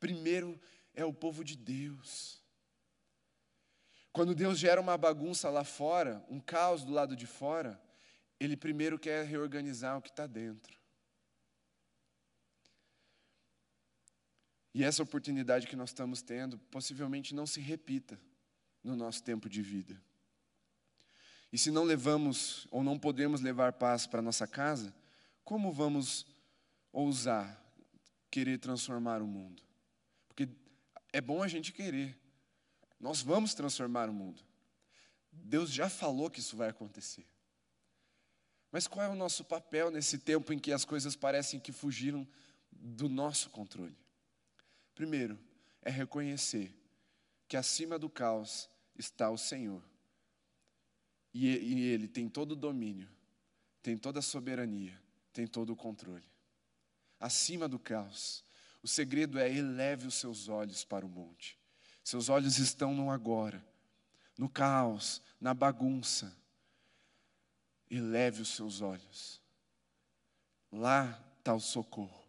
Primeiro 0.00 0.58
é 0.94 1.04
o 1.04 1.12
povo 1.12 1.44
de 1.44 1.56
Deus. 1.56 2.42
Quando 4.10 4.34
Deus 4.34 4.58
gera 4.58 4.80
uma 4.80 4.96
bagunça 4.96 5.50
lá 5.50 5.64
fora, 5.64 6.24
um 6.30 6.40
caos 6.40 6.82
do 6.82 6.92
lado 6.92 7.14
de 7.14 7.26
fora, 7.26 7.80
ele 8.40 8.56
primeiro 8.56 8.98
quer 8.98 9.24
reorganizar 9.26 9.96
o 9.96 10.02
que 10.02 10.10
está 10.10 10.26
dentro. 10.26 10.78
E 14.74 14.84
essa 14.84 15.02
oportunidade 15.02 15.66
que 15.66 15.74
nós 15.74 15.90
estamos 15.90 16.22
tendo 16.22 16.58
possivelmente 16.70 17.34
não 17.34 17.46
se 17.46 17.60
repita 17.60 18.20
no 18.82 18.94
nosso 18.94 19.22
tempo 19.22 19.48
de 19.48 19.60
vida. 19.62 20.00
E 21.52 21.58
se 21.58 21.70
não 21.70 21.82
levamos 21.82 22.66
ou 22.70 22.84
não 22.84 22.98
podemos 22.98 23.40
levar 23.40 23.72
paz 23.72 24.06
para 24.06 24.22
nossa 24.22 24.46
casa, 24.46 24.94
como 25.42 25.72
vamos 25.72 26.26
ousar 26.92 27.60
querer 28.30 28.58
transformar 28.58 29.22
o 29.22 29.26
mundo? 29.26 29.62
Porque 30.28 30.48
é 31.12 31.20
bom 31.20 31.42
a 31.42 31.48
gente 31.48 31.72
querer. 31.72 32.16
Nós 33.00 33.22
vamos 33.22 33.54
transformar 33.54 34.10
o 34.10 34.12
mundo. 34.12 34.42
Deus 35.32 35.72
já 35.72 35.88
falou 35.88 36.30
que 36.30 36.40
isso 36.40 36.56
vai 36.56 36.68
acontecer. 36.68 37.26
Mas 38.70 38.86
qual 38.86 39.06
é 39.06 39.08
o 39.08 39.14
nosso 39.14 39.44
papel 39.44 39.90
nesse 39.90 40.18
tempo 40.18 40.52
em 40.52 40.58
que 40.58 40.72
as 40.72 40.84
coisas 40.84 41.16
parecem 41.16 41.58
que 41.58 41.72
fugiram 41.72 42.26
do 42.70 43.08
nosso 43.08 43.50
controle? 43.50 43.96
Primeiro, 44.94 45.38
é 45.82 45.90
reconhecer 45.90 46.74
que 47.46 47.56
acima 47.56 47.98
do 47.98 48.10
caos 48.10 48.68
está 48.96 49.30
o 49.30 49.38
Senhor. 49.38 49.82
E, 51.32 51.46
Ele 51.46 52.08
tem 52.08 52.28
todo 52.28 52.52
o 52.52 52.56
domínio, 52.56 53.08
tem 53.82 53.96
toda 53.96 54.18
a 54.18 54.22
soberania, 54.22 55.00
tem 55.32 55.46
todo 55.46 55.72
o 55.72 55.76
controle. 55.76 56.24
Acima 57.18 57.68
do 57.68 57.78
caos. 57.78 58.44
O 58.82 58.88
segredo 58.88 59.38
é 59.38 59.50
eleve 59.50 60.06
os 60.06 60.14
seus 60.14 60.48
olhos 60.48 60.84
para 60.84 61.06
o 61.06 61.08
monte. 61.08 61.58
Seus 62.04 62.28
olhos 62.28 62.58
estão 62.58 62.94
no 62.94 63.10
agora, 63.10 63.64
no 64.36 64.48
caos, 64.48 65.22
na 65.40 65.52
bagunça 65.52 66.36
eleve 67.90 68.42
os 68.42 68.48
seus 68.48 68.80
olhos. 68.80 69.42
Lá 70.70 71.18
está 71.38 71.54
o 71.54 71.60
socorro. 71.60 72.26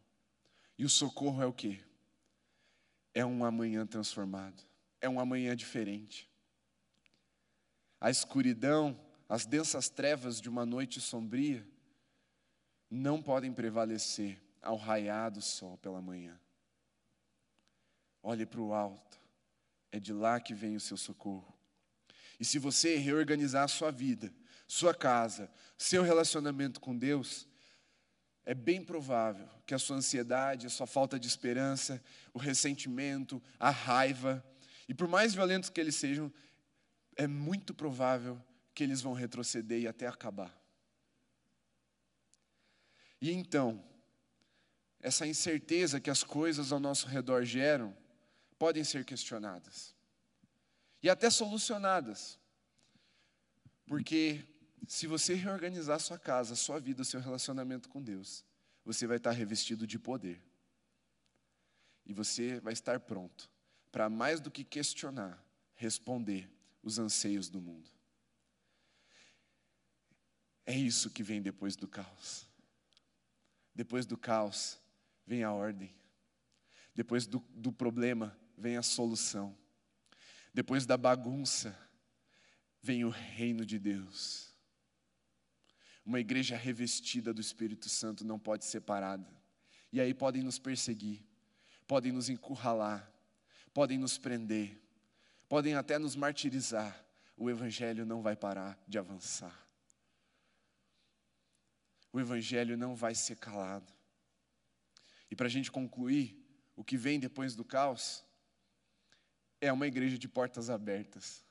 E 0.77 0.85
o 0.85 0.89
socorro 0.89 1.41
é 1.41 1.45
o 1.45 1.53
quê? 1.53 1.83
É 3.13 3.25
um 3.25 3.43
amanhã 3.43 3.85
transformado. 3.85 4.63
É 5.01 5.09
um 5.09 5.19
amanhã 5.19 5.55
diferente. 5.55 6.29
A 7.99 8.09
escuridão, 8.09 8.99
as 9.27 9.45
densas 9.45 9.89
trevas 9.89 10.39
de 10.39 10.47
uma 10.47 10.65
noite 10.65 11.01
sombria, 11.01 11.67
não 12.89 13.21
podem 13.21 13.51
prevalecer 13.51 14.41
ao 14.61 14.77
raiar 14.77 15.31
do 15.31 15.41
sol 15.41 15.77
pela 15.77 16.01
manhã. 16.01 16.39
Olhe 18.23 18.45
para 18.45 18.61
o 18.61 18.73
alto, 18.73 19.19
é 19.91 19.99
de 19.99 20.13
lá 20.13 20.39
que 20.39 20.53
vem 20.53 20.75
o 20.75 20.79
seu 20.79 20.97
socorro. 20.97 21.53
E 22.39 22.45
se 22.45 22.57
você 22.57 22.95
reorganizar 22.95 23.63
a 23.63 23.67
sua 23.67 23.91
vida, 23.91 24.33
sua 24.69 24.93
casa, 24.93 25.51
seu 25.75 26.03
relacionamento 26.03 26.79
com 26.79 26.95
Deus, 26.95 27.47
é 28.45 28.53
bem 28.53 28.85
provável 28.85 29.49
que 29.65 29.73
a 29.73 29.79
sua 29.79 29.97
ansiedade, 29.97 30.67
a 30.67 30.69
sua 30.69 30.85
falta 30.85 31.19
de 31.19 31.27
esperança, 31.27 31.99
o 32.31 32.37
ressentimento, 32.37 33.41
a 33.59 33.71
raiva, 33.71 34.45
e 34.87 34.93
por 34.93 35.07
mais 35.07 35.33
violentos 35.33 35.71
que 35.71 35.81
eles 35.81 35.95
sejam, 35.95 36.31
é 37.15 37.25
muito 37.25 37.73
provável 37.73 38.39
que 38.75 38.83
eles 38.83 39.01
vão 39.01 39.13
retroceder 39.13 39.81
e 39.81 39.87
até 39.87 40.05
acabar. 40.05 40.55
E 43.19 43.31
então, 43.31 43.83
essa 44.99 45.25
incerteza 45.25 45.99
que 45.99 46.11
as 46.11 46.23
coisas 46.23 46.71
ao 46.71 46.79
nosso 46.79 47.07
redor 47.07 47.43
geram, 47.43 47.97
podem 48.59 48.83
ser 48.83 49.03
questionadas 49.03 49.95
e 51.01 51.09
até 51.09 51.27
solucionadas, 51.31 52.37
porque 53.87 54.45
se 54.87 55.07
você 55.07 55.33
reorganizar 55.33 55.99
sua 55.99 56.17
casa, 56.17 56.55
sua 56.55 56.79
vida, 56.79 57.03
seu 57.03 57.19
relacionamento 57.19 57.89
com 57.89 58.01
Deus, 58.01 58.43
você 58.83 59.05
vai 59.05 59.17
estar 59.17 59.31
revestido 59.31 59.85
de 59.85 59.99
poder. 59.99 60.41
E 62.05 62.13
você 62.13 62.59
vai 62.59 62.73
estar 62.73 62.99
pronto 62.99 63.49
para 63.91 64.09
mais 64.09 64.39
do 64.39 64.49
que 64.49 64.63
questionar, 64.63 65.43
responder 65.75 66.49
os 66.81 66.97
anseios 66.97 67.49
do 67.49 67.61
mundo. 67.61 67.89
É 70.65 70.75
isso 70.75 71.09
que 71.09 71.23
vem 71.23 71.41
depois 71.41 71.75
do 71.75 71.87
caos. 71.87 72.47
Depois 73.73 74.05
do 74.05 74.17
caos 74.17 74.79
vem 75.25 75.43
a 75.43 75.51
ordem. 75.51 75.95
Depois 76.93 77.25
do, 77.25 77.39
do 77.49 77.71
problema 77.71 78.37
vem 78.57 78.77
a 78.77 78.83
solução. 78.83 79.57
Depois 80.53 80.85
da 80.85 80.97
bagunça 80.97 81.77
vem 82.81 83.03
o 83.05 83.09
reino 83.09 83.65
de 83.65 83.79
Deus. 83.79 84.48
Uma 86.05 86.19
igreja 86.19 86.55
revestida 86.55 87.33
do 87.33 87.41
Espírito 87.41 87.89
Santo 87.89 88.25
não 88.25 88.39
pode 88.39 88.65
ser 88.65 88.81
parada. 88.81 89.27
E 89.91 89.99
aí 89.99 90.13
podem 90.13 90.43
nos 90.43 90.59
perseguir, 90.59 91.23
podem 91.87 92.11
nos 92.11 92.29
encurralar, 92.29 93.11
podem 93.73 93.97
nos 93.97 94.17
prender, 94.17 94.79
podem 95.47 95.75
até 95.75 95.97
nos 95.97 96.15
martirizar. 96.15 97.05
O 97.35 97.49
Evangelho 97.49 98.05
não 98.05 98.21
vai 98.21 98.35
parar 98.35 98.77
de 98.87 98.97
avançar. 98.97 99.67
O 102.11 102.19
Evangelho 102.19 102.75
não 102.75 102.95
vai 102.95 103.15
ser 103.15 103.37
calado. 103.37 103.93
E 105.31 105.35
para 105.35 105.45
a 105.47 105.49
gente 105.49 105.71
concluir, 105.71 106.35
o 106.75 106.83
que 106.83 106.97
vem 106.97 107.19
depois 107.19 107.55
do 107.55 107.63
caos 107.63 108.23
é 109.61 109.71
uma 109.71 109.87
igreja 109.87 110.17
de 110.17 110.27
portas 110.27 110.69
abertas. 110.69 111.43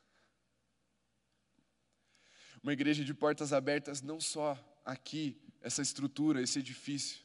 Uma 2.62 2.72
igreja 2.72 3.04
de 3.04 3.14
portas 3.14 3.52
abertas 3.52 4.02
não 4.02 4.20
só 4.20 4.58
aqui, 4.84 5.40
essa 5.60 5.82
estrutura, 5.82 6.42
esse 6.42 6.58
edifício, 6.58 7.20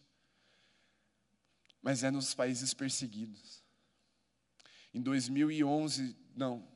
mas 1.81 2.03
é 2.03 2.11
nos 2.11 2.33
países 2.33 2.73
perseguidos. 2.73 3.63
Em 4.93 5.01
2011, 5.01 6.15
não, 6.35 6.67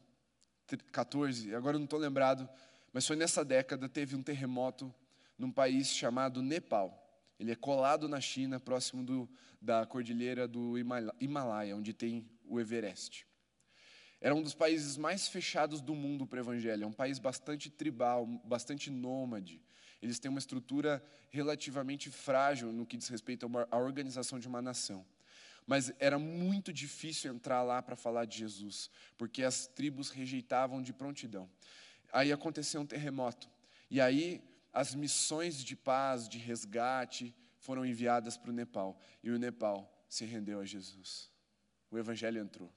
14, 0.91 1.53
agora 1.53 1.75
eu 1.75 1.79
não 1.79 1.85
estou 1.85 1.99
lembrado, 1.99 2.49
mas 2.91 3.05
foi 3.05 3.15
nessa 3.15 3.45
década, 3.45 3.87
teve 3.87 4.15
um 4.15 4.23
terremoto 4.23 4.93
num 5.37 5.51
país 5.51 5.89
chamado 5.89 6.41
Nepal. 6.41 7.03
Ele 7.39 7.51
é 7.51 7.55
colado 7.55 8.09
na 8.09 8.19
China, 8.19 8.59
próximo 8.59 9.03
do, 9.03 9.29
da 9.61 9.85
cordilheira 9.85 10.47
do 10.47 10.75
Himalaia, 11.19 11.75
onde 11.75 11.93
tem 11.93 12.27
o 12.43 12.59
Everest. 12.59 13.26
Era 14.19 14.33
um 14.33 14.41
dos 14.41 14.53
países 14.53 14.97
mais 14.97 15.27
fechados 15.27 15.81
do 15.81 15.93
mundo 15.93 16.25
para 16.25 16.37
o 16.37 16.39
evangelho. 16.39 16.83
É 16.83 16.87
um 16.87 16.93
país 16.93 17.19
bastante 17.19 17.69
tribal, 17.69 18.25
bastante 18.43 18.89
nômade. 18.89 19.61
Eles 20.01 20.19
têm 20.19 20.29
uma 20.29 20.39
estrutura 20.39 21.03
relativamente 21.29 22.09
frágil 22.09 22.71
no 22.71 22.85
que 22.85 22.97
diz 22.97 23.07
respeito 23.07 23.49
à 23.69 23.77
organização 23.77 24.39
de 24.39 24.47
uma 24.47 24.61
nação. 24.61 25.05
Mas 25.65 25.91
era 25.99 26.17
muito 26.17 26.71
difícil 26.71 27.33
entrar 27.33 27.61
lá 27.61 27.81
para 27.81 27.95
falar 27.95 28.25
de 28.25 28.37
Jesus, 28.37 28.89
porque 29.17 29.43
as 29.43 29.67
tribos 29.67 30.09
rejeitavam 30.09 30.81
de 30.81 30.93
prontidão. 30.93 31.49
Aí 32.11 32.31
aconteceu 32.31 32.81
um 32.81 32.85
terremoto. 32.85 33.49
E 33.89 33.99
aí 33.99 34.41
as 34.73 34.95
missões 34.95 35.63
de 35.63 35.75
paz, 35.75 36.29
de 36.29 36.37
resgate, 36.37 37.35
foram 37.59 37.85
enviadas 37.85 38.37
para 38.37 38.49
o 38.49 38.53
Nepal. 38.53 38.99
E 39.21 39.29
o 39.29 39.37
Nepal 39.37 39.91
se 40.07 40.23
rendeu 40.23 40.59
a 40.59 40.65
Jesus. 40.65 41.29
O 41.91 41.97
evangelho 41.97 42.39
entrou. 42.39 42.71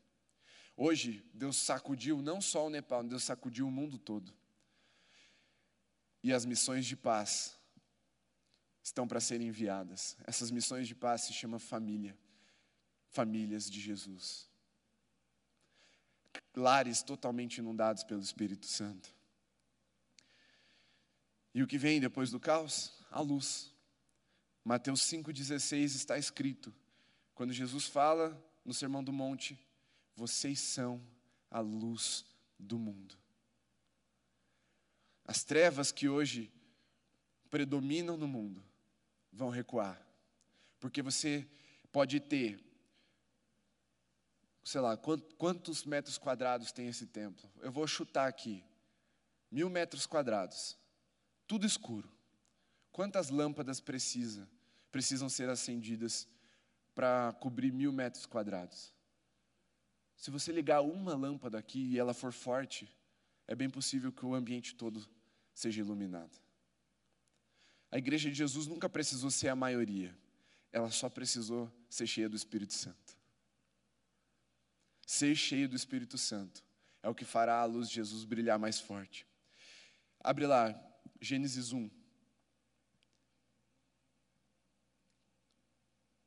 Hoje, 0.83 1.23
Deus 1.35 1.59
sacudiu 1.59 2.23
não 2.23 2.41
só 2.41 2.67
o 2.67 2.71
Nepal, 2.71 3.05
Deus 3.05 3.25
sacudiu 3.25 3.69
o 3.69 3.71
mundo 3.71 3.99
todo. 3.99 4.35
E 6.23 6.33
as 6.33 6.47
missões 6.47 6.87
de 6.87 6.97
paz 6.97 7.55
estão 8.83 9.07
para 9.07 9.21
serem 9.21 9.49
enviadas. 9.49 10.17
Essas 10.25 10.51
missões 10.51 10.89
de 10.89 10.95
paz 10.95 11.25
se 11.25 11.35
chamam 11.35 11.59
família, 11.59 12.17
famílias 13.11 13.71
de 13.71 13.79
Jesus. 13.79 14.49
Lares 16.57 17.03
totalmente 17.03 17.59
inundados 17.59 18.03
pelo 18.03 18.23
Espírito 18.23 18.65
Santo. 18.65 19.15
E 21.55 21.63
o 21.63 21.67
que 21.67 21.77
vem 21.77 22.01
depois 22.01 22.31
do 22.31 22.41
caos? 22.41 23.05
A 23.11 23.21
luz. 23.21 23.71
Mateus 24.65 25.03
5,16 25.03 25.95
está 25.95 26.17
escrito. 26.17 26.75
Quando 27.35 27.53
Jesus 27.53 27.85
fala 27.85 28.43
no 28.65 28.73
Sermão 28.73 29.05
do 29.05 29.13
Monte, 29.13 29.63
vocês 30.21 30.61
são 30.61 31.01
a 31.51 31.61
luz 31.61 32.27
do 32.59 32.79
mundo. 32.79 33.17
As 35.25 35.43
trevas 35.43 35.91
que 35.91 36.11
hoje 36.11 36.53
predominam 37.49 38.19
no 38.19 38.29
mundo 38.29 38.63
vão 39.33 39.49
recuar, 39.49 39.99
porque 40.79 41.01
você 41.01 41.49
pode 41.91 42.21
ter, 42.21 42.63
sei 44.63 44.83
lá, 44.83 44.95
quantos 45.39 45.87
metros 45.87 46.19
quadrados 46.19 46.71
tem 46.71 46.87
esse 46.87 47.07
templo? 47.07 47.51
Eu 47.63 47.73
vou 47.73 47.87
chutar 47.87 48.29
aqui, 48.29 48.63
mil 49.51 49.71
metros 49.71 50.05
quadrados, 50.05 50.77
tudo 51.47 51.65
escuro. 51.65 52.13
Quantas 52.93 53.31
lâmpadas 53.31 53.81
precisa, 53.81 54.47
precisam 54.93 55.31
ser 55.31 55.49
acendidas 55.49 56.29
para 56.95 57.33
cobrir 57.41 57.73
mil 57.73 57.91
metros 57.91 58.27
quadrados? 58.27 58.93
Se 60.21 60.31
você 60.31 60.53
ligar 60.53 60.83
uma 60.83 61.15
lâmpada 61.15 61.57
aqui 61.59 61.81
e 61.93 61.99
ela 61.99 62.13
for 62.13 62.31
forte, 62.31 62.87
é 63.47 63.55
bem 63.55 63.71
possível 63.71 64.13
que 64.13 64.27
o 64.27 64.35
ambiente 64.35 64.75
todo 64.75 65.09
seja 65.55 65.81
iluminado. 65.81 66.39
A 67.91 67.97
igreja 67.97 68.29
de 68.29 68.37
Jesus 68.37 68.67
nunca 68.67 68.87
precisou 68.87 69.31
ser 69.31 69.49
a 69.49 69.57
maioria, 69.57 70.15
ela 70.71 70.91
só 70.91 71.09
precisou 71.09 71.73
ser 71.89 72.07
cheia 72.07 72.29
do 72.29 72.37
Espírito 72.37 72.75
Santo. 72.75 73.17
Ser 75.07 75.35
cheio 75.35 75.67
do 75.67 75.75
Espírito 75.75 76.19
Santo 76.19 76.63
é 77.03 77.09
o 77.09 77.15
que 77.15 77.25
fará 77.25 77.59
a 77.59 77.65
luz 77.65 77.89
de 77.89 77.95
Jesus 77.95 78.23
brilhar 78.25 78.59
mais 78.59 78.79
forte. 78.79 79.27
Abre 80.23 80.47
lá, 80.47 80.79
Gênesis 81.19 81.73
1. 81.73 81.91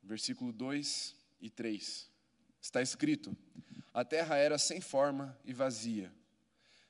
Versículo 0.02 0.52
2 0.52 1.14
e 1.40 1.48
3. 1.48 2.12
Está 2.64 2.80
escrito: 2.80 3.36
a 3.92 4.02
terra 4.06 4.36
era 4.36 4.56
sem 4.56 4.80
forma 4.80 5.38
e 5.44 5.52
vazia. 5.52 6.10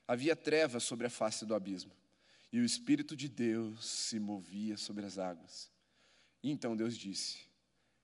Havia 0.07 0.33
trevas 0.33 0.83
sobre 0.83 1.05
a 1.05 1.09
face 1.09 1.45
do 1.45 1.53
abismo, 1.53 1.91
e 2.49 2.61
o 2.61 2.63
Espírito 2.63 3.13
de 3.13 3.27
Deus 3.27 3.85
se 3.85 4.17
movia 4.17 4.77
sobre 4.77 5.05
as 5.05 5.17
águas. 5.17 5.69
E 6.41 6.49
então 6.49 6.77
Deus 6.77 6.97
disse: 6.97 7.39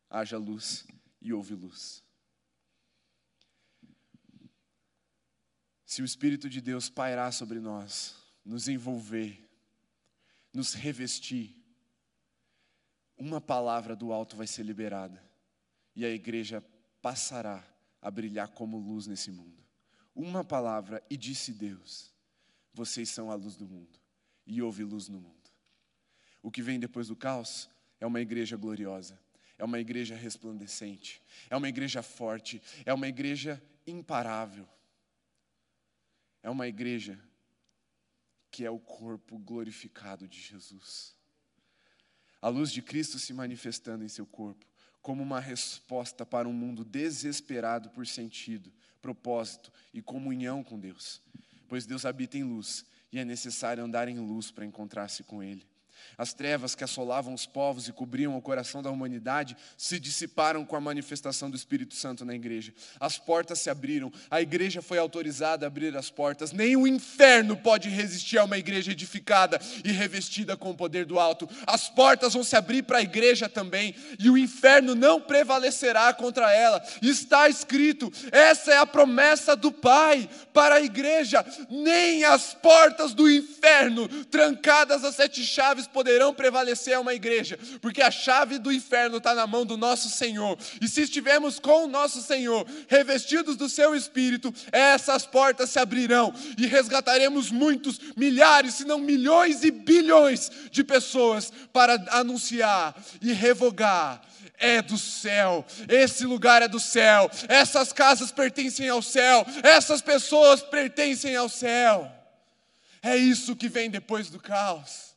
haja 0.10 0.38
luz, 0.38 0.86
e 1.22 1.32
houve 1.32 1.56
luz. 1.56 2.04
Se 5.86 6.02
o 6.02 6.06
Espírito 6.06 6.50
de 6.50 6.60
Deus 6.60 6.90
pairar 6.90 7.32
sobre 7.32 7.62
nós, 7.62 8.18
nos 8.44 8.68
envolver, 8.68 9.50
nos 10.54 10.74
revestir, 10.74 11.56
uma 13.18 13.40
palavra 13.40 13.96
do 13.96 14.12
alto 14.12 14.36
vai 14.36 14.46
ser 14.46 14.64
liberada, 14.64 15.24
e 15.96 16.04
a 16.04 16.10
igreja 16.10 16.62
passará 17.02 17.66
a 18.02 18.10
brilhar 18.10 18.50
como 18.50 18.78
luz 18.78 19.08
nesse 19.08 19.32
mundo. 19.32 19.62
Uma 20.16 20.44
palavra 20.44 21.04
e 21.10 21.18
disse 21.18 21.54
Deus: 21.54 22.14
Vocês 22.74 23.10
são 23.10 23.32
a 23.32 23.36
luz 23.36 23.56
do 23.56 23.68
mundo. 23.68 24.00
E 24.46 24.62
houve 24.62 24.84
luz 24.84 25.08
no 25.08 25.20
mundo. 25.20 25.52
O 26.42 26.52
que 26.52 26.62
vem 26.62 26.80
depois 26.80 27.08
do 27.08 27.16
caos 27.16 27.70
é 28.00 28.06
uma 28.06 28.20
igreja 28.20 28.58
gloriosa, 28.58 29.20
é 29.58 29.64
uma 29.64 29.80
igreja 29.80 30.16
resplandecente, 30.16 31.22
é 31.50 31.56
uma 31.56 31.70
igreja 31.70 32.02
forte, 32.02 32.62
é 32.86 32.94
uma 32.94 33.08
igreja 33.08 33.62
imparável. 33.86 34.68
É 36.44 36.50
uma 36.50 36.68
igreja 36.68 37.20
que 38.50 38.66
é 38.66 38.72
o 38.72 38.80
corpo 38.80 39.38
glorificado 39.38 40.28
de 40.28 40.42
Jesus. 40.42 41.16
A 42.42 42.50
luz 42.50 42.72
de 42.72 42.82
Cristo 42.82 43.20
se 43.20 43.32
manifestando 43.32 44.04
em 44.04 44.08
seu 44.08 44.26
corpo 44.26 44.66
como 45.02 45.24
uma 45.24 45.40
resposta 45.40 46.26
para 46.26 46.48
um 46.48 46.54
mundo 46.54 46.84
desesperado 46.84 47.90
por 47.90 48.06
sentido, 48.06 48.72
propósito 49.02 49.72
e 49.94 50.02
comunhão 50.02 50.64
com 50.64 50.80
Deus. 50.80 51.22
Pois 51.68 51.86
Deus 51.86 52.06
habita 52.06 52.38
em 52.38 52.44
luz 52.44 52.86
e 53.12 53.20
é 53.20 53.26
necessário 53.26 53.84
andar 53.84 54.08
em 54.08 54.20
luz 54.20 54.52
para 54.52 54.66
encontrar-se 54.66 55.24
com 55.24 55.42
Ele. 55.42 55.66
As 56.18 56.34
trevas 56.34 56.76
que 56.76 56.84
assolavam 56.84 57.34
os 57.34 57.46
povos 57.46 57.88
e 57.88 57.94
cobriam 57.94 58.38
o 58.38 58.42
coração 58.42 58.82
da 58.82 58.90
humanidade 58.90 59.56
se 59.78 60.00
dissiparam 60.00 60.66
com 60.66 60.76
a 60.76 60.82
manifestação 60.82 61.50
do 61.50 61.56
Espírito 61.56 61.96
Santo 61.96 62.26
na 62.26 62.36
igreja. 62.36 62.74
As 63.00 63.18
portas 63.18 63.60
se 63.60 63.70
abriram, 63.70 64.12
a 64.30 64.42
igreja 64.42 64.82
foi 64.82 64.98
autorizada 64.98 65.66
a 65.66 65.68
abrir 65.68 65.96
as 65.96 66.10
portas. 66.10 66.52
Nem 66.52 66.76
o 66.76 66.88
inferno 66.88 67.58
pode 67.58 67.90
resistir 67.90 68.38
a 68.38 68.44
uma 68.44 68.58
igreja 68.58 68.92
edificada 68.92 69.60
e 69.84 69.92
revestida 69.92 70.56
com 70.58 70.72
o 70.72 70.76
poder 70.76 71.06
do 71.06 71.20
alto. 71.20 71.50
As 71.66 71.90
portas 71.90 72.34
vão 72.34 72.44
se 72.44 72.56
abrir 72.56 72.84
para 72.84 73.00
a 73.00 73.02
igreja 73.02 73.50
também, 73.50 73.96
e 74.20 74.30
o 74.30 74.38
inferno 74.38 74.96
não 74.96 75.20
prevalecerá 75.20 76.14
contra 76.14 76.52
ela. 76.54 76.84
Está 77.02 77.48
escrito: 77.50 78.12
essa 78.32 78.72
é 78.72 78.78
a 78.78 78.86
promessa 78.86 79.56
do 79.56 79.72
Pai 79.72 80.30
para 80.54 80.76
a 80.76 80.82
igreja. 80.82 81.46
Nem 81.70 82.24
as 82.24 82.54
portas 82.54 83.14
do 83.14 83.30
inferno, 83.30 84.08
trancadas 84.26 85.04
a 85.04 85.12
sete 85.12 85.44
chaves, 85.44 85.88
poderão 85.92 86.34
prevalecer 86.34 86.96
a 86.96 87.00
uma 87.00 87.14
igreja, 87.14 87.58
porque 87.82 88.02
a 88.02 88.12
chave 88.12 88.58
do 88.58 88.72
inferno 88.72 89.18
está 89.18 89.34
na 89.34 89.46
mão 89.46 89.66
do 89.66 89.78
nosso 89.78 90.10
Senhor. 90.10 90.58
E 90.82 90.88
se 90.88 91.02
estivermos 91.02 91.60
com 91.60 91.86
o 91.86 91.88
nosso 91.88 92.22
Senhor, 92.22 92.66
revestidos 92.88 93.56
do 93.56 93.70
seu 93.70 93.96
espírito, 93.96 94.54
essas 94.72 95.26
portas 95.26 95.70
se 95.70 95.80
abrirão 95.80 96.34
e 96.58 96.66
resgataremos 96.66 97.52
muitos, 97.52 98.00
milhares, 98.16 98.76
se 98.76 98.86
não 98.86 99.00
milhões 99.00 99.64
e 99.64 99.72
bilhões 99.72 100.52
de 100.72 100.84
pessoas 100.84 101.52
para 101.72 102.04
anunciar 102.12 102.96
e 103.22 103.34
revogar 103.34 104.22
é 104.62 104.82
do 104.82 104.98
céu, 104.98 105.66
esse 105.90 106.24
lugar 106.24 106.62
é 106.62 106.68
do 106.68 106.80
céu, 106.80 107.30
essas 107.50 107.92
casas 107.92 108.32
pertencem 108.32 108.88
ao 108.88 109.02
céu, 109.02 109.44
essas 109.64 110.02
pessoas 110.02 110.62
pertencem 110.62 111.36
ao 111.36 111.50
céu. 111.50 112.10
É 113.02 113.18
isso 113.18 113.56
que 113.56 113.68
vem 113.68 113.90
depois 113.90 114.30
do 114.30 114.40
caos. 114.40 115.11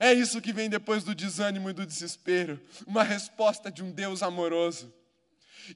É 0.00 0.12
isso 0.12 0.40
que 0.40 0.52
vem 0.52 0.68
depois 0.68 1.02
do 1.02 1.14
desânimo 1.14 1.68
e 1.68 1.72
do 1.72 1.86
desespero 1.86 2.60
uma 2.86 3.02
resposta 3.02 3.70
de 3.70 3.82
um 3.82 3.90
Deus 3.90 4.22
amoroso. 4.22 4.92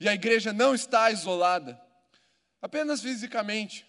E 0.01 0.09
a 0.09 0.15
igreja 0.15 0.53
não 0.53 0.75
está 0.75 1.11
isolada, 1.11 1.81
apenas 2.61 3.03
fisicamente. 3.03 3.87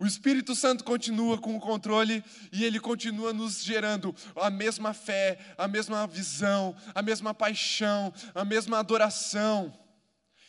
O 0.00 0.06
Espírito 0.06 0.54
Santo 0.54 0.84
continua 0.84 1.36
com 1.36 1.54
o 1.54 1.60
controle 1.60 2.24
e 2.50 2.64
ele 2.64 2.80
continua 2.80 3.32
nos 3.32 3.62
gerando 3.62 4.14
a 4.36 4.48
mesma 4.48 4.94
fé, 4.94 5.38
a 5.58 5.68
mesma 5.68 6.06
visão, 6.06 6.74
a 6.94 7.02
mesma 7.02 7.34
paixão, 7.34 8.12
a 8.34 8.44
mesma 8.44 8.78
adoração. 8.78 9.72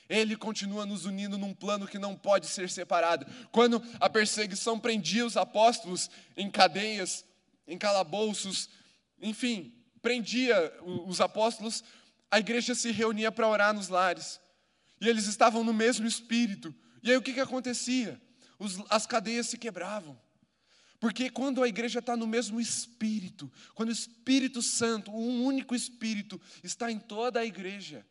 Ele 0.08 0.36
continua 0.36 0.86
nos 0.86 1.06
unindo 1.06 1.38
num 1.38 1.54
plano 1.54 1.88
que 1.88 1.98
não 1.98 2.16
pode 2.16 2.48
ser 2.48 2.70
separado. 2.70 3.26
Quando 3.52 3.84
a 4.00 4.10
perseguição 4.10 4.80
prendia 4.80 5.26
os 5.26 5.36
apóstolos 5.36 6.10
em 6.38 6.50
cadeias, 6.50 7.26
em 7.68 7.78
calabouços, 7.78 8.70
enfim, 9.24 9.74
prendia 10.01 10.55
os 11.07 11.19
apóstolos, 11.21 11.84
a 12.30 12.39
igreja 12.39 12.76
se 12.76 12.91
reunia 12.91 13.32
para 13.32 13.47
orar 13.47 13.74
nos 13.74 13.88
lares. 13.88 14.39
E 14.99 15.07
eles 15.07 15.26
estavam 15.26 15.63
no 15.63 15.74
mesmo 15.74 16.05
espírito. 16.05 16.76
E 17.01 17.09
aí 17.09 17.17
o 17.17 17.21
que, 17.21 17.34
que 17.34 17.39
acontecia? 17.39 18.21
Os, 18.59 18.80
as 18.89 19.07
cadeias 19.07 19.47
se 19.47 19.57
quebravam. 19.57 20.19
Porque 20.99 21.30
quando 21.30 21.61
a 21.61 21.67
igreja 21.67 21.99
está 21.99 22.15
no 22.15 22.26
mesmo 22.26 22.61
espírito, 22.61 23.51
quando 23.74 23.89
o 23.89 23.91
Espírito 23.91 24.61
Santo, 24.61 25.11
um 25.11 25.43
único 25.43 25.76
espírito, 25.76 26.39
está 26.63 26.89
em 26.89 26.97
toda 26.97 27.41
a 27.41 27.45
igreja, 27.45 28.05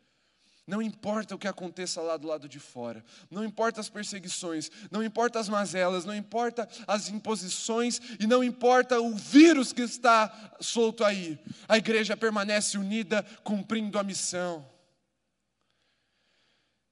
não 0.66 0.80
importa 0.80 1.34
o 1.34 1.38
que 1.38 1.48
aconteça 1.48 2.00
lá 2.00 2.16
do 2.16 2.28
lado 2.28 2.48
de 2.48 2.60
fora, 2.60 3.04
não 3.28 3.44
importa 3.44 3.80
as 3.80 3.88
perseguições, 3.88 4.70
não 4.90 5.02
importa 5.02 5.40
as 5.40 5.48
mazelas, 5.48 6.04
não 6.04 6.14
importa 6.14 6.68
as 6.86 7.08
imposições 7.08 8.00
e 8.20 8.26
não 8.26 8.44
importa 8.44 9.00
o 9.00 9.14
vírus 9.14 9.72
que 9.72 9.82
está 9.82 10.56
solto 10.60 11.04
aí, 11.04 11.38
a 11.68 11.76
igreja 11.76 12.16
permanece 12.16 12.78
unida, 12.78 13.24
cumprindo 13.42 13.98
a 13.98 14.04
missão. 14.04 14.64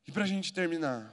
E 0.07 0.11
para 0.11 0.25
a 0.25 0.27
gente 0.27 0.53
terminar, 0.53 1.13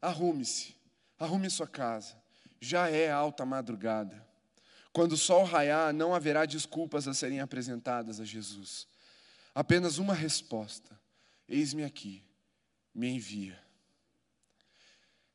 arrume-se, 0.00 0.74
arrume 1.18 1.50
sua 1.50 1.66
casa, 1.66 2.16
já 2.58 2.88
é 2.88 3.10
alta 3.10 3.44
madrugada. 3.44 4.26
Quando 4.94 5.12
o 5.12 5.18
sol 5.18 5.44
raiar, 5.44 5.92
não 5.92 6.14
haverá 6.14 6.46
desculpas 6.46 7.06
a 7.06 7.12
serem 7.12 7.40
apresentadas 7.40 8.18
a 8.18 8.24
Jesus, 8.24 8.88
apenas 9.54 9.98
uma 9.98 10.14
resposta 10.14 10.97
Eis-me 11.48 11.82
aqui, 11.82 12.22
me 12.94 13.08
envia. 13.08 13.58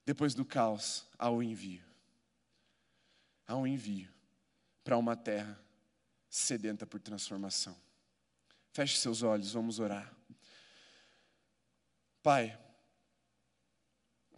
Depois 0.05 0.35
do 0.35 0.45
caos, 0.45 1.05
há 1.17 1.29
o 1.29 1.41
envio. 1.41 1.83
Há 3.47 3.55
um 3.55 3.65
envio 3.65 4.11
para 4.83 4.97
uma 4.97 5.15
terra 5.15 5.59
sedenta 6.29 6.85
por 6.85 6.99
transformação. 6.99 7.75
Feche 8.71 8.97
seus 8.97 9.21
olhos, 9.21 9.53
vamos 9.53 9.79
orar. 9.79 10.13
Pai, 12.21 12.57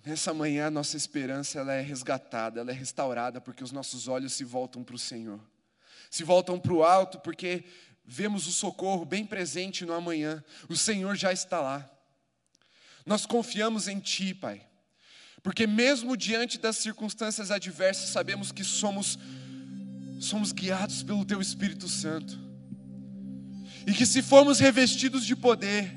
nessa 0.04 0.34
manhã 0.34 0.68
a 0.68 0.72
nossa 0.72 0.98
esperança 0.98 1.60
ela 1.60 1.74
é 1.74 1.82
resgatada, 1.82 2.60
ela 2.60 2.72
é 2.72 2.74
restaurada, 2.74 3.40
porque 3.40 3.64
os 3.64 3.72
nossos 3.72 4.08
olhos 4.08 4.34
se 4.34 4.44
voltam 4.44 4.84
para 4.84 4.96
o 4.96 5.00
Senhor. 5.00 5.40
Se 6.10 6.24
voltam 6.24 6.60
para 6.60 6.74
o 6.74 6.84
alto, 6.84 7.20
porque 7.20 7.64
vemos 8.08 8.48
o 8.48 8.52
socorro 8.52 9.06
bem 9.06 9.26
presente 9.26 9.86
no 9.86 9.94
amanhã, 9.94 10.44
o 10.70 10.76
Senhor 10.76 11.16
já 11.16 11.34
está 11.34 11.60
lá. 11.60 11.90
Nós 13.06 13.26
confiamos 13.26 13.88
em 13.88 14.00
Ti, 14.00 14.34
Pai, 14.34 14.62
porque 15.44 15.68
mesmo 15.68 16.18
diante 16.18 16.58
das 16.58 16.78
circunstâncias 16.78 17.52
adversas, 17.52 18.10
sabemos 18.10 18.52
que 18.52 18.64
somos, 18.64 19.20
somos 20.20 20.52
guiados 20.52 21.04
pelo 21.04 21.26
Teu 21.26 21.42
Espírito 21.42 21.88
Santo, 21.88 22.40
e 23.88 23.94
que 23.94 24.06
se 24.06 24.22
formos 24.22 24.60
revestidos 24.60 25.26
de 25.26 25.36
poder, 25.36 25.94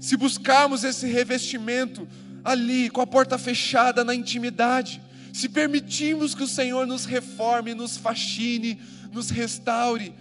se 0.00 0.16
buscarmos 0.16 0.82
esse 0.82 1.06
revestimento 1.06 2.08
ali, 2.44 2.90
com 2.90 3.00
a 3.00 3.06
porta 3.06 3.38
fechada, 3.38 4.02
na 4.02 4.14
intimidade, 4.14 5.00
se 5.32 5.48
permitirmos 5.48 6.34
que 6.34 6.42
o 6.42 6.48
Senhor 6.48 6.86
nos 6.86 7.04
reforme, 7.04 7.74
nos 7.74 7.96
faxine, 7.96 8.80
nos 9.12 9.30
restaure, 9.30 10.12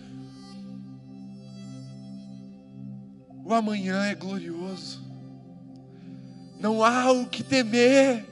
O 3.50 3.54
amanhã 3.56 4.06
é 4.06 4.14
glorioso. 4.14 5.02
Não 6.60 6.84
há 6.84 7.12
o 7.12 7.26
que 7.26 7.41
temer. 7.41 8.24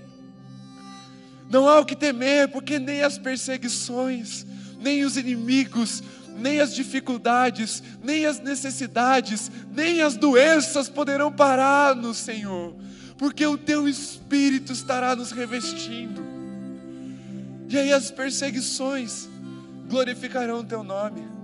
Não 1.49 1.67
há 1.67 1.79
o 1.79 1.85
que 1.85 1.95
temer, 1.95 2.49
porque 2.49 2.77
nem 2.77 3.01
as 3.01 3.17
perseguições, 3.17 4.45
nem 4.79 5.03
os 5.03 5.17
inimigos, 5.17 6.03
nem 6.37 6.59
as 6.59 6.71
dificuldades, 6.71 7.81
nem 8.03 8.27
as 8.27 8.39
necessidades, 8.39 9.49
nem 9.73 10.03
as 10.03 10.15
doenças 10.15 10.87
poderão 10.87 11.31
parar 11.31 11.95
no 11.95 12.13
Senhor, 12.13 12.75
porque 13.17 13.43
o 13.43 13.57
teu 13.57 13.87
Espírito 13.87 14.71
estará 14.71 15.15
nos 15.15 15.31
revestindo. 15.31 16.23
E 17.67 17.75
aí 17.75 17.91
as 17.91 18.11
perseguições 18.11 19.27
glorificarão 19.89 20.59
o 20.59 20.63
teu 20.63 20.83
nome. 20.83 21.36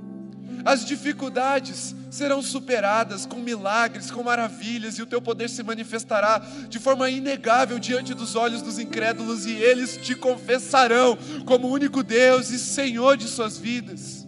As 0.66 0.86
dificuldades 0.86 1.96
serão 2.10 2.42
superadas 2.42 3.26
com 3.26 3.38
milagres, 3.38 4.10
com 4.12 4.24
maravilhas, 4.24 4.98
e 4.98 5.02
o 5.02 5.06
teu 5.06 5.22
poder 5.22 5.50
se 5.50 5.64
manifestará 5.64 6.42
de 6.70 6.80
forma 6.80 7.10
inegável 7.10 7.80
diante 7.80 8.14
dos 8.14 8.36
olhos 8.36 8.62
dos 8.62 8.80
incrédulos, 8.80 9.46
e 9.46 9.52
eles 9.52 9.98
te 9.98 10.16
confessarão 10.16 11.18
como 11.46 11.68
único 11.68 12.04
Deus 12.04 12.50
e 12.50 12.60
Senhor 12.60 13.18
de 13.18 13.28
suas 13.28 13.58
vidas. 13.58 14.28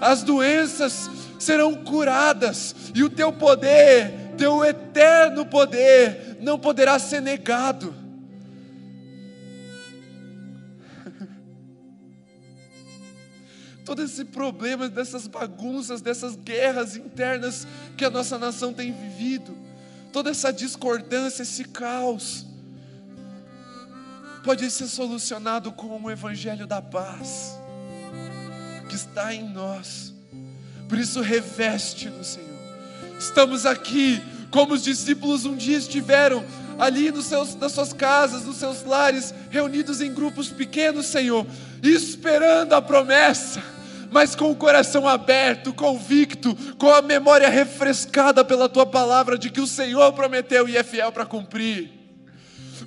As 0.00 0.22
doenças 0.22 1.10
serão 1.38 1.74
curadas, 1.74 2.74
e 2.94 3.02
o 3.02 3.10
teu 3.10 3.32
poder, 3.32 4.12
teu 4.36 4.64
eterno 4.64 5.46
poder, 5.46 6.38
não 6.40 6.58
poderá 6.58 6.98
ser 6.98 7.22
negado 7.22 7.94
todo 13.86 14.02
esse 14.02 14.24
problema, 14.24 14.88
dessas 14.88 15.28
bagunças, 15.28 16.02
dessas 16.02 16.34
guerras 16.34 16.96
internas 16.96 17.68
que 17.96 18.04
a 18.04 18.10
nossa 18.10 18.36
nação 18.36 18.72
tem 18.72 18.92
vivido, 18.92 19.56
toda 20.12 20.28
essa 20.28 20.52
discordância, 20.52 21.44
esse 21.44 21.62
caos, 21.62 22.44
pode 24.42 24.68
ser 24.72 24.88
solucionado 24.88 25.70
com 25.70 26.02
o 26.02 26.10
Evangelho 26.10 26.66
da 26.66 26.82
paz, 26.82 27.56
que 28.88 28.96
está 28.96 29.32
em 29.32 29.48
nós. 29.48 30.12
Por 30.88 30.98
isso, 30.98 31.20
reveste-nos, 31.20 32.26
Senhor. 32.26 32.56
Estamos 33.16 33.64
aqui, 33.64 34.20
como 34.50 34.74
os 34.74 34.82
discípulos 34.82 35.44
um 35.44 35.56
dia 35.56 35.78
estiveram, 35.78 36.44
ali 36.76 37.12
nos 37.12 37.26
seus, 37.26 37.54
nas 37.54 37.70
suas 37.70 37.92
casas, 37.92 38.44
nos 38.44 38.56
seus 38.56 38.84
lares, 38.84 39.32
reunidos 39.48 40.00
em 40.00 40.12
grupos 40.12 40.48
pequenos, 40.48 41.06
Senhor, 41.06 41.46
esperando 41.84 42.72
a 42.72 42.82
promessa 42.82 43.75
mas 44.16 44.34
com 44.34 44.50
o 44.50 44.56
coração 44.56 45.06
aberto, 45.06 45.74
convicto, 45.74 46.56
com 46.78 46.88
a 46.88 47.02
memória 47.02 47.50
refrescada 47.50 48.42
pela 48.42 48.66
tua 48.66 48.86
palavra 48.86 49.36
de 49.36 49.50
que 49.50 49.60
o 49.60 49.66
Senhor 49.66 50.10
prometeu 50.14 50.66
e 50.66 50.74
é 50.74 50.82
fiel 50.82 51.12
para 51.12 51.26
cumprir. 51.26 51.92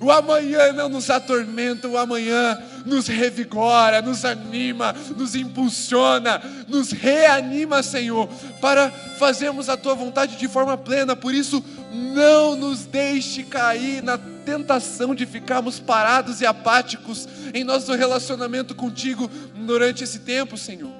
O 0.00 0.10
amanhã 0.10 0.72
não 0.72 0.88
nos 0.88 1.08
atormenta, 1.08 1.86
o 1.86 1.96
amanhã 1.96 2.60
nos 2.84 3.06
revigora, 3.06 4.02
nos 4.02 4.24
anima, 4.24 4.92
nos 5.16 5.36
impulsiona, 5.36 6.42
nos 6.66 6.90
reanima, 6.90 7.80
Senhor, 7.80 8.28
para 8.60 8.90
fazermos 8.90 9.68
a 9.68 9.76
tua 9.76 9.94
vontade 9.94 10.34
de 10.34 10.48
forma 10.48 10.76
plena. 10.76 11.14
Por 11.14 11.32
isso, 11.32 11.64
não 11.92 12.56
nos 12.56 12.86
deixe 12.86 13.44
cair 13.44 14.02
na 14.02 14.18
tentação 14.18 15.14
de 15.14 15.24
ficarmos 15.26 15.78
parados 15.78 16.40
e 16.40 16.46
apáticos 16.46 17.28
em 17.54 17.62
nosso 17.62 17.94
relacionamento 17.94 18.74
contigo 18.74 19.30
durante 19.54 20.02
esse 20.02 20.18
tempo, 20.18 20.58
Senhor. 20.58 20.99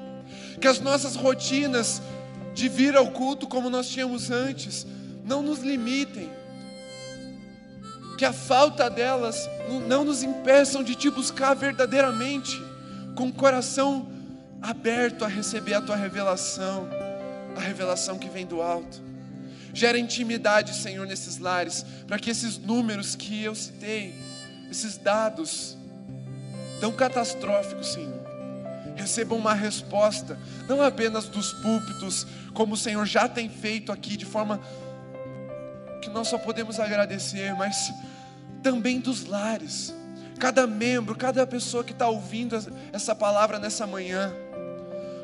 Que 0.60 0.68
as 0.68 0.80
nossas 0.80 1.16
rotinas 1.16 2.02
de 2.54 2.68
vir 2.68 2.96
ao 2.96 3.10
culto 3.10 3.46
como 3.46 3.70
nós 3.70 3.88
tínhamos 3.88 4.30
antes 4.30 4.86
não 5.24 5.42
nos 5.42 5.60
limitem 5.60 6.40
que 8.20 8.24
a 8.26 8.34
falta 8.34 8.90
delas 8.90 9.48
não 9.88 10.04
nos 10.04 10.22
impeçam 10.22 10.84
de 10.84 10.94
te 10.94 11.08
buscar 11.08 11.54
verdadeiramente, 11.54 12.62
com 13.14 13.28
o 13.28 13.32
coração 13.32 14.12
aberto 14.60 15.24
a 15.24 15.26
receber 15.26 15.72
a 15.72 15.80
tua 15.80 15.96
revelação, 15.96 16.86
a 17.56 17.60
revelação 17.60 18.18
que 18.18 18.28
vem 18.28 18.44
do 18.44 18.60
alto. 18.60 19.00
Gera 19.72 19.98
intimidade, 19.98 20.74
Senhor, 20.74 21.06
nesses 21.06 21.38
lares, 21.38 21.82
para 22.06 22.18
que 22.18 22.28
esses 22.28 22.58
números 22.58 23.16
que 23.16 23.42
eu 23.42 23.54
citei, 23.54 24.14
esses 24.70 24.98
dados 24.98 25.78
tão 26.78 26.92
catastróficos, 26.92 27.86
Senhor, 27.86 28.19
recebam 29.00 29.38
uma 29.38 29.54
resposta, 29.54 30.38
não 30.68 30.82
apenas 30.82 31.26
dos 31.26 31.52
púlpitos, 31.54 32.26
como 32.52 32.74
o 32.74 32.76
Senhor 32.76 33.04
já 33.06 33.28
tem 33.28 33.48
feito 33.48 33.90
aqui, 33.90 34.16
de 34.16 34.24
forma 34.24 34.60
que 36.00 36.10
nós 36.10 36.28
só 36.28 36.38
podemos 36.38 36.78
agradecer, 36.78 37.54
mas 37.54 37.92
também 38.62 39.00
dos 39.00 39.26
lares. 39.26 39.94
Cada 40.38 40.66
membro, 40.66 41.14
cada 41.14 41.46
pessoa 41.46 41.84
que 41.84 41.92
está 41.92 42.08
ouvindo 42.08 42.56
essa 42.92 43.14
palavra 43.14 43.58
nessa 43.58 43.86
manhã, 43.86 44.32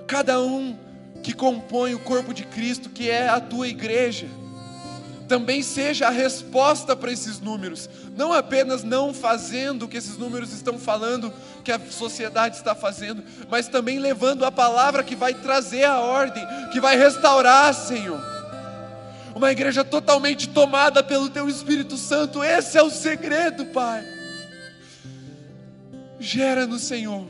cada 0.06 0.40
um 0.40 0.76
que 1.22 1.32
compõe 1.32 1.94
o 1.94 1.98
corpo 1.98 2.34
de 2.34 2.44
Cristo, 2.44 2.90
que 2.90 3.10
é 3.10 3.28
a 3.28 3.40
tua 3.40 3.66
igreja, 3.66 4.26
também 5.28 5.62
seja 5.62 6.06
a 6.06 6.10
resposta 6.10 6.94
para 6.94 7.10
esses 7.10 7.40
números, 7.40 7.88
não 8.16 8.32
apenas 8.32 8.82
não 8.84 9.12
fazendo 9.12 9.84
o 9.84 9.88
que 9.88 9.96
esses 9.96 10.16
números 10.16 10.52
estão 10.52 10.78
falando, 10.78 11.32
que 11.64 11.72
a 11.72 11.80
sociedade 11.90 12.56
está 12.56 12.74
fazendo, 12.74 13.22
mas 13.50 13.68
também 13.68 13.98
levando 13.98 14.44
a 14.44 14.52
palavra 14.52 15.02
que 15.02 15.16
vai 15.16 15.34
trazer 15.34 15.84
a 15.84 16.00
ordem, 16.00 16.46
que 16.72 16.80
vai 16.80 16.96
restaurar, 16.96 17.74
Senhor 17.74 18.36
uma 19.36 19.52
igreja 19.52 19.84
totalmente 19.84 20.48
tomada 20.48 21.02
pelo 21.02 21.28
Teu 21.28 21.46
Espírito 21.46 21.98
Santo. 21.98 22.42
Esse 22.42 22.78
é 22.78 22.82
o 22.82 22.88
segredo, 22.88 23.66
Pai. 23.66 24.02
Gera 26.18 26.66
no 26.66 26.78
Senhor, 26.78 27.26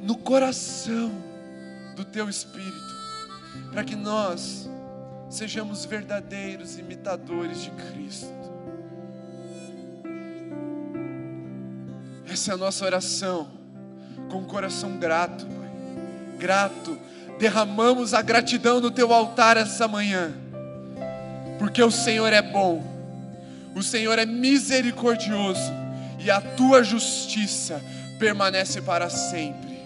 no 0.00 0.16
coração 0.16 1.10
do 1.96 2.04
Teu 2.04 2.28
Espírito, 2.28 2.94
para 3.72 3.82
que 3.82 3.96
nós 3.96 4.70
sejamos 5.34 5.84
verdadeiros 5.84 6.78
imitadores 6.78 7.62
de 7.62 7.70
Cristo. 7.70 8.32
Essa 12.30 12.52
é 12.52 12.54
a 12.54 12.56
nossa 12.56 12.84
oração, 12.84 13.48
com 14.30 14.38
o 14.38 14.46
coração 14.46 14.96
grato, 14.98 15.46
Pai. 15.46 15.70
Grato, 16.38 16.98
derramamos 17.38 18.14
a 18.14 18.22
gratidão 18.22 18.80
no 18.80 18.90
Teu 18.90 19.12
altar 19.12 19.56
essa 19.56 19.86
manhã 19.86 20.44
porque 21.58 21.82
o 21.82 21.90
Senhor 21.90 22.32
é 22.32 22.42
bom, 22.42 22.82
o 23.74 23.82
Senhor 23.82 24.18
é 24.18 24.26
misericordioso 24.26 25.72
e 26.18 26.30
a 26.30 26.40
tua 26.40 26.82
justiça 26.82 27.80
permanece 28.18 28.80
para 28.82 29.08
sempre. 29.08 29.82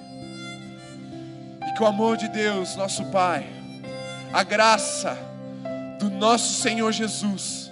E 1.66 1.72
que 1.76 1.82
o 1.82 1.86
amor 1.86 2.16
de 2.16 2.28
Deus, 2.28 2.76
nosso 2.76 3.04
Pai, 3.06 3.46
a 4.32 4.42
graça 4.42 5.16
do 5.98 6.10
nosso 6.10 6.60
Senhor 6.60 6.92
Jesus, 6.92 7.70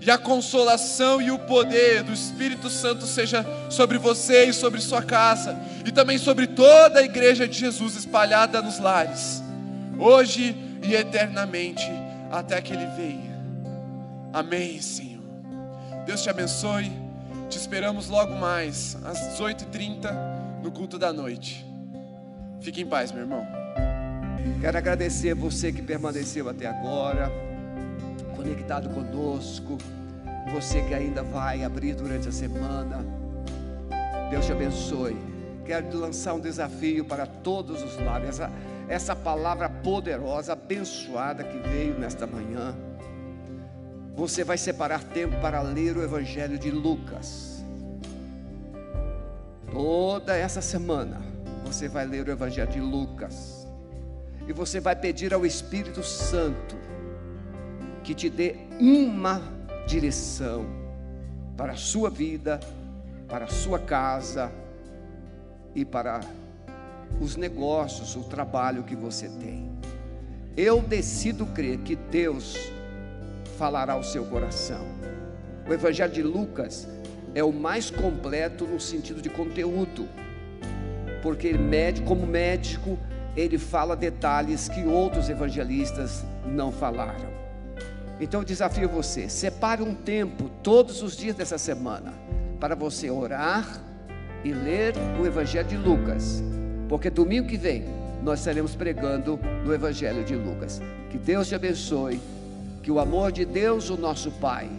e 0.00 0.10
a 0.10 0.18
consolação 0.18 1.20
e 1.20 1.30
o 1.30 1.38
poder 1.38 2.02
do 2.02 2.12
Espírito 2.12 2.68
Santo 2.68 3.06
seja 3.06 3.44
sobre 3.70 3.96
você 3.96 4.44
e 4.46 4.52
sobre 4.52 4.80
sua 4.80 5.02
casa, 5.02 5.58
e 5.84 5.90
também 5.90 6.18
sobre 6.18 6.46
toda 6.46 7.00
a 7.00 7.04
igreja 7.04 7.48
de 7.48 7.58
Jesus 7.58 7.96
espalhada 7.96 8.60
nos 8.60 8.78
lares, 8.78 9.42
hoje 9.98 10.54
e 10.82 10.94
eternamente 10.94 11.90
até 12.30 12.60
que 12.60 12.72
Ele 12.72 12.86
venha. 12.96 13.34
Amém, 14.32 14.80
Senhor. 14.80 15.22
Deus 16.06 16.22
te 16.22 16.28
abençoe. 16.28 17.04
Te 17.48 17.58
esperamos 17.58 18.08
logo 18.08 18.34
mais, 18.34 18.96
às 19.04 19.38
18h30, 19.38 20.62
no 20.62 20.72
culto 20.72 20.98
da 20.98 21.12
noite. 21.12 21.64
Fique 22.60 22.80
em 22.80 22.86
paz, 22.86 23.12
meu 23.12 23.22
irmão. 23.22 23.63
Quero 24.60 24.78
agradecer 24.78 25.34
você 25.34 25.72
que 25.72 25.82
permaneceu 25.82 26.48
até 26.48 26.66
agora, 26.66 27.30
conectado 28.36 28.88
conosco, 28.90 29.78
você 30.52 30.82
que 30.82 30.94
ainda 30.94 31.22
vai 31.22 31.64
abrir 31.64 31.94
durante 31.94 32.28
a 32.28 32.32
semana. 32.32 33.04
Deus 34.30 34.46
te 34.46 34.52
abençoe. 34.52 35.16
Quero 35.64 35.96
lançar 35.96 36.34
um 36.34 36.40
desafio 36.40 37.04
para 37.04 37.26
todos 37.26 37.82
os 37.82 37.96
lares 37.98 38.38
essa 38.88 39.16
palavra 39.16 39.68
poderosa, 39.68 40.52
abençoada 40.52 41.42
que 41.42 41.58
veio 41.68 41.98
nesta 41.98 42.26
manhã. 42.26 42.74
Você 44.14 44.44
vai 44.44 44.58
separar 44.58 45.02
tempo 45.02 45.40
para 45.40 45.60
ler 45.62 45.96
o 45.96 46.02
Evangelho 46.02 46.58
de 46.58 46.70
Lucas. 46.70 47.64
Toda 49.72 50.36
essa 50.36 50.60
semana 50.60 51.20
você 51.64 51.88
vai 51.88 52.06
ler 52.06 52.28
o 52.28 52.30
Evangelho 52.30 52.70
de 52.70 52.80
Lucas. 52.80 53.53
E 54.46 54.52
você 54.52 54.80
vai 54.80 54.94
pedir 54.94 55.32
ao 55.32 55.46
Espírito 55.46 56.02
Santo 56.02 56.76
que 58.02 58.14
te 58.14 58.28
dê 58.28 58.56
uma 58.78 59.40
direção 59.86 60.66
para 61.56 61.72
a 61.72 61.76
sua 61.76 62.10
vida, 62.10 62.60
para 63.28 63.46
a 63.46 63.48
sua 63.48 63.78
casa 63.78 64.52
e 65.74 65.84
para 65.84 66.20
os 67.20 67.36
negócios, 67.36 68.16
o 68.16 68.24
trabalho 68.24 68.82
que 68.82 68.94
você 68.94 69.28
tem. 69.28 69.70
Eu 70.56 70.80
decido 70.80 71.46
crer 71.46 71.78
que 71.78 71.96
Deus 71.96 72.70
falará 73.56 73.94
ao 73.94 74.02
seu 74.02 74.24
coração. 74.24 74.84
O 75.68 75.72
Evangelho 75.72 76.12
de 76.12 76.22
Lucas 76.22 76.86
é 77.34 77.42
o 77.42 77.52
mais 77.52 77.90
completo 77.90 78.66
no 78.66 78.78
sentido 78.78 79.20
de 79.22 79.30
conteúdo, 79.30 80.08
porque 81.22 81.48
ele, 81.48 82.00
como 82.04 82.26
médico, 82.26 82.98
ele 83.36 83.58
fala 83.58 83.96
detalhes 83.96 84.68
que 84.68 84.84
outros 84.84 85.28
evangelistas 85.28 86.24
não 86.46 86.70
falaram. 86.70 87.32
Então 88.20 88.40
eu 88.40 88.44
desafio 88.44 88.88
você: 88.88 89.28
separe 89.28 89.82
um 89.82 89.94
tempo 89.94 90.48
todos 90.62 91.02
os 91.02 91.16
dias 91.16 91.34
dessa 91.34 91.58
semana 91.58 92.12
para 92.60 92.74
você 92.74 93.10
orar 93.10 93.80
e 94.44 94.52
ler 94.52 94.94
o 95.20 95.26
Evangelho 95.26 95.68
de 95.68 95.76
Lucas 95.76 96.42
porque 96.88 97.10
domingo 97.10 97.48
que 97.48 97.56
vem 97.56 97.84
nós 98.22 98.38
estaremos 98.38 98.74
pregando 98.74 99.38
no 99.64 99.74
Evangelho 99.74 100.24
de 100.24 100.34
Lucas. 100.34 100.80
Que 101.10 101.18
Deus 101.18 101.48
te 101.48 101.54
abençoe, 101.54 102.20
que 102.82 102.90
o 102.90 102.98
amor 102.98 103.32
de 103.32 103.44
Deus, 103.44 103.90
o 103.90 103.96
nosso 103.96 104.30
Pai, 104.30 104.70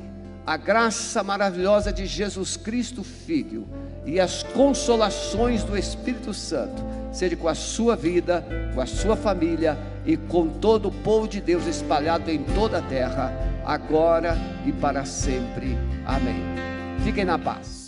a 0.45 0.57
graça 0.57 1.23
maravilhosa 1.23 1.91
de 1.91 2.05
Jesus 2.05 2.57
Cristo, 2.57 3.03
Filho, 3.03 3.67
e 4.05 4.19
as 4.19 4.43
consolações 4.43 5.63
do 5.63 5.77
Espírito 5.77 6.33
Santo, 6.33 6.81
seja 7.15 7.35
com 7.35 7.47
a 7.47 7.55
sua 7.55 7.95
vida, 7.95 8.45
com 8.73 8.81
a 8.81 8.85
sua 8.85 9.15
família 9.15 9.77
e 10.05 10.17
com 10.17 10.47
todo 10.47 10.89
o 10.89 10.91
povo 10.91 11.27
de 11.27 11.39
Deus 11.39 11.65
espalhado 11.65 12.29
em 12.29 12.43
toda 12.43 12.79
a 12.79 12.81
terra, 12.81 13.31
agora 13.65 14.37
e 14.65 14.71
para 14.73 15.05
sempre. 15.05 15.77
Amém. 16.05 16.43
Fiquem 17.03 17.23
na 17.23 17.39
paz. 17.39 17.84